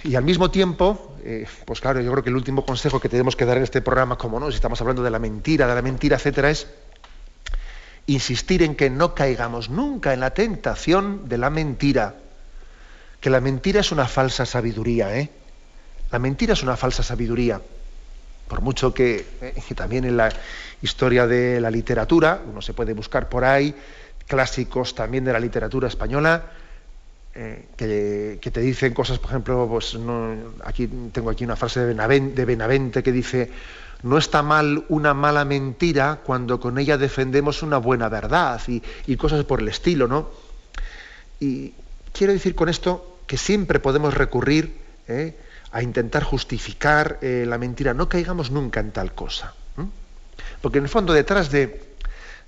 Y 0.04 0.16
al 0.16 0.24
mismo 0.24 0.50
tiempo, 0.50 1.16
eh, 1.24 1.46
pues 1.64 1.80
claro, 1.80 2.00
yo 2.00 2.10
creo 2.10 2.24
que 2.24 2.30
el 2.30 2.36
último 2.36 2.66
consejo 2.66 2.98
que 2.98 3.08
tenemos 3.08 3.36
que 3.36 3.44
dar 3.44 3.56
en 3.56 3.62
este 3.62 3.82
programa, 3.82 4.18
como 4.18 4.40
no, 4.40 4.50
si 4.50 4.56
estamos 4.56 4.80
hablando 4.80 5.02
de 5.02 5.10
la 5.10 5.20
mentira, 5.20 5.68
de 5.68 5.74
la 5.74 5.82
mentira, 5.82 6.16
etcétera, 6.16 6.50
es 6.50 6.66
insistir 8.06 8.62
en 8.62 8.74
que 8.74 8.90
no 8.90 9.14
caigamos 9.14 9.70
nunca 9.70 10.12
en 10.12 10.20
la 10.20 10.30
tentación 10.30 11.28
de 11.28 11.38
la 11.38 11.50
mentira. 11.50 12.16
Que 13.20 13.30
la 13.30 13.40
mentira 13.40 13.80
es 13.80 13.92
una 13.92 14.06
falsa 14.06 14.44
sabiduría, 14.44 15.16
¿eh? 15.16 15.30
La 16.10 16.18
mentira 16.18 16.54
es 16.54 16.62
una 16.64 16.76
falsa 16.76 17.04
sabiduría. 17.04 17.60
Por 18.48 18.60
mucho 18.60 18.92
que, 18.92 19.24
eh, 19.40 19.74
también 19.76 20.04
en 20.04 20.16
la 20.16 20.30
historia 20.82 21.28
de 21.28 21.60
la 21.60 21.70
literatura, 21.70 22.42
uno 22.44 22.60
se 22.60 22.74
puede 22.74 22.92
buscar 22.92 23.28
por 23.28 23.44
ahí, 23.44 23.74
clásicos 24.26 24.96
también 24.96 25.24
de 25.24 25.32
la 25.32 25.38
literatura 25.38 25.86
española, 25.86 26.50
eh, 27.34 27.66
que, 27.76 28.50
te 28.50 28.60
dicen 28.60 28.92
cosas, 28.92 29.18
por 29.18 29.30
ejemplo, 29.30 29.66
pues 29.68 29.96
aquí 30.64 30.86
tengo 31.12 31.30
aquí 31.30 31.44
una 31.44 31.56
frase 31.56 31.80
de 31.80 32.44
Benavente, 32.44 33.02
que 33.02 33.10
dice, 33.10 33.50
no 34.02 34.18
está 34.18 34.42
mal 34.42 34.84
una 34.90 35.14
mala 35.14 35.46
mentira 35.46 36.20
cuando 36.24 36.60
con 36.60 36.78
ella 36.78 36.98
defendemos 36.98 37.62
una 37.62 37.78
buena 37.78 38.10
verdad 38.10 38.60
y, 38.66 39.16
cosas 39.16 39.44
por 39.44 39.60
el 39.60 39.68
estilo, 39.68 40.08
¿no? 40.08 40.30
Y 41.40 41.72
quiero 42.12 42.34
decir 42.34 42.54
con 42.54 42.68
esto 42.68 43.18
que 43.26 43.38
siempre 43.38 43.80
podemos 43.80 44.12
recurrir 44.12 44.76
¿eh? 45.08 45.34
a 45.70 45.82
intentar 45.82 46.22
justificar 46.24 47.18
eh, 47.22 47.44
la 47.48 47.56
mentira, 47.56 47.94
no 47.94 48.10
caigamos 48.10 48.50
nunca 48.50 48.80
en 48.80 48.92
tal 48.92 49.14
cosa. 49.14 49.54
Porque 50.60 50.78
en 50.78 50.84
el 50.84 50.90
fondo 50.90 51.12
detrás 51.12 51.50
de, 51.50 51.82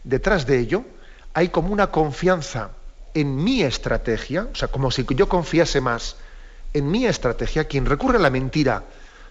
detrás 0.05 0.47
de 0.47 0.59
ello 0.59 0.85
hay 1.32 1.49
como 1.49 1.72
una 1.72 1.89
confianza 1.89 2.70
en 3.15 3.43
mi 3.43 3.62
estrategia, 3.62 4.49
o 4.53 4.55
sea, 4.55 4.69
como 4.69 4.91
si 4.91 5.07
yo 5.09 5.29
confiase 5.29 5.81
más 5.81 6.17
en 6.73 6.91
mi 6.91 7.07
estrategia, 7.07 7.65
quien 7.65 7.87
recurre 7.87 8.19
a 8.19 8.21
la 8.21 8.31
mentira 8.31 8.83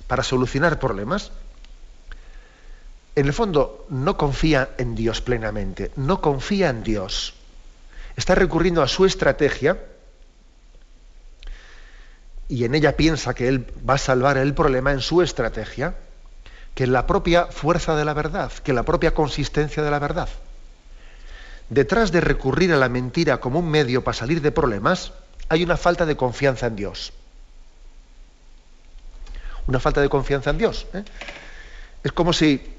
para 0.07 0.23
solucionar 0.23 0.79
problemas, 0.79 1.31
en 3.15 3.27
el 3.27 3.33
fondo 3.33 3.85
no 3.89 4.17
confía 4.17 4.69
en 4.77 4.95
Dios 4.95 5.21
plenamente, 5.21 5.91
no 5.95 6.21
confía 6.21 6.69
en 6.69 6.83
Dios. 6.83 7.35
Está 8.15 8.33
recurriendo 8.33 8.81
a 8.81 8.87
su 8.87 9.05
estrategia 9.05 9.77
y 12.47 12.65
en 12.65 12.75
ella 12.75 12.95
piensa 12.95 13.33
que 13.33 13.47
él 13.47 13.67
va 13.87 13.95
a 13.95 13.99
salvar 13.99 14.37
el 14.37 14.53
problema 14.53 14.91
en 14.91 15.01
su 15.01 15.21
estrategia, 15.21 15.95
que 16.73 16.85
en 16.85 16.93
la 16.93 17.05
propia 17.05 17.47
fuerza 17.47 17.95
de 17.95 18.05
la 18.05 18.13
verdad, 18.13 18.51
que 18.63 18.73
la 18.73 18.83
propia 18.83 19.13
consistencia 19.13 19.83
de 19.83 19.91
la 19.91 19.99
verdad. 19.99 20.29
Detrás 21.69 22.11
de 22.11 22.21
recurrir 22.21 22.73
a 22.73 22.77
la 22.77 22.89
mentira 22.89 23.39
como 23.39 23.59
un 23.59 23.69
medio 23.69 24.03
para 24.03 24.17
salir 24.17 24.41
de 24.41 24.51
problemas, 24.51 25.13
hay 25.49 25.63
una 25.63 25.77
falta 25.77 26.05
de 26.05 26.15
confianza 26.15 26.67
en 26.67 26.75
Dios. 26.75 27.13
Una 29.67 29.79
falta 29.79 30.01
de 30.01 30.09
confianza 30.09 30.49
en 30.49 30.57
Dios. 30.57 30.87
¿eh? 30.93 31.03
Es 32.03 32.11
como 32.11 32.33
si 32.33 32.72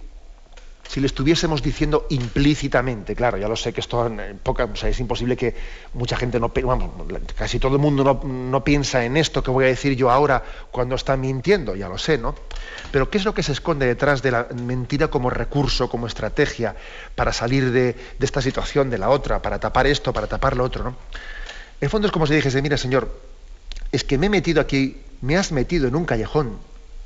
si 0.88 1.00
le 1.00 1.06
estuviésemos 1.06 1.62
diciendo 1.62 2.06
implícitamente, 2.10 3.14
claro, 3.14 3.38
ya 3.38 3.48
lo 3.48 3.56
sé 3.56 3.72
que 3.72 3.80
esto 3.80 4.06
en 4.06 4.20
es 4.20 5.00
imposible 5.00 5.36
que 5.36 5.54
mucha 5.94 6.16
gente 6.16 6.38
no, 6.38 6.52
vamos, 6.62 6.90
casi 7.36 7.58
todo 7.58 7.76
el 7.76 7.80
mundo 7.80 8.04
no, 8.04 8.20
no, 8.24 8.64
piensa 8.64 9.04
en 9.04 9.16
esto 9.16 9.42
que 9.42 9.50
voy 9.50 9.64
a 9.64 9.68
decir 9.68 9.96
yo 9.96 10.10
ahora 10.10 10.42
cuando 10.70 10.94
está 10.94 11.16
mintiendo, 11.16 11.74
ya 11.74 11.88
lo 11.88 11.98
sé, 11.98 12.18
¿no? 12.18 12.34
Pero 12.92 13.10
¿qué 13.10 13.18
es 13.18 13.24
lo 13.24 13.34
que 13.34 13.42
se 13.42 13.52
esconde 13.52 13.86
detrás 13.86 14.22
de 14.22 14.30
la 14.30 14.46
mentira 14.54 15.08
como 15.08 15.30
recurso, 15.30 15.88
como 15.88 16.06
estrategia 16.06 16.76
para 17.14 17.32
salir 17.32 17.70
de, 17.72 17.94
de 18.18 18.26
esta 18.26 18.42
situación, 18.42 18.90
de 18.90 18.98
la 18.98 19.08
otra, 19.08 19.40
para 19.42 19.58
tapar 19.58 19.86
esto, 19.86 20.12
para 20.12 20.26
tapar 20.26 20.56
lo 20.56 20.64
otro, 20.64 20.84
¿no? 20.84 20.96
En 21.80 21.90
fondo 21.90 22.06
es 22.06 22.12
como 22.12 22.26
si 22.26 22.34
dijese, 22.34 22.62
mira, 22.62 22.76
Señor, 22.76 23.10
es 23.90 24.04
que 24.04 24.18
me 24.18 24.26
he 24.26 24.30
metido 24.30 24.60
aquí, 24.60 25.00
me 25.20 25.36
has 25.36 25.52
metido 25.52 25.88
en 25.88 25.96
un 25.96 26.04
callejón 26.04 26.58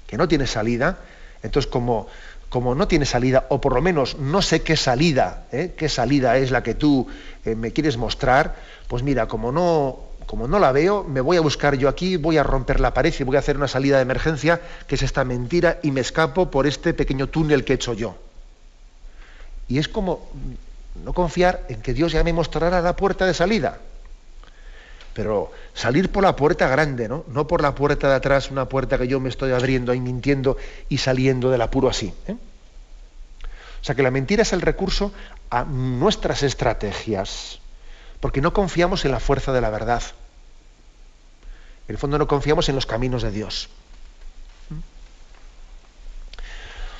que 0.06 0.16
no 0.16 0.28
tiene 0.28 0.46
salida, 0.46 1.00
entonces 1.42 1.70
como 1.70 2.08
como 2.49 2.74
no 2.74 2.88
tiene 2.88 3.05
salida, 3.05 3.46
o 3.51 3.61
por 3.61 3.74
lo 3.74 3.82
menos 3.82 4.18
no 4.18 4.40
sé 4.40 4.62
qué 4.62 4.76
salida, 4.76 5.44
¿eh? 5.53 5.74
qué 5.76 5.88
salida 5.88 6.36
es 6.38 6.51
la 6.51 6.62
que 6.62 6.74
tú 6.74 7.07
eh, 7.44 7.55
me 7.55 7.72
quieres 7.72 7.96
mostrar, 7.96 8.57
pues 8.88 9.03
mira, 9.03 9.28
como 9.28 9.53
no, 9.53 9.99
como 10.26 10.49
no 10.49 10.59
la 10.59 10.72
veo, 10.72 11.05
me 11.05 11.20
voy 11.20 11.36
a 11.36 11.42
buscar 11.42 11.76
yo 11.76 11.88
aquí, 11.88 12.16
voy 12.16 12.38
a 12.38 12.42
romper 12.42 12.80
la 12.80 12.94
pared 12.94 13.14
y 13.18 13.24
voy 13.24 13.36
a 13.36 13.40
hacer 13.40 13.57
una 13.57 13.68
salida 13.68 13.96
de 13.96 14.03
emergencia, 14.03 14.61
que 14.86 14.94
es 14.94 15.03
esta 15.03 15.24
mentira, 15.24 15.78
y 15.82 15.90
me 15.90 16.01
escapo 16.01 16.51
por 16.51 16.66
este 16.66 16.94
pequeño 16.94 17.26
túnel 17.26 17.64
que 17.64 17.74
he 17.74 17.76
hecho 17.76 17.92
yo. 17.92 18.16
Y 19.68 19.78
es 19.78 19.88
como 19.88 20.28
no 21.05 21.12
confiar 21.12 21.64
en 21.68 21.82
que 21.82 21.92
Dios 21.92 22.12
ya 22.12 22.24
me 22.24 22.32
mostrará 22.32 22.80
la 22.80 22.96
puerta 22.96 23.26
de 23.26 23.34
salida. 23.34 23.78
Pero 25.18 25.50
salir 25.74 26.12
por 26.12 26.22
la 26.22 26.36
puerta 26.36 26.68
grande, 26.68 27.08
¿no? 27.08 27.24
Por 27.48 27.60
la 27.60 27.74
puerta 27.74 28.08
de 28.08 28.14
atrás, 28.14 28.52
una 28.52 28.68
puerta 28.68 28.98
que 28.98 29.08
yo 29.08 29.18
me 29.18 29.28
estoy 29.28 29.50
abriendo 29.50 29.92
y 29.92 29.98
mintiendo 29.98 30.56
y 30.88 30.98
saliendo 30.98 31.50
del 31.50 31.60
apuro 31.60 31.88
así. 31.88 32.14
¿eh? 32.28 32.36
O 33.82 33.84
sea 33.84 33.96
que 33.96 34.04
la 34.04 34.12
mentira 34.12 34.42
es 34.42 34.52
el 34.52 34.60
recurso 34.60 35.12
a 35.50 35.64
nuestras 35.64 36.44
estrategias, 36.44 37.58
porque 38.20 38.40
no 38.40 38.52
confiamos 38.52 39.04
en 39.04 39.10
la 39.10 39.18
fuerza 39.18 39.52
de 39.52 39.60
la 39.60 39.70
verdad. 39.70 40.04
En 41.88 41.96
el 41.96 41.98
fondo 41.98 42.16
no 42.16 42.28
confiamos 42.28 42.68
en 42.68 42.76
los 42.76 42.86
caminos 42.86 43.22
de 43.22 43.32
Dios. 43.32 43.70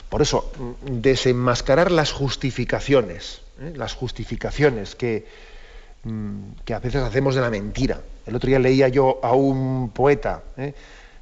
Por 0.09 0.23
eso, 0.23 0.53
desenmascarar 0.83 1.93
las 1.93 2.11
justificaciones, 2.11 3.43
¿eh? 3.61 3.75
las 3.77 3.95
justificaciones 3.95 4.97
que, 4.97 5.25
Mm, 5.25 5.48
que 6.65 6.75
a 6.75 6.79
veces 6.79 7.03
hacemos 7.03 7.35
de 7.35 7.41
la 7.41 7.51
mentira. 7.51 8.01
El 8.27 8.37
otro 8.37 8.49
día 8.49 8.59
leía 8.59 8.89
yo 8.89 9.21
a 9.23 9.33
un 9.33 9.91
poeta 9.91 10.43
¿eh? 10.57 10.75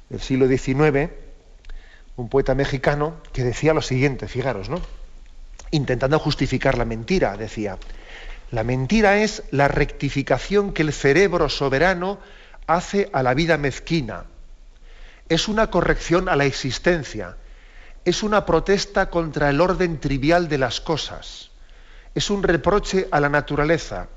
del 0.09 0.21
siglo 0.21 0.47
XIX, 0.47 1.09
un 2.15 2.29
poeta 2.29 2.55
mexicano, 2.55 3.15
que 3.33 3.43
decía 3.43 3.73
lo 3.73 3.81
siguiente, 3.81 4.27
fijaros, 4.27 4.69
¿no? 4.69 4.81
Intentando 5.71 6.19
justificar 6.19 6.77
la 6.77 6.85
mentira, 6.85 7.35
decía, 7.37 7.77
la 8.51 8.63
mentira 8.63 9.17
es 9.17 9.43
la 9.51 9.67
rectificación 9.67 10.73
que 10.73 10.83
el 10.83 10.93
cerebro 10.93 11.49
soberano 11.49 12.19
hace 12.65 13.09
a 13.11 13.21
la 13.23 13.33
vida 13.33 13.57
mezquina. 13.57 14.25
Es 15.27 15.47
una 15.49 15.69
corrección 15.69 16.29
a 16.29 16.35
la 16.37 16.45
existencia. 16.45 17.35
Es 18.05 18.23
una 18.23 18.45
protesta 18.45 19.09
contra 19.09 19.49
el 19.49 19.59
orden 19.59 19.99
trivial 19.99 20.47
de 20.47 20.57
las 20.57 20.79
cosas. 20.79 21.51
Es 22.15 22.29
un 22.29 22.41
reproche 22.41 23.07
a 23.11 23.19
la 23.19 23.27
naturaleza 23.27 24.07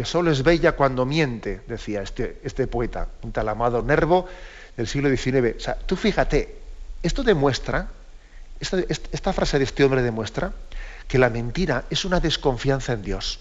que 0.00 0.06
solo 0.06 0.30
es 0.30 0.42
bella 0.42 0.72
cuando 0.72 1.04
miente, 1.04 1.60
decía 1.66 2.00
este, 2.00 2.40
este 2.42 2.66
poeta, 2.66 3.08
un 3.20 3.32
tal 3.32 3.46
amado 3.50 3.82
Nervo 3.82 4.26
del 4.74 4.86
siglo 4.88 5.14
XIX. 5.14 5.56
O 5.58 5.60
sea, 5.60 5.74
tú 5.74 5.94
fíjate, 5.94 6.56
esto 7.02 7.22
demuestra, 7.22 7.90
esta, 8.60 9.32
frase 9.34 9.58
de 9.58 9.64
este 9.64 9.84
hombre 9.84 10.00
demuestra 10.00 10.54
que 11.06 11.18
la 11.18 11.28
mentira 11.28 11.84
es 11.90 12.06
una 12.06 12.18
desconfianza 12.18 12.94
en 12.94 13.02
Dios. 13.02 13.40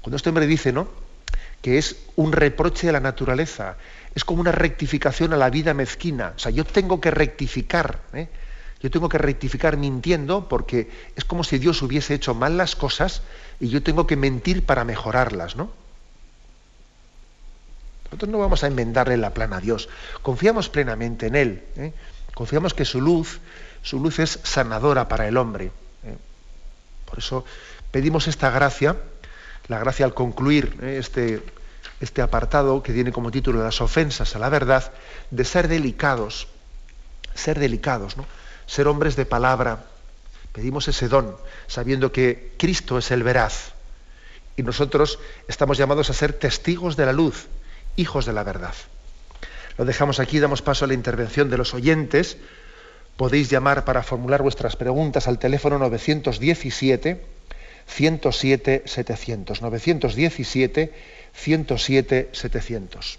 Cuando 0.00 0.16
este 0.16 0.30
hombre 0.30 0.46
dice, 0.46 0.72
¿no? 0.72 0.88
que 1.60 1.76
es 1.76 1.96
un 2.16 2.32
reproche 2.32 2.86
de 2.86 2.94
la 2.94 3.00
naturaleza, 3.00 3.76
es 4.14 4.24
como 4.24 4.40
una 4.40 4.52
rectificación 4.52 5.34
a 5.34 5.36
la 5.36 5.50
vida 5.50 5.74
mezquina. 5.74 6.32
O 6.36 6.38
sea, 6.38 6.50
yo 6.50 6.64
tengo 6.64 7.02
que 7.02 7.10
rectificar, 7.10 7.98
¿eh? 8.14 8.28
Yo 8.80 8.90
tengo 8.90 9.08
que 9.08 9.18
rectificar 9.18 9.76
mintiendo 9.76 10.48
porque 10.48 10.90
es 11.16 11.24
como 11.24 11.44
si 11.44 11.58
Dios 11.58 11.80
hubiese 11.82 12.14
hecho 12.14 12.34
mal 12.34 12.56
las 12.56 12.76
cosas 12.76 13.22
y 13.58 13.68
yo 13.68 13.82
tengo 13.82 14.06
que 14.06 14.16
mentir 14.16 14.64
para 14.64 14.84
mejorarlas, 14.84 15.56
¿no? 15.56 15.70
Nosotros 18.04 18.30
no 18.30 18.38
vamos 18.38 18.62
a 18.62 18.68
enmendarle 18.68 19.16
la 19.16 19.30
plana 19.30 19.56
a 19.56 19.60
Dios, 19.60 19.88
confiamos 20.22 20.68
plenamente 20.68 21.26
en 21.26 21.34
Él, 21.34 21.64
¿eh? 21.76 21.92
confiamos 22.34 22.74
que 22.74 22.84
su 22.84 23.00
luz, 23.00 23.40
su 23.82 23.98
luz 23.98 24.18
es 24.20 24.38
sanadora 24.44 25.08
para 25.08 25.26
el 25.26 25.36
hombre. 25.36 25.72
¿eh? 26.04 26.16
Por 27.06 27.18
eso 27.18 27.44
pedimos 27.90 28.28
esta 28.28 28.50
gracia, 28.50 28.96
la 29.68 29.78
gracia 29.80 30.04
al 30.04 30.14
concluir 30.14 30.76
¿eh? 30.82 30.98
este, 31.00 31.42
este 32.00 32.22
apartado 32.22 32.82
que 32.82 32.92
tiene 32.92 33.10
como 33.10 33.30
título 33.30 33.64
las 33.64 33.80
ofensas 33.80 34.36
a 34.36 34.38
la 34.38 34.50
verdad, 34.50 34.92
de 35.30 35.44
ser 35.44 35.66
delicados, 35.66 36.46
ser 37.34 37.58
delicados, 37.58 38.16
¿no? 38.16 38.24
Ser 38.66 38.88
hombres 38.88 39.16
de 39.16 39.26
palabra, 39.26 39.84
Pedimos 40.56 40.88
ese 40.88 41.06
don, 41.08 41.36
sabiendo 41.66 42.12
que 42.12 42.54
Cristo 42.56 42.96
es 42.96 43.10
el 43.10 43.22
veraz. 43.22 43.74
Y 44.56 44.62
nosotros 44.62 45.18
estamos 45.48 45.76
llamados 45.76 46.08
a 46.08 46.14
ser 46.14 46.32
testigos 46.32 46.96
de 46.96 47.04
la 47.04 47.12
luz, 47.12 47.48
hijos 47.96 48.24
de 48.24 48.32
la 48.32 48.42
verdad. 48.42 48.72
Lo 49.76 49.84
dejamos 49.84 50.18
aquí, 50.18 50.38
damos 50.38 50.62
paso 50.62 50.86
a 50.86 50.88
la 50.88 50.94
intervención 50.94 51.50
de 51.50 51.58
los 51.58 51.74
oyentes. 51.74 52.38
Podéis 53.18 53.50
llamar 53.50 53.84
para 53.84 54.02
formular 54.02 54.40
vuestras 54.40 54.76
preguntas 54.76 55.28
al 55.28 55.38
teléfono 55.38 55.78
917 55.78 57.22
107 57.86 58.82
700. 58.86 59.60
917 59.60 60.94
107 61.34 62.30
700. 62.32 63.18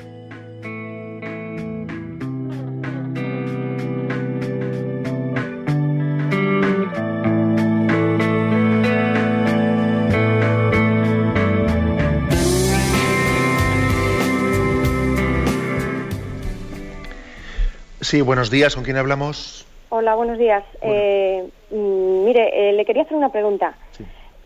Sí, 18.11 18.19
buenos 18.19 18.51
días. 18.51 18.75
¿Con 18.75 18.83
quién 18.83 18.97
hablamos? 18.97 19.65
Hola, 19.87 20.15
buenos 20.15 20.37
días. 20.37 20.65
Eh, 20.81 21.49
mm, 21.69 22.25
mire, 22.25 22.51
eh, 22.53 22.73
le 22.73 22.83
quería 22.83 23.03
hacer 23.03 23.15
una 23.15 23.31
pregunta 23.31 23.77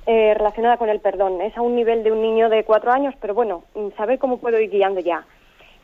eh, 0.05 0.36
relacionada 0.36 0.78
con 0.78 0.88
el 0.89 0.99
perdón. 0.99 1.41
Es 1.41 1.57
a 1.57 1.61
un 1.61 1.76
nivel 1.76 2.03
de 2.03 2.11
un 2.11 2.22
niño 2.22 2.47
de 2.49 2.63
cuatro 2.63 2.91
años, 2.91 3.16
pero 3.20 3.34
bueno, 3.34 3.63
mm, 3.74 3.88
saber 3.97 4.20
cómo 4.20 4.38
puedo 4.38 4.59
ir 4.59 4.70
guiando 4.70 4.99
ya. 4.99 5.26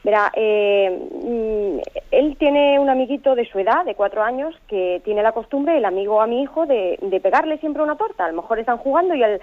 Verá, 0.04 0.32
eh, 0.36 0.90
mm, 0.90 1.78
él 2.10 2.36
tiene 2.40 2.80
un 2.80 2.90
amiguito 2.90 3.36
de 3.36 3.46
su 3.46 3.60
edad, 3.60 3.86
de 3.86 3.94
cuatro 3.94 4.24
años, 4.24 4.56
que 4.68 5.00
tiene 5.06 5.22
la 5.22 5.32
costumbre, 5.32 5.78
el 5.78 5.86
amigo 5.86 6.22
a 6.22 6.28
mi 6.28 6.42
hijo, 6.42 6.66
de, 6.66 6.98
pegarle 7.22 7.60
siempre 7.60 7.84
una 7.84 7.98
torta. 7.98 8.26
A 8.26 8.30
lo 8.32 8.42
mejor 8.42 8.58
están 8.58 8.80
jugando 8.80 9.14
y 9.14 9.22
al, 9.22 9.40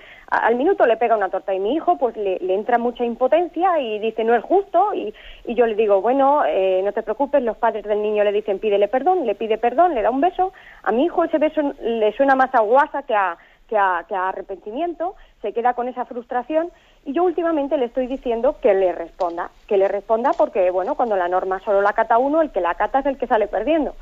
minuto 0.56 0.84
le 0.84 0.96
pega 0.96 1.16
una 1.16 1.28
torta. 1.28 1.54
Y 1.54 1.60
mi 1.60 1.74
hijo, 1.74 1.96
pues 1.96 2.16
le, 2.16 2.38
entra 2.52 2.76
mucha 2.76 3.04
impotencia 3.04 3.78
y 3.78 4.00
dice, 4.00 4.24
no 4.24 4.34
es 4.34 4.42
justo. 4.42 4.92
Y, 4.94 5.14
yo 5.46 5.64
le 5.66 5.76
digo, 5.76 6.00
bueno, 6.00 6.42
eh, 6.44 6.80
no 6.84 6.92
te 6.92 7.04
preocupes, 7.04 7.42
los 7.42 7.56
padres 7.56 7.84
del 7.84 8.02
niño 8.02 8.24
le 8.24 8.32
dicen, 8.32 8.58
pídele 8.58 8.88
perdón, 8.88 9.26
le 9.26 9.36
pide 9.36 9.58
perdón, 9.58 9.94
le 9.94 10.02
da 10.02 10.10
un 10.10 10.20
beso. 10.20 10.52
A 10.82 10.90
mi 10.90 11.04
hijo 11.04 11.22
ese 11.22 11.38
beso 11.38 11.72
le 11.80 12.12
suena 12.12 12.34
más 12.34 12.52
a 12.54 12.60
guasa 12.60 13.04
que 13.04 13.14
a, 13.14 13.38
que 13.68 13.76
a 13.76 14.28
arrepentimiento, 14.28 15.14
se 15.42 15.52
queda 15.52 15.74
con 15.74 15.88
esa 15.88 16.04
frustración 16.04 16.70
y 17.08 17.14
yo 17.14 17.24
últimamente 17.24 17.78
le 17.78 17.86
estoy 17.86 18.06
diciendo 18.06 18.56
que 18.60 18.74
le 18.74 18.92
responda, 18.92 19.50
que 19.66 19.78
le 19.78 19.88
responda 19.88 20.32
porque, 20.36 20.70
bueno, 20.70 20.94
cuando 20.94 21.16
la 21.16 21.26
norma 21.26 21.58
solo 21.60 21.80
la 21.80 21.94
cata 21.94 22.18
uno, 22.18 22.42
el 22.42 22.50
que 22.50 22.60
la 22.60 22.74
cata 22.74 22.98
es 22.98 23.06
el 23.06 23.16
que 23.16 23.26
sale 23.26 23.46
perdiendo. 23.46 23.94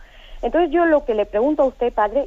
Entonces 0.43 0.73
yo 0.73 0.85
lo 0.87 1.05
que 1.05 1.15
le 1.15 1.25
pregunto 1.25 1.63
a 1.63 1.67
usted, 1.67 1.93
padre, 1.93 2.25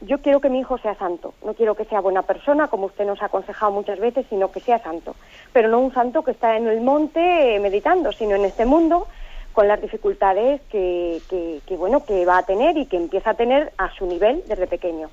yo 0.00 0.22
quiero 0.22 0.40
que 0.40 0.48
mi 0.48 0.60
hijo 0.60 0.78
sea 0.78 0.94
santo, 0.94 1.34
no 1.44 1.52
quiero 1.52 1.74
que 1.74 1.84
sea 1.84 2.00
buena 2.00 2.22
persona, 2.22 2.68
como 2.68 2.86
usted 2.86 3.04
nos 3.04 3.20
ha 3.20 3.26
aconsejado 3.26 3.72
muchas 3.72 4.00
veces, 4.00 4.24
sino 4.30 4.50
que 4.50 4.60
sea 4.60 4.78
santo. 4.78 5.14
Pero 5.52 5.68
no 5.68 5.80
un 5.80 5.92
santo 5.92 6.22
que 6.22 6.30
está 6.30 6.56
en 6.56 6.66
el 6.66 6.80
monte 6.80 7.60
meditando, 7.60 8.10
sino 8.12 8.34
en 8.34 8.46
este 8.46 8.64
mundo 8.64 9.08
con 9.52 9.68
las 9.68 9.82
dificultades 9.82 10.62
que, 10.70 11.20
que, 11.28 11.76
bueno, 11.76 12.06
que 12.06 12.24
va 12.24 12.38
a 12.38 12.46
tener 12.46 12.78
y 12.78 12.86
que 12.86 12.96
empieza 12.96 13.32
a 13.32 13.34
tener 13.34 13.70
a 13.76 13.90
su 13.90 14.06
nivel 14.06 14.42
desde 14.48 14.66
pequeño. 14.66 15.10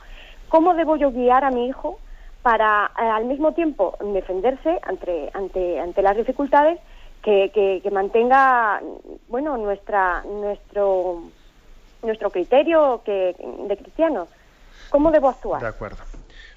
¿Cómo 0.47 0.75
debo 0.75 0.95
yo 0.95 1.11
guiar 1.11 1.43
a 1.43 1.51
mi 1.51 1.67
hijo 1.67 1.99
para 2.41 2.91
eh, 2.97 3.01
al 3.01 3.25
mismo 3.25 3.53
tiempo 3.53 3.97
defenderse 4.13 4.79
ante, 4.83 5.29
ante, 5.33 5.79
ante 5.79 6.01
las 6.01 6.15
dificultades 6.15 6.79
que, 7.21 7.51
que, 7.53 7.91
mantenga 7.91 8.81
bueno 9.27 9.57
nuestra 9.57 10.23
nuestro 10.23 11.23
nuestro 12.01 12.29
criterio 12.29 13.01
que, 13.03 13.35
de 13.67 13.77
cristianos. 13.77 14.29
¿Cómo 14.89 15.11
debo 15.11 15.29
actuar? 15.29 15.61
De 15.61 15.67
acuerdo. 15.67 15.97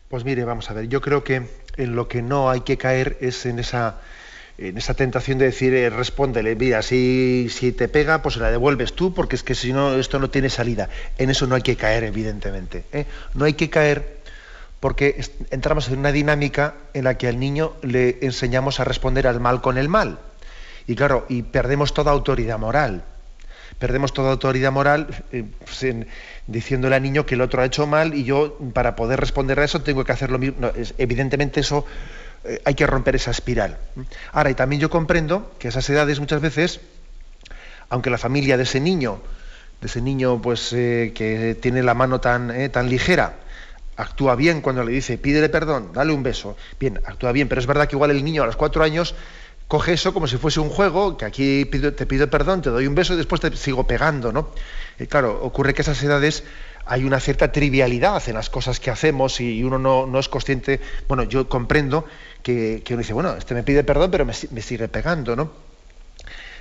Pues 0.09 0.25
mire, 0.25 0.45
vamos 0.45 0.71
a 0.71 0.75
ver, 0.75 0.89
yo 0.89 1.01
creo 1.01 1.25
que 1.25 1.49
en 1.77 1.97
lo 1.97 2.07
que 2.07 2.23
no 2.23 2.49
hay 2.49 2.61
que 2.61 2.79
caer 2.79 3.17
es 3.21 3.45
en 3.45 3.59
esa 3.59 4.01
en 4.59 4.77
esa 4.79 4.95
tentación 4.95 5.39
de 5.39 5.47
decir, 5.47 5.75
eh, 5.75 5.91
respóndele, 5.91 6.55
mira, 6.55 6.83
si, 6.83 7.49
si 7.51 7.73
te 7.73 7.89
pega, 7.89 8.23
pues 8.23 8.35
se 8.35 8.41
la 8.41 8.51
devuelves 8.51 8.93
tú, 8.93 9.13
porque 9.15 9.35
es 9.35 9.43
que 9.43 9.55
si 9.55 9.73
no, 9.73 9.95
esto 9.95 10.19
no 10.19 10.31
tiene 10.31 10.51
salida. 10.51 10.89
En 11.19 11.31
eso 11.31 11.47
no 11.47 11.55
hay 11.55 11.63
que 11.63 11.75
caer, 11.75 12.05
evidentemente. 12.05 12.85
¿eh? 12.93 13.07
No 13.35 13.47
hay 13.47 13.55
que 13.55 13.71
caer 13.71 14.22
porque 14.83 15.25
entramos 15.51 15.87
en 15.87 16.01
una 16.01 16.11
dinámica 16.11 16.75
en 16.93 17.05
la 17.05 17.17
que 17.17 17.29
al 17.29 17.39
niño 17.39 17.75
le 17.83 18.19
enseñamos 18.21 18.81
a 18.81 18.85
responder 18.85 19.29
al 19.29 19.39
mal 19.39 19.61
con 19.61 19.79
el 19.79 19.89
mal. 19.89 20.19
Y 20.89 20.97
claro, 20.97 21.25
y 21.29 21.45
perdemos 21.45 21.95
toda 21.95 22.11
autoridad 22.11 22.59
moral. 22.59 23.05
Perdemos 23.79 24.13
toda 24.13 24.33
autoridad 24.33 24.73
moral 24.73 25.07
eh, 25.31 25.45
pues 25.61 25.87
diciéndole 26.49 26.97
al 26.97 27.03
niño 27.05 27.25
que 27.25 27.37
el 27.37 27.43
otro 27.43 27.63
ha 27.63 27.65
hecho 27.65 27.87
mal 27.87 28.13
y 28.15 28.25
yo, 28.25 28.59
para 28.75 28.97
poder 28.97 29.21
responder 29.21 29.61
a 29.61 29.65
eso, 29.65 29.83
tengo 29.83 30.03
que 30.03 30.11
hacer 30.11 30.33
lo 30.33 30.41
mismo. 30.41 30.73
evidentemente 30.99 31.61
eso 31.61 31.87
eh, 32.43 32.61
hay 32.65 32.75
que 32.75 32.85
romper 32.85 33.15
esa 33.15 33.31
espiral. 33.31 33.79
Ahora, 34.33 34.51
y 34.51 34.55
también 34.55 34.81
yo 34.81 34.91
comprendo 34.91 35.53
que 35.61 35.69
a 35.69 35.71
esas 35.71 35.89
edades 35.91 36.19
muchas 36.19 36.41
veces, 36.41 36.81
aunque 37.89 38.11
la 38.11 38.19
familia 38.19 38.57
de 38.57 38.65
ese 38.65 38.81
niño, 38.81 39.23
de 39.81 39.87
ese 39.87 40.01
niño 40.01 40.43
pues 40.43 40.73
eh, 40.73 41.13
que 41.15 41.55
tiene 41.55 41.85
la 41.85 41.95
mano 41.95 42.21
tan, 42.21 42.53
tan 42.73 42.89
ligera, 42.89 43.37
actúa 43.97 44.35
bien 44.37 44.61
cuando 44.61 44.85
le 44.85 44.93
dice 44.93 45.19
pídele 45.19 45.49
perdón, 45.49 45.91
dale 45.93 46.13
un 46.13 46.23
beso. 46.23 46.57
Bien, 46.79 47.01
actúa 47.05 47.33
bien, 47.33 47.49
pero 47.49 47.61
es 47.61 47.67
verdad 47.67 47.89
que 47.89 47.97
igual 47.97 48.11
el 48.11 48.25
niño 48.25 48.43
a 48.43 48.47
los 48.47 48.57
cuatro 48.57 48.83
años 48.83 49.15
coge 49.73 49.95
eso 49.95 50.13
como 50.13 50.27
si 50.27 50.37
fuese 50.37 50.61
un 50.61 50.69
juego, 50.69 51.17
que 51.17 51.25
aquí 51.25 51.65
te 51.65 52.05
pido 52.05 52.29
perdón, 52.29 52.61
te 52.61 52.69
doy 52.69 52.87
un 52.87 52.95
beso 52.95 53.15
y 53.15 53.17
después 53.17 53.41
te 53.41 53.57
sigo 53.57 53.87
pegando, 53.87 54.31
¿no? 54.31 54.51
Y 54.99 55.07
claro, 55.07 55.43
ocurre 55.43 55.73
que 55.73 55.81
a 55.81 55.85
esas 55.85 56.03
edades 56.03 56.45
hay 56.85 57.05
una 57.05 57.21
cierta 57.21 57.53
trivialidad 57.53 58.23
en 58.29 58.35
las 58.35 58.51
cosas 58.51 58.81
que 58.81 58.91
hacemos 58.91 59.41
y 59.41 59.65
uno 59.65 59.79
no, 59.79 60.19
es 60.19 60.29
consciente, 60.29 60.79
bueno, 61.09 61.23
yo 61.23 61.49
comprendo 61.49 62.05
que, 62.43 62.83
uno 62.91 62.99
dice, 62.99 63.15
bueno, 63.15 63.35
este 63.35 63.55
me 63.55 63.63
pide 63.63 63.83
perdón, 63.83 64.11
pero 64.11 64.27
me, 64.27 64.35
sigue 64.35 64.89
pegando, 64.89 65.37
¿no? 65.37 65.51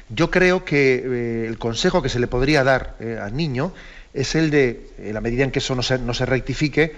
Yo 0.07 0.31
creo 0.31 0.63
que 0.63 1.03
eh, 1.05 1.47
el 1.47 1.57
consejo 1.57 2.01
que 2.01 2.07
se 2.07 2.19
le 2.19 2.27
podría 2.27 2.63
dar 2.63 2.95
eh, 3.01 3.19
al 3.21 3.35
niño 3.35 3.73
es 4.13 4.35
el 4.35 4.51
de, 4.51 4.89
en 4.99 5.13
la 5.13 5.19
medida 5.19 5.43
en 5.43 5.51
que 5.51 5.59
eso 5.59 5.75
no 5.75 5.83
se 5.83 6.25
rectifique, 6.25 6.95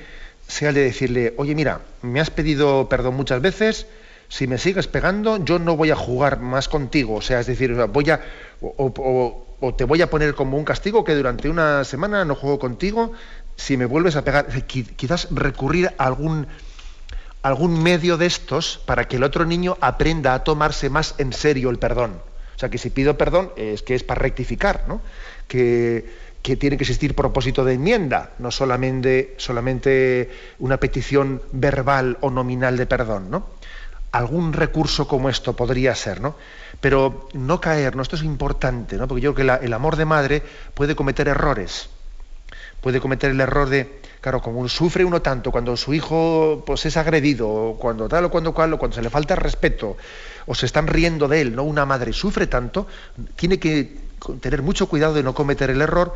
sea 0.47 0.69
el 0.69 0.75
de 0.75 0.83
decirle, 0.83 1.33
oye, 1.37 1.55
mira, 1.55 1.81
me 2.01 2.19
has 2.19 2.29
pedido 2.29 2.87
perdón 2.89 3.15
muchas 3.15 3.41
veces, 3.41 3.87
si 4.27 4.47
me 4.47 4.57
sigues 4.57 4.87
pegando, 4.87 5.43
yo 5.43 5.59
no 5.59 5.77
voy 5.77 5.91
a 5.91 5.95
jugar 5.95 6.39
más 6.39 6.67
contigo. 6.67 7.15
O 7.15 7.21
sea, 7.21 7.39
es 7.39 7.47
decir, 7.47 7.73
voy 7.73 8.09
a, 8.09 8.21
o, 8.61 9.75
te 9.77 9.83
voy 9.83 10.01
a 10.01 10.09
poner 10.09 10.33
como 10.33 10.57
un 10.57 10.65
castigo 10.65 11.03
que 11.03 11.15
durante 11.15 11.49
una 11.49 11.83
semana 11.83 12.25
no 12.25 12.35
juego 12.35 12.59
contigo 12.59 13.11
si 13.55 13.77
me 13.77 13.85
vuelves 13.85 14.15
a 14.15 14.23
pegar. 14.23 14.47
Quizás 14.65 15.27
recurrir 15.29 15.93
a 15.97 16.05
algún, 16.05 16.47
algún 17.43 17.81
medio 17.83 18.17
de 18.17 18.25
estos 18.25 18.81
para 18.85 19.07
que 19.07 19.17
el 19.17 19.23
otro 19.23 19.45
niño 19.45 19.77
aprenda 19.81 20.33
a 20.33 20.43
tomarse 20.43 20.89
más 20.89 21.15
en 21.19 21.31
serio 21.31 21.69
el 21.69 21.77
perdón. 21.77 22.19
O 22.55 22.59
sea, 22.59 22.69
que 22.69 22.77
si 22.77 22.89
pido 22.89 23.17
perdón 23.17 23.51
es 23.55 23.83
que 23.83 23.93
es 23.93 24.03
para 24.03 24.21
rectificar, 24.21 24.85
¿no? 24.87 25.01
Que, 25.47 26.23
que 26.43 26.57
tiene 26.57 26.77
que 26.77 26.83
existir 26.83 27.15
propósito 27.15 27.63
de 27.63 27.75
enmienda, 27.75 28.31
no 28.37 28.51
solamente, 28.51 29.33
solamente 29.37 30.29
una 30.59 30.77
petición 30.77 31.41
verbal 31.53 32.17
o 32.19 32.29
nominal 32.29 32.75
de 32.75 32.85
perdón, 32.85 33.31
¿no? 33.31 33.47
Algún 34.11 34.51
recurso 34.51 35.07
como 35.07 35.29
esto 35.29 35.55
podría 35.55 35.95
ser, 35.95 36.19
¿no? 36.19 36.35
Pero 36.81 37.29
no 37.33 37.61
caer, 37.61 37.95
¿no? 37.95 38.01
Esto 38.01 38.17
es 38.17 38.23
importante, 38.23 38.97
¿no? 38.97 39.07
Porque 39.07 39.21
yo 39.21 39.33
creo 39.33 39.57
que 39.57 39.65
el 39.65 39.73
amor 39.73 39.95
de 39.95 40.03
madre 40.03 40.43
puede 40.73 40.95
cometer 40.95 41.29
errores. 41.29 41.89
Puede 42.81 42.99
cometer 42.99 43.31
el 43.31 43.39
error 43.39 43.69
de, 43.69 44.01
claro, 44.19 44.41
como 44.41 44.67
sufre 44.67 45.05
uno 45.05 45.21
tanto 45.21 45.49
cuando 45.49 45.77
su 45.77 45.93
hijo 45.93 46.63
pues, 46.65 46.85
es 46.85 46.97
agredido, 46.97 47.47
o 47.49 47.77
cuando 47.77 48.09
tal 48.09 48.25
o 48.25 48.29
cuando 48.29 48.53
cual, 48.53 48.73
o 48.73 48.77
cuando 48.77 48.95
se 48.95 49.01
le 49.01 49.09
falta 49.09 49.37
respeto, 49.37 49.95
o 50.45 50.53
se 50.53 50.65
están 50.65 50.87
riendo 50.87 51.29
de 51.29 51.39
él, 51.39 51.55
¿no? 51.55 51.63
Una 51.63 51.85
madre 51.85 52.11
sufre 52.11 52.47
tanto, 52.47 52.85
tiene 53.37 53.59
que 53.59 54.02
tener 54.39 54.61
mucho 54.61 54.87
cuidado 54.87 55.13
de 55.13 55.23
no 55.23 55.33
cometer 55.33 55.69
el 55.69 55.81
error 55.81 56.13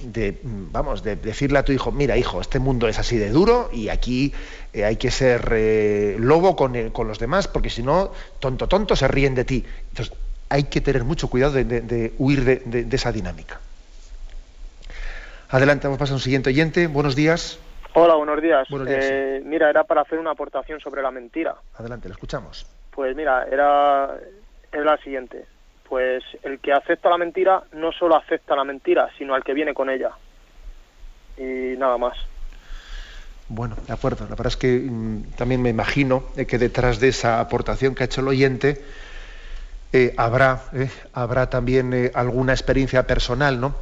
de, 0.00 0.38
vamos, 0.42 1.02
de 1.02 1.16
decirle 1.16 1.58
a 1.58 1.64
tu 1.64 1.72
hijo, 1.72 1.92
mira 1.92 2.16
hijo, 2.16 2.40
este 2.40 2.58
mundo 2.58 2.88
es 2.88 2.98
así 2.98 3.18
de 3.18 3.30
duro 3.30 3.70
y 3.72 3.88
aquí 3.88 4.32
eh, 4.72 4.84
hay 4.84 4.96
que 4.96 5.10
ser 5.10 5.48
eh, 5.52 6.16
lobo 6.18 6.56
con, 6.56 6.90
con, 6.90 7.08
los 7.08 7.18
demás, 7.18 7.48
porque 7.48 7.70
si 7.70 7.82
no, 7.82 8.12
tonto, 8.40 8.68
tonto, 8.68 8.96
se 8.96 9.08
ríen 9.08 9.34
de 9.34 9.44
ti. 9.44 9.64
Entonces, 9.90 10.16
hay 10.48 10.64
que 10.64 10.80
tener 10.80 11.04
mucho 11.04 11.28
cuidado 11.28 11.52
de, 11.52 12.12
huir 12.18 12.44
de, 12.44 12.86
esa 12.94 13.12
dinámica. 13.12 13.60
Adelante, 15.48 15.86
vamos 15.86 15.98
a 15.98 16.00
pasar 16.00 16.14
a 16.14 16.16
un 16.16 16.20
siguiente 16.20 16.50
oyente. 16.50 16.86
Buenos 16.86 17.14
días. 17.14 17.58
Hola, 17.94 18.14
buenos 18.14 18.40
días. 18.40 18.66
Eh, 18.86 19.42
mira, 19.44 19.68
era 19.68 19.84
para 19.84 20.00
hacer 20.00 20.18
una 20.18 20.30
aportación 20.30 20.80
sobre 20.80 21.02
la 21.02 21.10
mentira. 21.10 21.54
Adelante, 21.76 22.08
lo 22.08 22.14
escuchamos. 22.14 22.66
Pues 22.90 23.14
mira, 23.14 23.46
era, 23.50 24.18
era 24.72 24.84
la 24.84 24.96
siguiente 24.98 25.46
pues 25.92 26.24
el 26.42 26.58
que 26.58 26.72
acepta 26.72 27.10
la 27.10 27.18
mentira 27.18 27.64
no 27.74 27.92
solo 27.92 28.16
acepta 28.16 28.56
la 28.56 28.64
mentira, 28.64 29.10
sino 29.18 29.34
al 29.34 29.44
que 29.44 29.52
viene 29.52 29.74
con 29.74 29.90
ella. 29.90 30.12
Y 31.36 31.76
nada 31.76 31.98
más. 31.98 32.16
Bueno, 33.48 33.76
de 33.86 33.92
acuerdo. 33.92 34.24
La 34.24 34.30
verdad 34.30 34.46
es 34.46 34.56
que 34.56 34.78
mm, 34.78 35.32
también 35.36 35.60
me 35.60 35.68
imagino 35.68 36.24
eh, 36.34 36.46
que 36.46 36.56
detrás 36.56 36.98
de 36.98 37.08
esa 37.08 37.40
aportación 37.40 37.94
que 37.94 38.04
ha 38.04 38.06
hecho 38.06 38.22
el 38.22 38.28
oyente 38.28 38.82
eh, 39.92 40.14
habrá, 40.16 40.62
eh, 40.72 40.88
habrá 41.12 41.50
también 41.50 42.10
alguna 42.14 42.54
experiencia 42.54 43.06
personal, 43.06 43.60
¿no? 43.60 43.74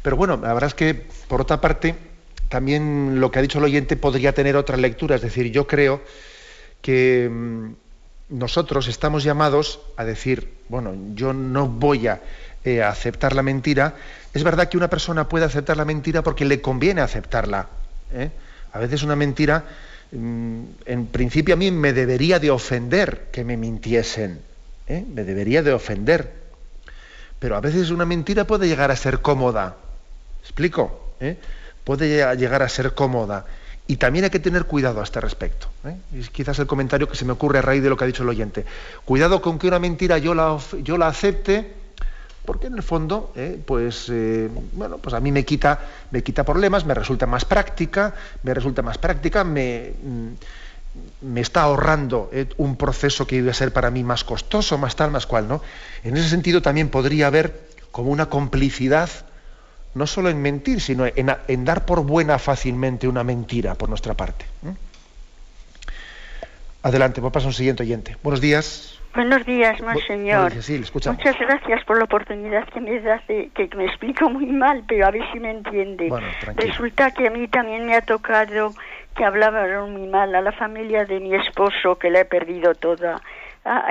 Pero 0.00 0.16
bueno, 0.16 0.38
la 0.38 0.54
verdad 0.54 0.68
es 0.68 0.74
que, 0.74 0.94
por 1.28 1.42
otra 1.42 1.60
parte, 1.60 1.94
también 2.48 3.20
lo 3.20 3.30
que 3.30 3.40
ha 3.40 3.42
dicho 3.42 3.58
el 3.58 3.64
oyente 3.64 3.98
podría 3.98 4.32
tener 4.32 4.56
otra 4.56 4.78
lectura. 4.78 5.16
Es 5.16 5.20
decir, 5.20 5.52
yo 5.52 5.66
creo 5.66 6.00
que 6.80 7.28
mm, 7.30 7.72
nosotros 8.28 8.88
estamos 8.88 9.24
llamados 9.24 9.80
a 9.96 10.04
decir, 10.04 10.52
bueno, 10.68 10.94
yo 11.14 11.32
no 11.32 11.66
voy 11.66 12.08
a 12.08 12.20
eh, 12.64 12.82
aceptar 12.82 13.34
la 13.34 13.42
mentira. 13.42 13.94
Es 14.34 14.44
verdad 14.44 14.68
que 14.68 14.76
una 14.76 14.90
persona 14.90 15.28
puede 15.28 15.44
aceptar 15.44 15.76
la 15.76 15.84
mentira 15.84 16.22
porque 16.22 16.44
le 16.44 16.60
conviene 16.60 17.00
aceptarla. 17.00 17.68
¿eh? 18.12 18.30
A 18.72 18.78
veces 18.78 19.02
una 19.02 19.16
mentira, 19.16 19.64
mm, 20.12 20.60
en 20.84 21.06
principio 21.06 21.54
a 21.54 21.56
mí 21.56 21.70
me 21.70 21.92
debería 21.92 22.38
de 22.38 22.50
ofender 22.50 23.28
que 23.32 23.44
me 23.44 23.56
mintiesen. 23.56 24.40
¿eh? 24.86 25.04
Me 25.08 25.24
debería 25.24 25.62
de 25.62 25.72
ofender. 25.72 26.32
Pero 27.38 27.56
a 27.56 27.60
veces 27.60 27.90
una 27.90 28.04
mentira 28.04 28.46
puede 28.46 28.68
llegar 28.68 28.90
a 28.90 28.96
ser 28.96 29.20
cómoda. 29.20 29.76
¿Explico? 30.42 31.14
Puede 31.84 32.36
llegar 32.36 32.62
a 32.62 32.68
ser 32.68 32.94
cómoda. 32.94 33.46
Y 33.88 33.96
también 33.96 34.24
hay 34.24 34.30
que 34.30 34.38
tener 34.38 34.66
cuidado 34.66 35.00
a 35.00 35.02
este 35.02 35.20
respecto. 35.20 35.68
Es 36.14 36.30
quizás 36.30 36.58
el 36.60 36.66
comentario 36.66 37.08
que 37.08 37.16
se 37.16 37.24
me 37.24 37.32
ocurre 37.32 37.58
a 37.58 37.62
raíz 37.62 37.82
de 37.82 37.88
lo 37.88 37.96
que 37.96 38.04
ha 38.04 38.06
dicho 38.06 38.22
el 38.22 38.28
oyente. 38.28 38.64
Cuidado 39.04 39.42
con 39.42 39.58
que 39.58 39.66
una 39.66 39.80
mentira 39.80 40.18
yo 40.18 40.34
la, 40.34 40.58
yo 40.82 40.98
la 40.98 41.08
acepte 41.08 41.74
porque 42.48 42.68
en 42.68 42.76
el 42.76 42.82
fondo, 42.82 43.30
eh, 43.36 43.60
pues, 43.62 44.08
eh, 44.08 44.48
bueno, 44.72 44.96
pues 44.96 45.14
a 45.14 45.20
mí 45.20 45.30
me 45.30 45.44
quita, 45.44 45.80
me 46.10 46.22
quita 46.22 46.44
problemas, 46.44 46.86
me 46.86 46.94
resulta 46.94 47.26
más 47.26 47.44
práctica, 47.44 48.14
me 48.42 48.54
resulta 48.54 48.80
más 48.80 48.96
práctica, 48.96 49.44
me, 49.44 49.92
mm, 50.02 50.28
me 51.28 51.42
está 51.42 51.60
ahorrando 51.60 52.30
eh, 52.32 52.48
un 52.56 52.76
proceso 52.76 53.26
que 53.26 53.36
iba 53.36 53.50
a 53.50 53.54
ser 53.54 53.74
para 53.74 53.90
mí 53.90 54.02
más 54.02 54.24
costoso, 54.24 54.78
más 54.78 54.96
tal, 54.96 55.10
más 55.10 55.26
cual, 55.26 55.46
¿no? 55.46 55.60
En 56.02 56.16
ese 56.16 56.30
sentido 56.30 56.62
también 56.62 56.88
podría 56.88 57.26
haber 57.26 57.68
como 57.90 58.10
una 58.10 58.30
complicidad, 58.30 59.10
no 59.94 60.06
solo 60.06 60.28
en 60.28 60.40
mentir, 60.40 60.80
sino 60.80 61.04
en, 61.06 61.64
dar 61.64 61.84
por 61.84 62.04
buena 62.04 62.38
fácilmente 62.38 63.08
una 63.08 63.24
mentira 63.24 63.74
por 63.74 63.88
nuestra 63.88 64.14
parte. 64.14 64.44
Adelante, 66.82 67.20
vamos 67.20 67.30
a 67.30 67.34
pasar 67.34 67.46
a 67.46 67.48
un 67.48 67.54
siguiente 67.54 67.82
oyente. 67.82 68.16
Buenos 68.22 68.40
días. 68.40 68.98
Buenos 69.14 69.44
días, 69.46 69.80
monseñor. 69.80 70.52
Sí, 70.62 70.80
Muchas 70.94 71.38
gracias 71.38 71.84
por 71.84 71.98
la 71.98 72.04
oportunidad 72.04 72.68
que 72.68 72.80
me 72.80 73.00
das 73.00 73.26
de 73.26 73.50
que 73.54 73.68
me 73.74 73.86
explico 73.86 74.30
muy 74.30 74.46
mal, 74.46 74.84
pero 74.86 75.06
a 75.06 75.10
ver 75.10 75.22
si 75.32 75.40
me 75.40 75.50
entiende. 75.50 76.08
Resulta 76.54 77.10
que 77.10 77.26
a 77.26 77.30
mí 77.30 77.48
también 77.48 77.84
me 77.86 77.96
ha 77.96 78.02
tocado 78.02 78.74
que 79.16 79.24
hablaban 79.24 79.92
muy 79.92 80.06
mal 80.06 80.34
a 80.34 80.40
la 80.40 80.52
familia 80.52 81.04
de 81.04 81.18
mi 81.18 81.34
esposo, 81.34 81.98
que 81.98 82.10
la 82.10 82.20
he 82.20 82.24
perdido 82.26 82.74
toda, 82.74 83.20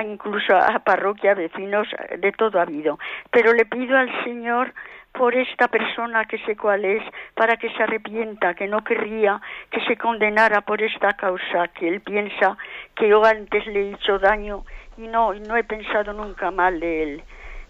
incluso 0.02 0.56
a 0.56 0.78
parroquia, 0.78 1.34
vecinos, 1.34 1.86
de 2.18 2.32
todo 2.32 2.58
ha 2.58 2.62
habido. 2.62 2.98
Pero 3.30 3.52
le 3.52 3.66
pido 3.66 3.98
al 3.98 4.10
Señor 4.24 4.72
por 5.18 5.34
esta 5.34 5.66
persona 5.66 6.26
que 6.26 6.38
sé 6.46 6.56
cuál 6.56 6.84
es, 6.84 7.02
para 7.34 7.56
que 7.56 7.68
se 7.70 7.82
arrepienta, 7.82 8.54
que 8.54 8.68
no 8.68 8.84
querría 8.84 9.40
que 9.68 9.80
se 9.84 9.96
condenara 9.96 10.60
por 10.60 10.80
esta 10.80 11.14
causa, 11.14 11.66
que 11.74 11.88
él 11.88 12.00
piensa 12.00 12.56
que 12.94 13.08
yo 13.08 13.24
antes 13.24 13.66
le 13.66 13.80
he 13.80 13.92
hecho 13.94 14.20
daño 14.20 14.64
y 14.96 15.08
no, 15.08 15.34
no 15.34 15.56
he 15.56 15.64
pensado 15.64 16.12
nunca 16.12 16.52
mal 16.52 16.78
de 16.78 17.02
él. 17.02 17.22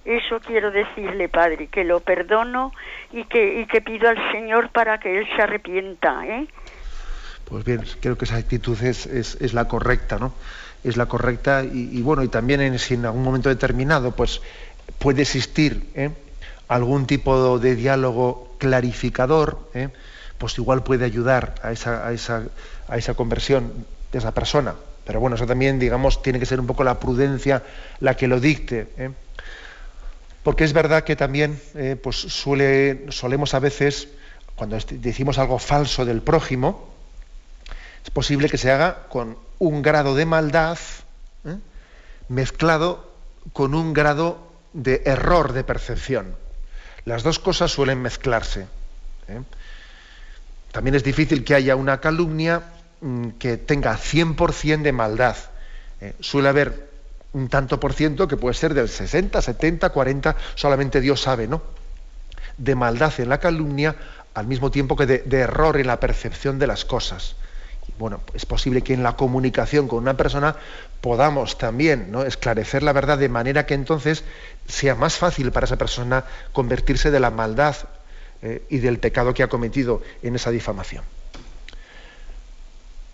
Eso 0.05 0.40
quiero 0.40 0.70
decirle, 0.70 1.30
Padre, 1.30 1.68
que 1.68 1.84
lo 1.84 2.01
perdono 2.01 2.72
y 3.12 3.24
que, 3.24 3.61
y 3.61 3.66
que 3.66 3.80
pido 3.80 4.11
al 4.11 4.18
Señor 4.30 4.70
para 4.70 4.99
que 5.01 5.18
Él 5.18 5.26
se 5.34 5.42
arrepienta. 5.42 6.26
¿eh? 6.26 6.46
Pues 7.46 7.64
bien, 7.64 7.82
creo 8.01 8.16
que 8.16 8.26
esa 8.26 8.36
actitud 8.36 8.80
es, 8.82 9.07
es, 9.07 9.55
la 9.55 9.68
correcta, 9.68 10.18
¿no? 10.18 10.34
Es 10.84 10.96
la 10.96 11.07
correcta 11.07 11.64
y, 11.64 12.01
bueno, 12.03 12.22
y 12.22 12.28
también 12.28 12.61
en, 12.61 12.78
si 12.78 12.94
en 12.94 13.05
algún 13.05 13.22
momento 13.22 13.49
determinado 13.49 14.12
pues 14.12 14.40
puede 14.99 15.22
existir 15.22 15.90
¿eh? 15.94 16.11
Algún 16.68 17.06
tipo 17.06 17.58
de 17.58 17.74
diálogo 17.74 18.54
clarificador, 18.58 19.58
¿eh? 19.74 19.88
pues 20.38 20.56
igual 20.58 20.82
puede 20.82 21.04
ayudar 21.04 21.54
a 21.62 21.72
esa, 21.72 22.06
a 22.06 22.12
esa, 22.12 22.44
a 22.88 22.96
esa 22.96 23.14
conversión 23.14 23.86
de 24.12 24.18
esa 24.18 24.32
persona. 24.32 24.74
Pero 25.04 25.20
bueno, 25.20 25.36
eso 25.36 25.46
también, 25.46 25.78
digamos, 25.78 26.22
tiene 26.22 26.38
que 26.38 26.46
ser 26.46 26.60
un 26.60 26.66
poco 26.66 26.84
la 26.84 27.00
prudencia 27.00 27.62
la 28.00 28.14
que 28.14 28.28
lo 28.28 28.40
dicte. 28.40 28.88
¿eh? 28.98 29.10
Porque 30.42 30.64
es 30.64 30.72
verdad 30.72 31.04
que 31.04 31.16
también 31.16 31.60
eh, 31.74 31.96
pues 32.00 32.16
suele, 32.16 33.06
solemos 33.10 33.54
a 33.54 33.58
veces, 33.58 34.08
cuando 34.54 34.78
decimos 34.90 35.38
algo 35.38 35.58
falso 35.58 36.04
del 36.04 36.20
prójimo, 36.20 36.88
es 38.04 38.10
posible 38.10 38.48
que 38.48 38.58
se 38.58 38.70
haga 38.70 39.06
con 39.08 39.36
un 39.58 39.82
grado 39.82 40.14
de 40.14 40.26
maldad 40.26 40.78
mezclado 42.28 43.10
con 43.52 43.74
un 43.74 43.92
grado 43.92 44.38
de 44.72 45.02
error 45.06 45.52
de 45.52 45.64
percepción. 45.64 46.36
Las 47.05 47.22
dos 47.22 47.38
cosas 47.38 47.70
suelen 47.70 48.01
mezclarse. 48.03 48.66
También 50.72 50.94
es 50.94 51.05
difícil 51.05 51.44
que 51.44 51.55
haya 51.55 51.76
una 51.76 52.01
calumnia 52.01 52.62
Mm, 53.01 53.30
que 53.38 53.57
tenga 53.57 53.96
100% 53.96 54.82
de 54.82 54.92
maldad. 54.92 55.36
Eh, 56.01 56.14
suele 56.18 56.49
haber 56.49 56.90
un 57.32 57.49
tanto 57.49 57.78
por 57.78 57.92
ciento 57.92 58.26
que 58.26 58.36
puede 58.36 58.55
ser 58.55 58.74
del 58.74 58.88
60, 58.88 59.40
70, 59.40 59.90
40, 59.90 60.36
solamente 60.57 61.01
Dios 61.01 61.20
sabe, 61.22 61.46
¿no? 61.46 61.62
De 62.57 62.74
maldad 62.74 63.12
en 63.18 63.28
la 63.28 63.38
calumnia 63.38 63.94
al 64.34 64.46
mismo 64.46 64.70
tiempo 64.70 64.96
que 64.96 65.07
de, 65.07 65.38
error 65.38 65.76
en 65.76 65.86
la 65.86 66.01
percepción 66.01 66.59
de 66.59 66.66
las 66.66 66.84
cosas. 66.84 67.36
Bueno, 67.99 68.20
es 68.34 68.47
posible 68.47 68.82
que 68.82 68.95
en 68.95 69.03
la 69.03 69.16
comunicación 69.16 69.89
con 69.89 70.01
una 70.01 70.14
persona 70.14 70.57
podamos 71.01 71.59
también 71.59 72.11
¿no? 72.11 72.22
esclarecer 72.22 72.82
la 72.82 72.93
verdad 72.93 73.18
de 73.18 73.28
manera 73.28 73.66
que 73.66 73.74
entonces 73.74 74.24
sea 74.66 74.95
más 74.95 75.16
fácil 75.16 75.53
para 75.53 75.64
esa 75.64 75.76
persona 75.76 76.24
convertirse 76.53 77.11
de 77.11 77.20
la 77.20 77.30
maldad 77.30 77.76
eh, 78.43 78.62
y 78.68 78.78
del 78.78 78.99
pecado 78.99 79.34
que 79.34 79.43
ha 79.43 79.49
cometido 79.49 80.03
en 80.22 80.36
esa 80.36 80.51
difamación. 80.51 81.05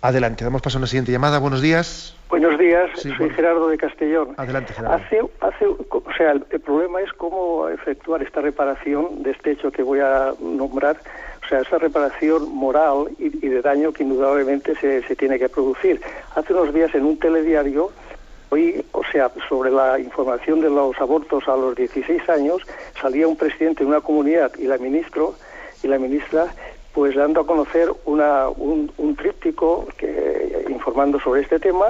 Adelante, 0.05 0.45
damos 0.45 0.61
paso 0.61 0.77
a 0.77 0.81
una 0.81 0.87
siguiente 0.87 1.13
llamada. 1.13 1.39
Buenos 1.39 1.63
días. 1.63 2.15
Buenos 2.29 2.59
días, 2.59 2.91
soy 3.01 3.31
Gerardo 3.31 3.69
de 3.69 3.79
Castellón. 3.79 4.35
Adelante, 4.37 4.75
Gerardo. 4.75 4.97
Hace, 4.97 5.21
hace, 5.41 5.67
o 5.67 6.05
sea, 6.15 6.33
el, 6.33 6.61
problema 6.61 7.01
es 7.01 7.11
cómo 7.15 7.71
efectuar 7.71 8.23
esta 8.23 8.43
reparación 8.43 9.23
de 9.23 9.31
este 9.31 9.53
hecho 9.53 9.73
que 9.73 9.83
voy 9.83 10.01
a 10.01 10.35
nombrar, 10.41 10.99
o 11.45 11.49
sea, 11.49 11.61
esa 11.61 11.79
reparación 11.79 12.55
moral 12.55 13.09
y, 13.19 13.29
de 13.29 13.61
daño 13.61 13.93
que 13.93 14.03
indudablemente 14.03 14.75
se, 14.77 15.03
se, 15.03 15.17
tiene 15.17 15.39
que 15.39 15.49
producir. 15.49 16.01
Hace 16.35 16.53
unos 16.55 16.73
días 16.73 16.95
en 16.95 17.05
un 17.05 17.19
telediario, 17.19 17.91
hoy, 18.51 18.85
o 18.93 19.03
sea, 19.13 19.31
sobre 19.49 19.71
la 19.71 19.99
información 19.99 20.61
de 20.61 20.71
los 20.71 20.99
abortos 21.01 21.47
a 21.49 21.57
los 21.57 21.75
16 21.75 22.29
años, 22.29 22.63
salía 23.01 23.29
un 23.29 23.37
presidente 23.37 23.85
de 23.85 23.91
una 23.91 24.01
comunidad 24.01 24.53
y 24.59 24.65
la 24.65 24.79
ministro 24.79 25.35
y 25.83 25.89
la 25.89 25.99
ministra 25.99 26.47
pues 26.95 27.17
dando 27.17 27.41
a 27.41 27.47
conocer 27.47 27.93
una, 28.05 28.49
un, 28.49 29.17
tríptico 29.17 29.87
que, 29.99 30.65
informando 30.71 31.19
sobre 31.19 31.43
este 31.43 31.59
tema 31.59 31.87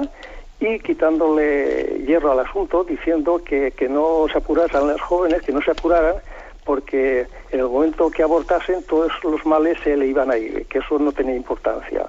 y 0.59 0.79
quitándole 0.79 2.03
hierro 2.07 2.33
al 2.33 2.41
asunto, 2.41 2.85
diciendo 2.85 3.43
que, 3.45 3.73
que 3.73 3.87
no 3.87 4.27
se 4.33 4.39
apuraran 4.39 4.89
las 4.89 5.01
jóvenes, 5.03 5.43
que 5.43 5.53
no 5.53 5.61
se 5.61 5.73
apuraran, 5.73 6.17
porque 6.65 7.27
en 7.51 7.61
el 7.61 7.69
momento 7.69 8.11
que 8.11 8.23
abortasen 8.23 8.83
todos 8.85 9.13
los 9.23 9.45
males 9.47 9.79
se 9.85 9.97
le 9.97 10.07
iban 10.07 10.31
a 10.31 10.37
ir, 10.37 10.67
que 10.67 10.79
eso 10.79 10.99
no 10.99 11.13
tenía 11.13 11.37
importancia. 11.37 12.07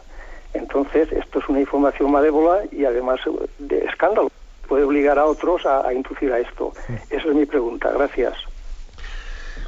Entonces, 0.54 1.12
esto 1.12 1.40
es 1.40 1.50
una 1.50 1.60
información 1.60 2.12
malévola 2.12 2.64
y 2.72 2.86
además 2.86 3.20
de 3.60 3.80
escándalo. 3.86 4.32
Puede 4.68 4.84
obligar 4.84 5.20
a 5.20 5.26
otros 5.26 5.66
a, 5.66 5.86
a 5.86 5.94
inducir 5.94 6.32
a 6.32 6.40
esto. 6.40 6.74
Esa 7.10 7.28
es 7.28 7.36
mi 7.36 7.46
pregunta. 7.46 7.92
Gracias. 7.92 8.34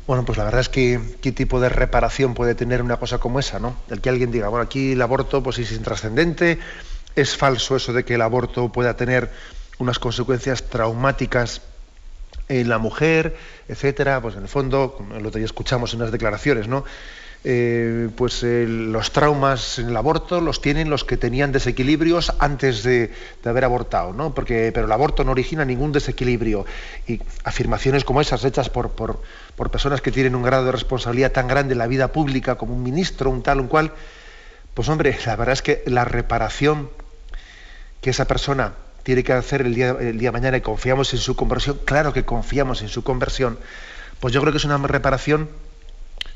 Bueno, 0.07 0.23
pues 0.23 0.38
la 0.38 0.45
verdad 0.45 0.61
es 0.61 0.69
que 0.69 1.01
qué 1.21 1.33
tipo 1.33 1.59
de 1.59 1.67
reparación 1.67 2.33
puede 2.33 2.55
tener 2.55 2.81
una 2.81 2.95
cosa 2.95 3.17
como 3.17 3.39
esa, 3.39 3.59
¿no? 3.59 3.75
El 3.89 3.99
que 3.99 4.07
alguien 4.07 4.31
diga, 4.31 4.47
bueno, 4.47 4.63
aquí 4.63 4.93
el 4.93 5.01
aborto 5.01 5.43
pues 5.43 5.59
es 5.59 5.73
intrascendente, 5.73 6.59
es 7.13 7.35
falso 7.35 7.75
eso 7.75 7.91
de 7.91 8.05
que 8.05 8.13
el 8.15 8.21
aborto 8.21 8.71
pueda 8.71 8.95
tener 8.95 9.29
unas 9.79 9.99
consecuencias 9.99 10.63
traumáticas 10.63 11.61
en 12.49 12.69
la 12.69 12.77
mujer, 12.77 13.35
etcétera, 13.67 14.21
pues 14.21 14.35
en 14.35 14.43
el 14.43 14.47
fondo, 14.47 15.05
el 15.15 15.25
otro 15.25 15.37
día 15.37 15.45
escuchamos 15.45 15.93
en 15.93 16.01
unas 16.01 16.11
declaraciones, 16.11 16.67
¿no? 16.67 16.85
Eh, 17.43 18.09
pues 18.15 18.43
eh, 18.43 18.65
los 18.67 19.11
traumas 19.11 19.79
en 19.79 19.89
el 19.89 19.95
aborto 19.95 20.41
los 20.41 20.59
tienen 20.59 20.89
los 20.89 21.03
que 21.03 21.17
tenían 21.17 21.51
desequilibrios 21.51 22.33
antes 22.39 22.83
de, 22.83 23.13
haber 23.45 23.63
abortado, 23.63 24.11
¿no? 24.11 24.33
Porque, 24.33 24.71
pero 24.73 24.85
el 24.85 24.91
aborto 24.91 25.23
no 25.23 25.31
origina 25.31 25.63
ningún 25.63 25.91
desequilibrio. 25.91 26.65
Y 27.07 27.21
afirmaciones 27.43 28.03
como 28.03 28.21
esas 28.21 28.43
hechas 28.43 28.69
por, 28.69 28.91
por 28.91 29.71
personas 29.71 30.01
que 30.01 30.11
tienen 30.11 30.35
un 30.35 30.43
grado 30.43 30.65
de 30.65 30.71
responsabilidad 30.71 31.31
tan 31.31 31.47
grande 31.47 31.73
en 31.73 31.77
la 31.77 31.87
vida 31.87 32.11
pública 32.11 32.55
como 32.55 32.73
un 32.73 32.83
ministro, 32.83 33.29
un 33.29 33.43
tal, 33.43 33.61
un 33.61 33.67
cual, 33.67 33.93
pues 34.73 34.89
hombre, 34.89 35.17
la 35.25 35.35
verdad 35.35 35.53
es 35.53 35.61
que 35.61 35.83
la 35.85 36.05
reparación 36.05 36.89
que 38.01 38.09
esa 38.09 38.25
persona 38.25 38.73
tiene 39.08 39.24
que 39.24 39.32
hacer 39.32 39.62
el 39.62 39.74
día, 39.74 39.95
el 40.01 40.20
día 40.20 40.32
de 40.32 40.34
mañana 40.34 40.58
y 40.58 40.62
confiamos 40.62 41.14
en 41.14 41.20
su 41.22 41.34
conversión, 41.38 41.80
claro 41.86 42.12
que 42.12 42.26
confiamos 42.26 42.82
en 42.82 42.89
su 42.89 43.05
conversión, 43.05 43.58
pues 44.20 44.34
yo 44.34 44.41
creo 44.41 44.51
que 44.51 44.58
es 44.58 44.66
una 44.66 44.78
reparación 44.80 45.47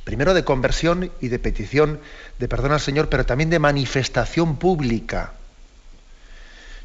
primero 0.06 0.34
de 0.34 0.46
conversión 0.46 1.12
y 1.20 1.28
de 1.28 1.38
petición 1.38 2.00
de 2.40 2.48
perdón 2.48 2.72
al 2.72 2.80
Señor, 2.80 3.10
pero 3.10 3.26
también 3.26 3.50
de 3.50 3.60
manifestación 3.60 4.56
pública. 4.56 5.34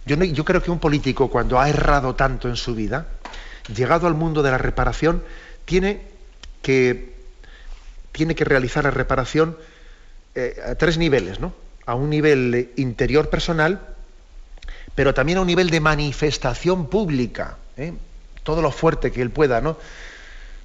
Yo, 0.07 0.17
yo, 0.17 0.45
creo 0.45 0.61
que 0.61 0.73
un 0.73 0.81
político 0.81 1.31
cuando 1.31 1.61
ha 1.61 1.69
errado 1.69 2.17
tanto 2.17 2.49
en 2.49 2.57
su 2.57 2.75
vida, 2.75 3.07
llegado 3.73 4.09
al 4.09 4.15
mundo 4.15 4.43
de 4.43 4.51
la 4.51 4.59
reparación, 4.59 5.23
tiene 5.67 6.03
que, 6.63 7.15
tiene 8.11 8.35
que 8.35 8.45
realizar 8.45 8.83
la 8.83 8.91
reparación 8.91 9.57
eh, 10.35 10.61
a 10.67 10.75
tres 10.75 10.99
niveles, 10.99 11.39
¿no? 11.39 11.55
A 11.87 11.95
un 11.95 12.11
nivel 12.11 12.73
interior 12.75 13.31
personal, 13.31 13.95
pero 14.97 15.15
también 15.15 15.39
a 15.39 15.43
un 15.43 15.47
nivel 15.47 15.71
de 15.71 15.79
manifestación 15.79 16.87
pública, 16.87 17.59
¿eh? 17.77 17.93
todo 18.43 18.63
lo 18.63 18.73
fuerte 18.73 19.13
que 19.13 19.23
él 19.23 19.31
pueda, 19.31 19.61
¿no? 19.61 19.77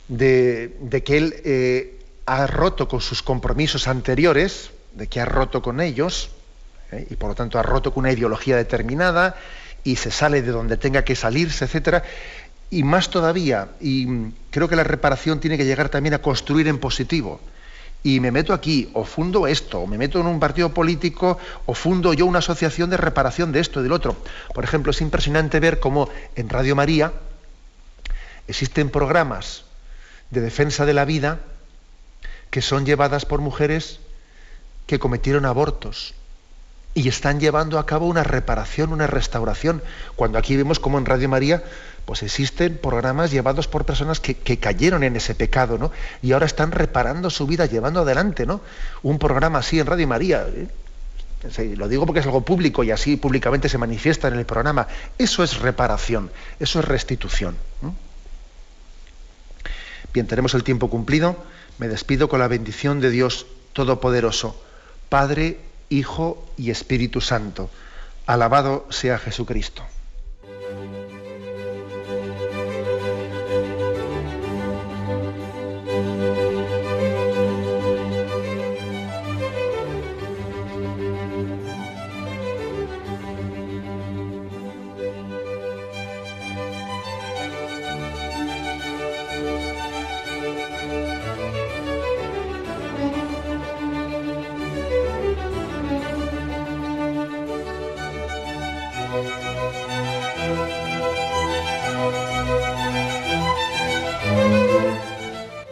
De, 0.08 1.04
que 1.06 1.18
él 1.18 1.36
eh, 1.44 2.00
ha 2.26 2.48
roto 2.48 2.88
con 2.88 3.02
sus 3.02 3.22
compromisos 3.22 3.88
anteriores, 3.88 4.72
de 4.94 5.08
que 5.08 5.20
ha 5.20 5.26
roto 5.26 5.62
con 5.62 5.82
ellos, 5.82 6.32
y 7.10 7.16
por 7.16 7.30
lo 7.30 7.36
tanto 7.36 7.60
ha 7.60 7.64
roto 7.64 7.94
con 7.94 8.02
una 8.02 8.12
ideología 8.12 8.56
determinada, 8.58 9.36
y 9.84 9.98
se 9.98 10.12
sale 10.12 10.42
de 10.42 10.52
donde 10.52 10.78
tenga 10.78 11.04
que 11.04 11.16
salirse, 11.16 11.66
etcétera. 11.66 12.04
Y 12.70 12.84
más 12.84 13.10
todavía, 13.10 13.70
y 13.82 14.08
creo 14.50 14.70
que 14.70 14.76
la 14.76 14.84
reparación 14.84 15.40
tiene 15.40 15.58
que 15.58 15.66
llegar 15.66 15.90
también 15.90 16.14
a 16.14 16.22
construir 16.22 16.68
en 16.68 16.78
positivo 16.78 17.42
y 18.04 18.20
me 18.20 18.32
meto 18.32 18.54
aquí, 18.54 18.90
o 18.94 19.04
fundo 19.04 19.46
esto, 19.46 19.80
o 19.82 19.88
me 19.88 19.98
meto 19.98 20.20
en 20.20 20.26
un 20.26 20.40
partido 20.40 20.74
político, 20.74 21.38
o 21.66 21.74
fundo 21.74 22.14
yo 22.14 22.26
una 22.26 22.40
asociación 22.40 22.90
de 22.90 22.98
reparación 22.98 23.52
de 23.52 23.60
esto 23.60 23.80
y 23.80 23.84
del 23.84 23.92
otro. 23.92 24.16
Por 24.54 24.64
ejemplo, 24.64 24.92
es 24.92 25.02
impresionante 25.02 25.60
ver 25.60 25.80
cómo 25.80 26.10
en 26.36 26.50
Radio 26.50 26.76
María 26.76 27.14
existen 28.48 28.90
programas 28.90 29.66
de 30.32 30.42
defensa 30.42 30.86
de 30.86 30.94
la 30.94 31.06
vida 31.06 31.40
que 32.50 32.62
son 32.62 32.86
llevadas 32.86 33.26
por 33.26 33.40
mujeres 33.40 34.00
que 34.88 35.00
cometieron 35.00 35.46
abortos 35.46 36.16
y 36.94 37.08
están 37.08 37.40
llevando 37.40 37.80
a 37.80 37.86
cabo 37.86 38.08
una 38.08 38.24
reparación, 38.24 38.92
una 38.92 39.08
restauración, 39.08 39.82
cuando 40.16 40.38
aquí 40.38 40.58
vemos 40.58 40.80
como 40.80 40.98
en 40.98 41.06
Radio 41.06 41.30
María 41.30 41.64
pues 42.06 42.24
existen 42.24 42.78
programas 42.78 43.32
llevados 43.32 43.68
por 43.68 43.86
personas 43.86 44.20
que, 44.20 44.36
cayeron 44.58 45.04
en 45.04 45.16
ese 45.16 45.36
pecado, 45.36 45.78
¿no? 45.78 45.92
Y 46.22 46.32
ahora 46.34 46.46
están 46.46 46.72
reparando 46.72 47.30
su 47.30 47.48
vida, 47.48 47.66
llevando 47.66 48.02
adelante, 48.02 48.46
¿no? 48.46 48.62
Un 49.04 49.20
programa 49.20 49.60
así 49.60 49.80
en 49.80 49.86
Radio 49.86 50.08
María. 50.08 50.46
¿eh? 50.48 50.68
lo 51.76 51.88
digo 51.88 52.06
porque 52.06 52.20
es 52.20 52.26
algo 52.26 52.42
público 52.42 52.84
y 52.84 52.92
así 52.92 53.18
públicamente 53.18 53.68
se 53.70 53.78
manifiesta 53.78 54.28
en 54.28 54.36
el 54.36 54.46
programa. 54.46 54.88
Eso 55.18 55.44
es 55.44 55.60
reparación, 55.60 56.32
eso 56.60 56.80
es 56.80 56.86
restitución. 56.86 57.56
Bien, 60.14 60.28
tenemos 60.28 60.54
el 60.54 60.64
tiempo 60.64 60.90
cumplido. 60.90 61.36
Me 61.78 61.88
despido 61.88 62.30
con 62.30 62.40
la 62.40 62.48
bendición 62.48 63.00
de 63.00 63.10
Dios 63.10 63.48
Todopoderoso, 63.74 64.62
Padre, 65.10 65.60
Hijo 65.90 66.46
y 66.58 66.70
Espíritu 66.70 67.22
Santo. 67.22 67.70
Alabado 68.28 68.86
sea 68.90 69.18
Jesucristo. 69.18 69.84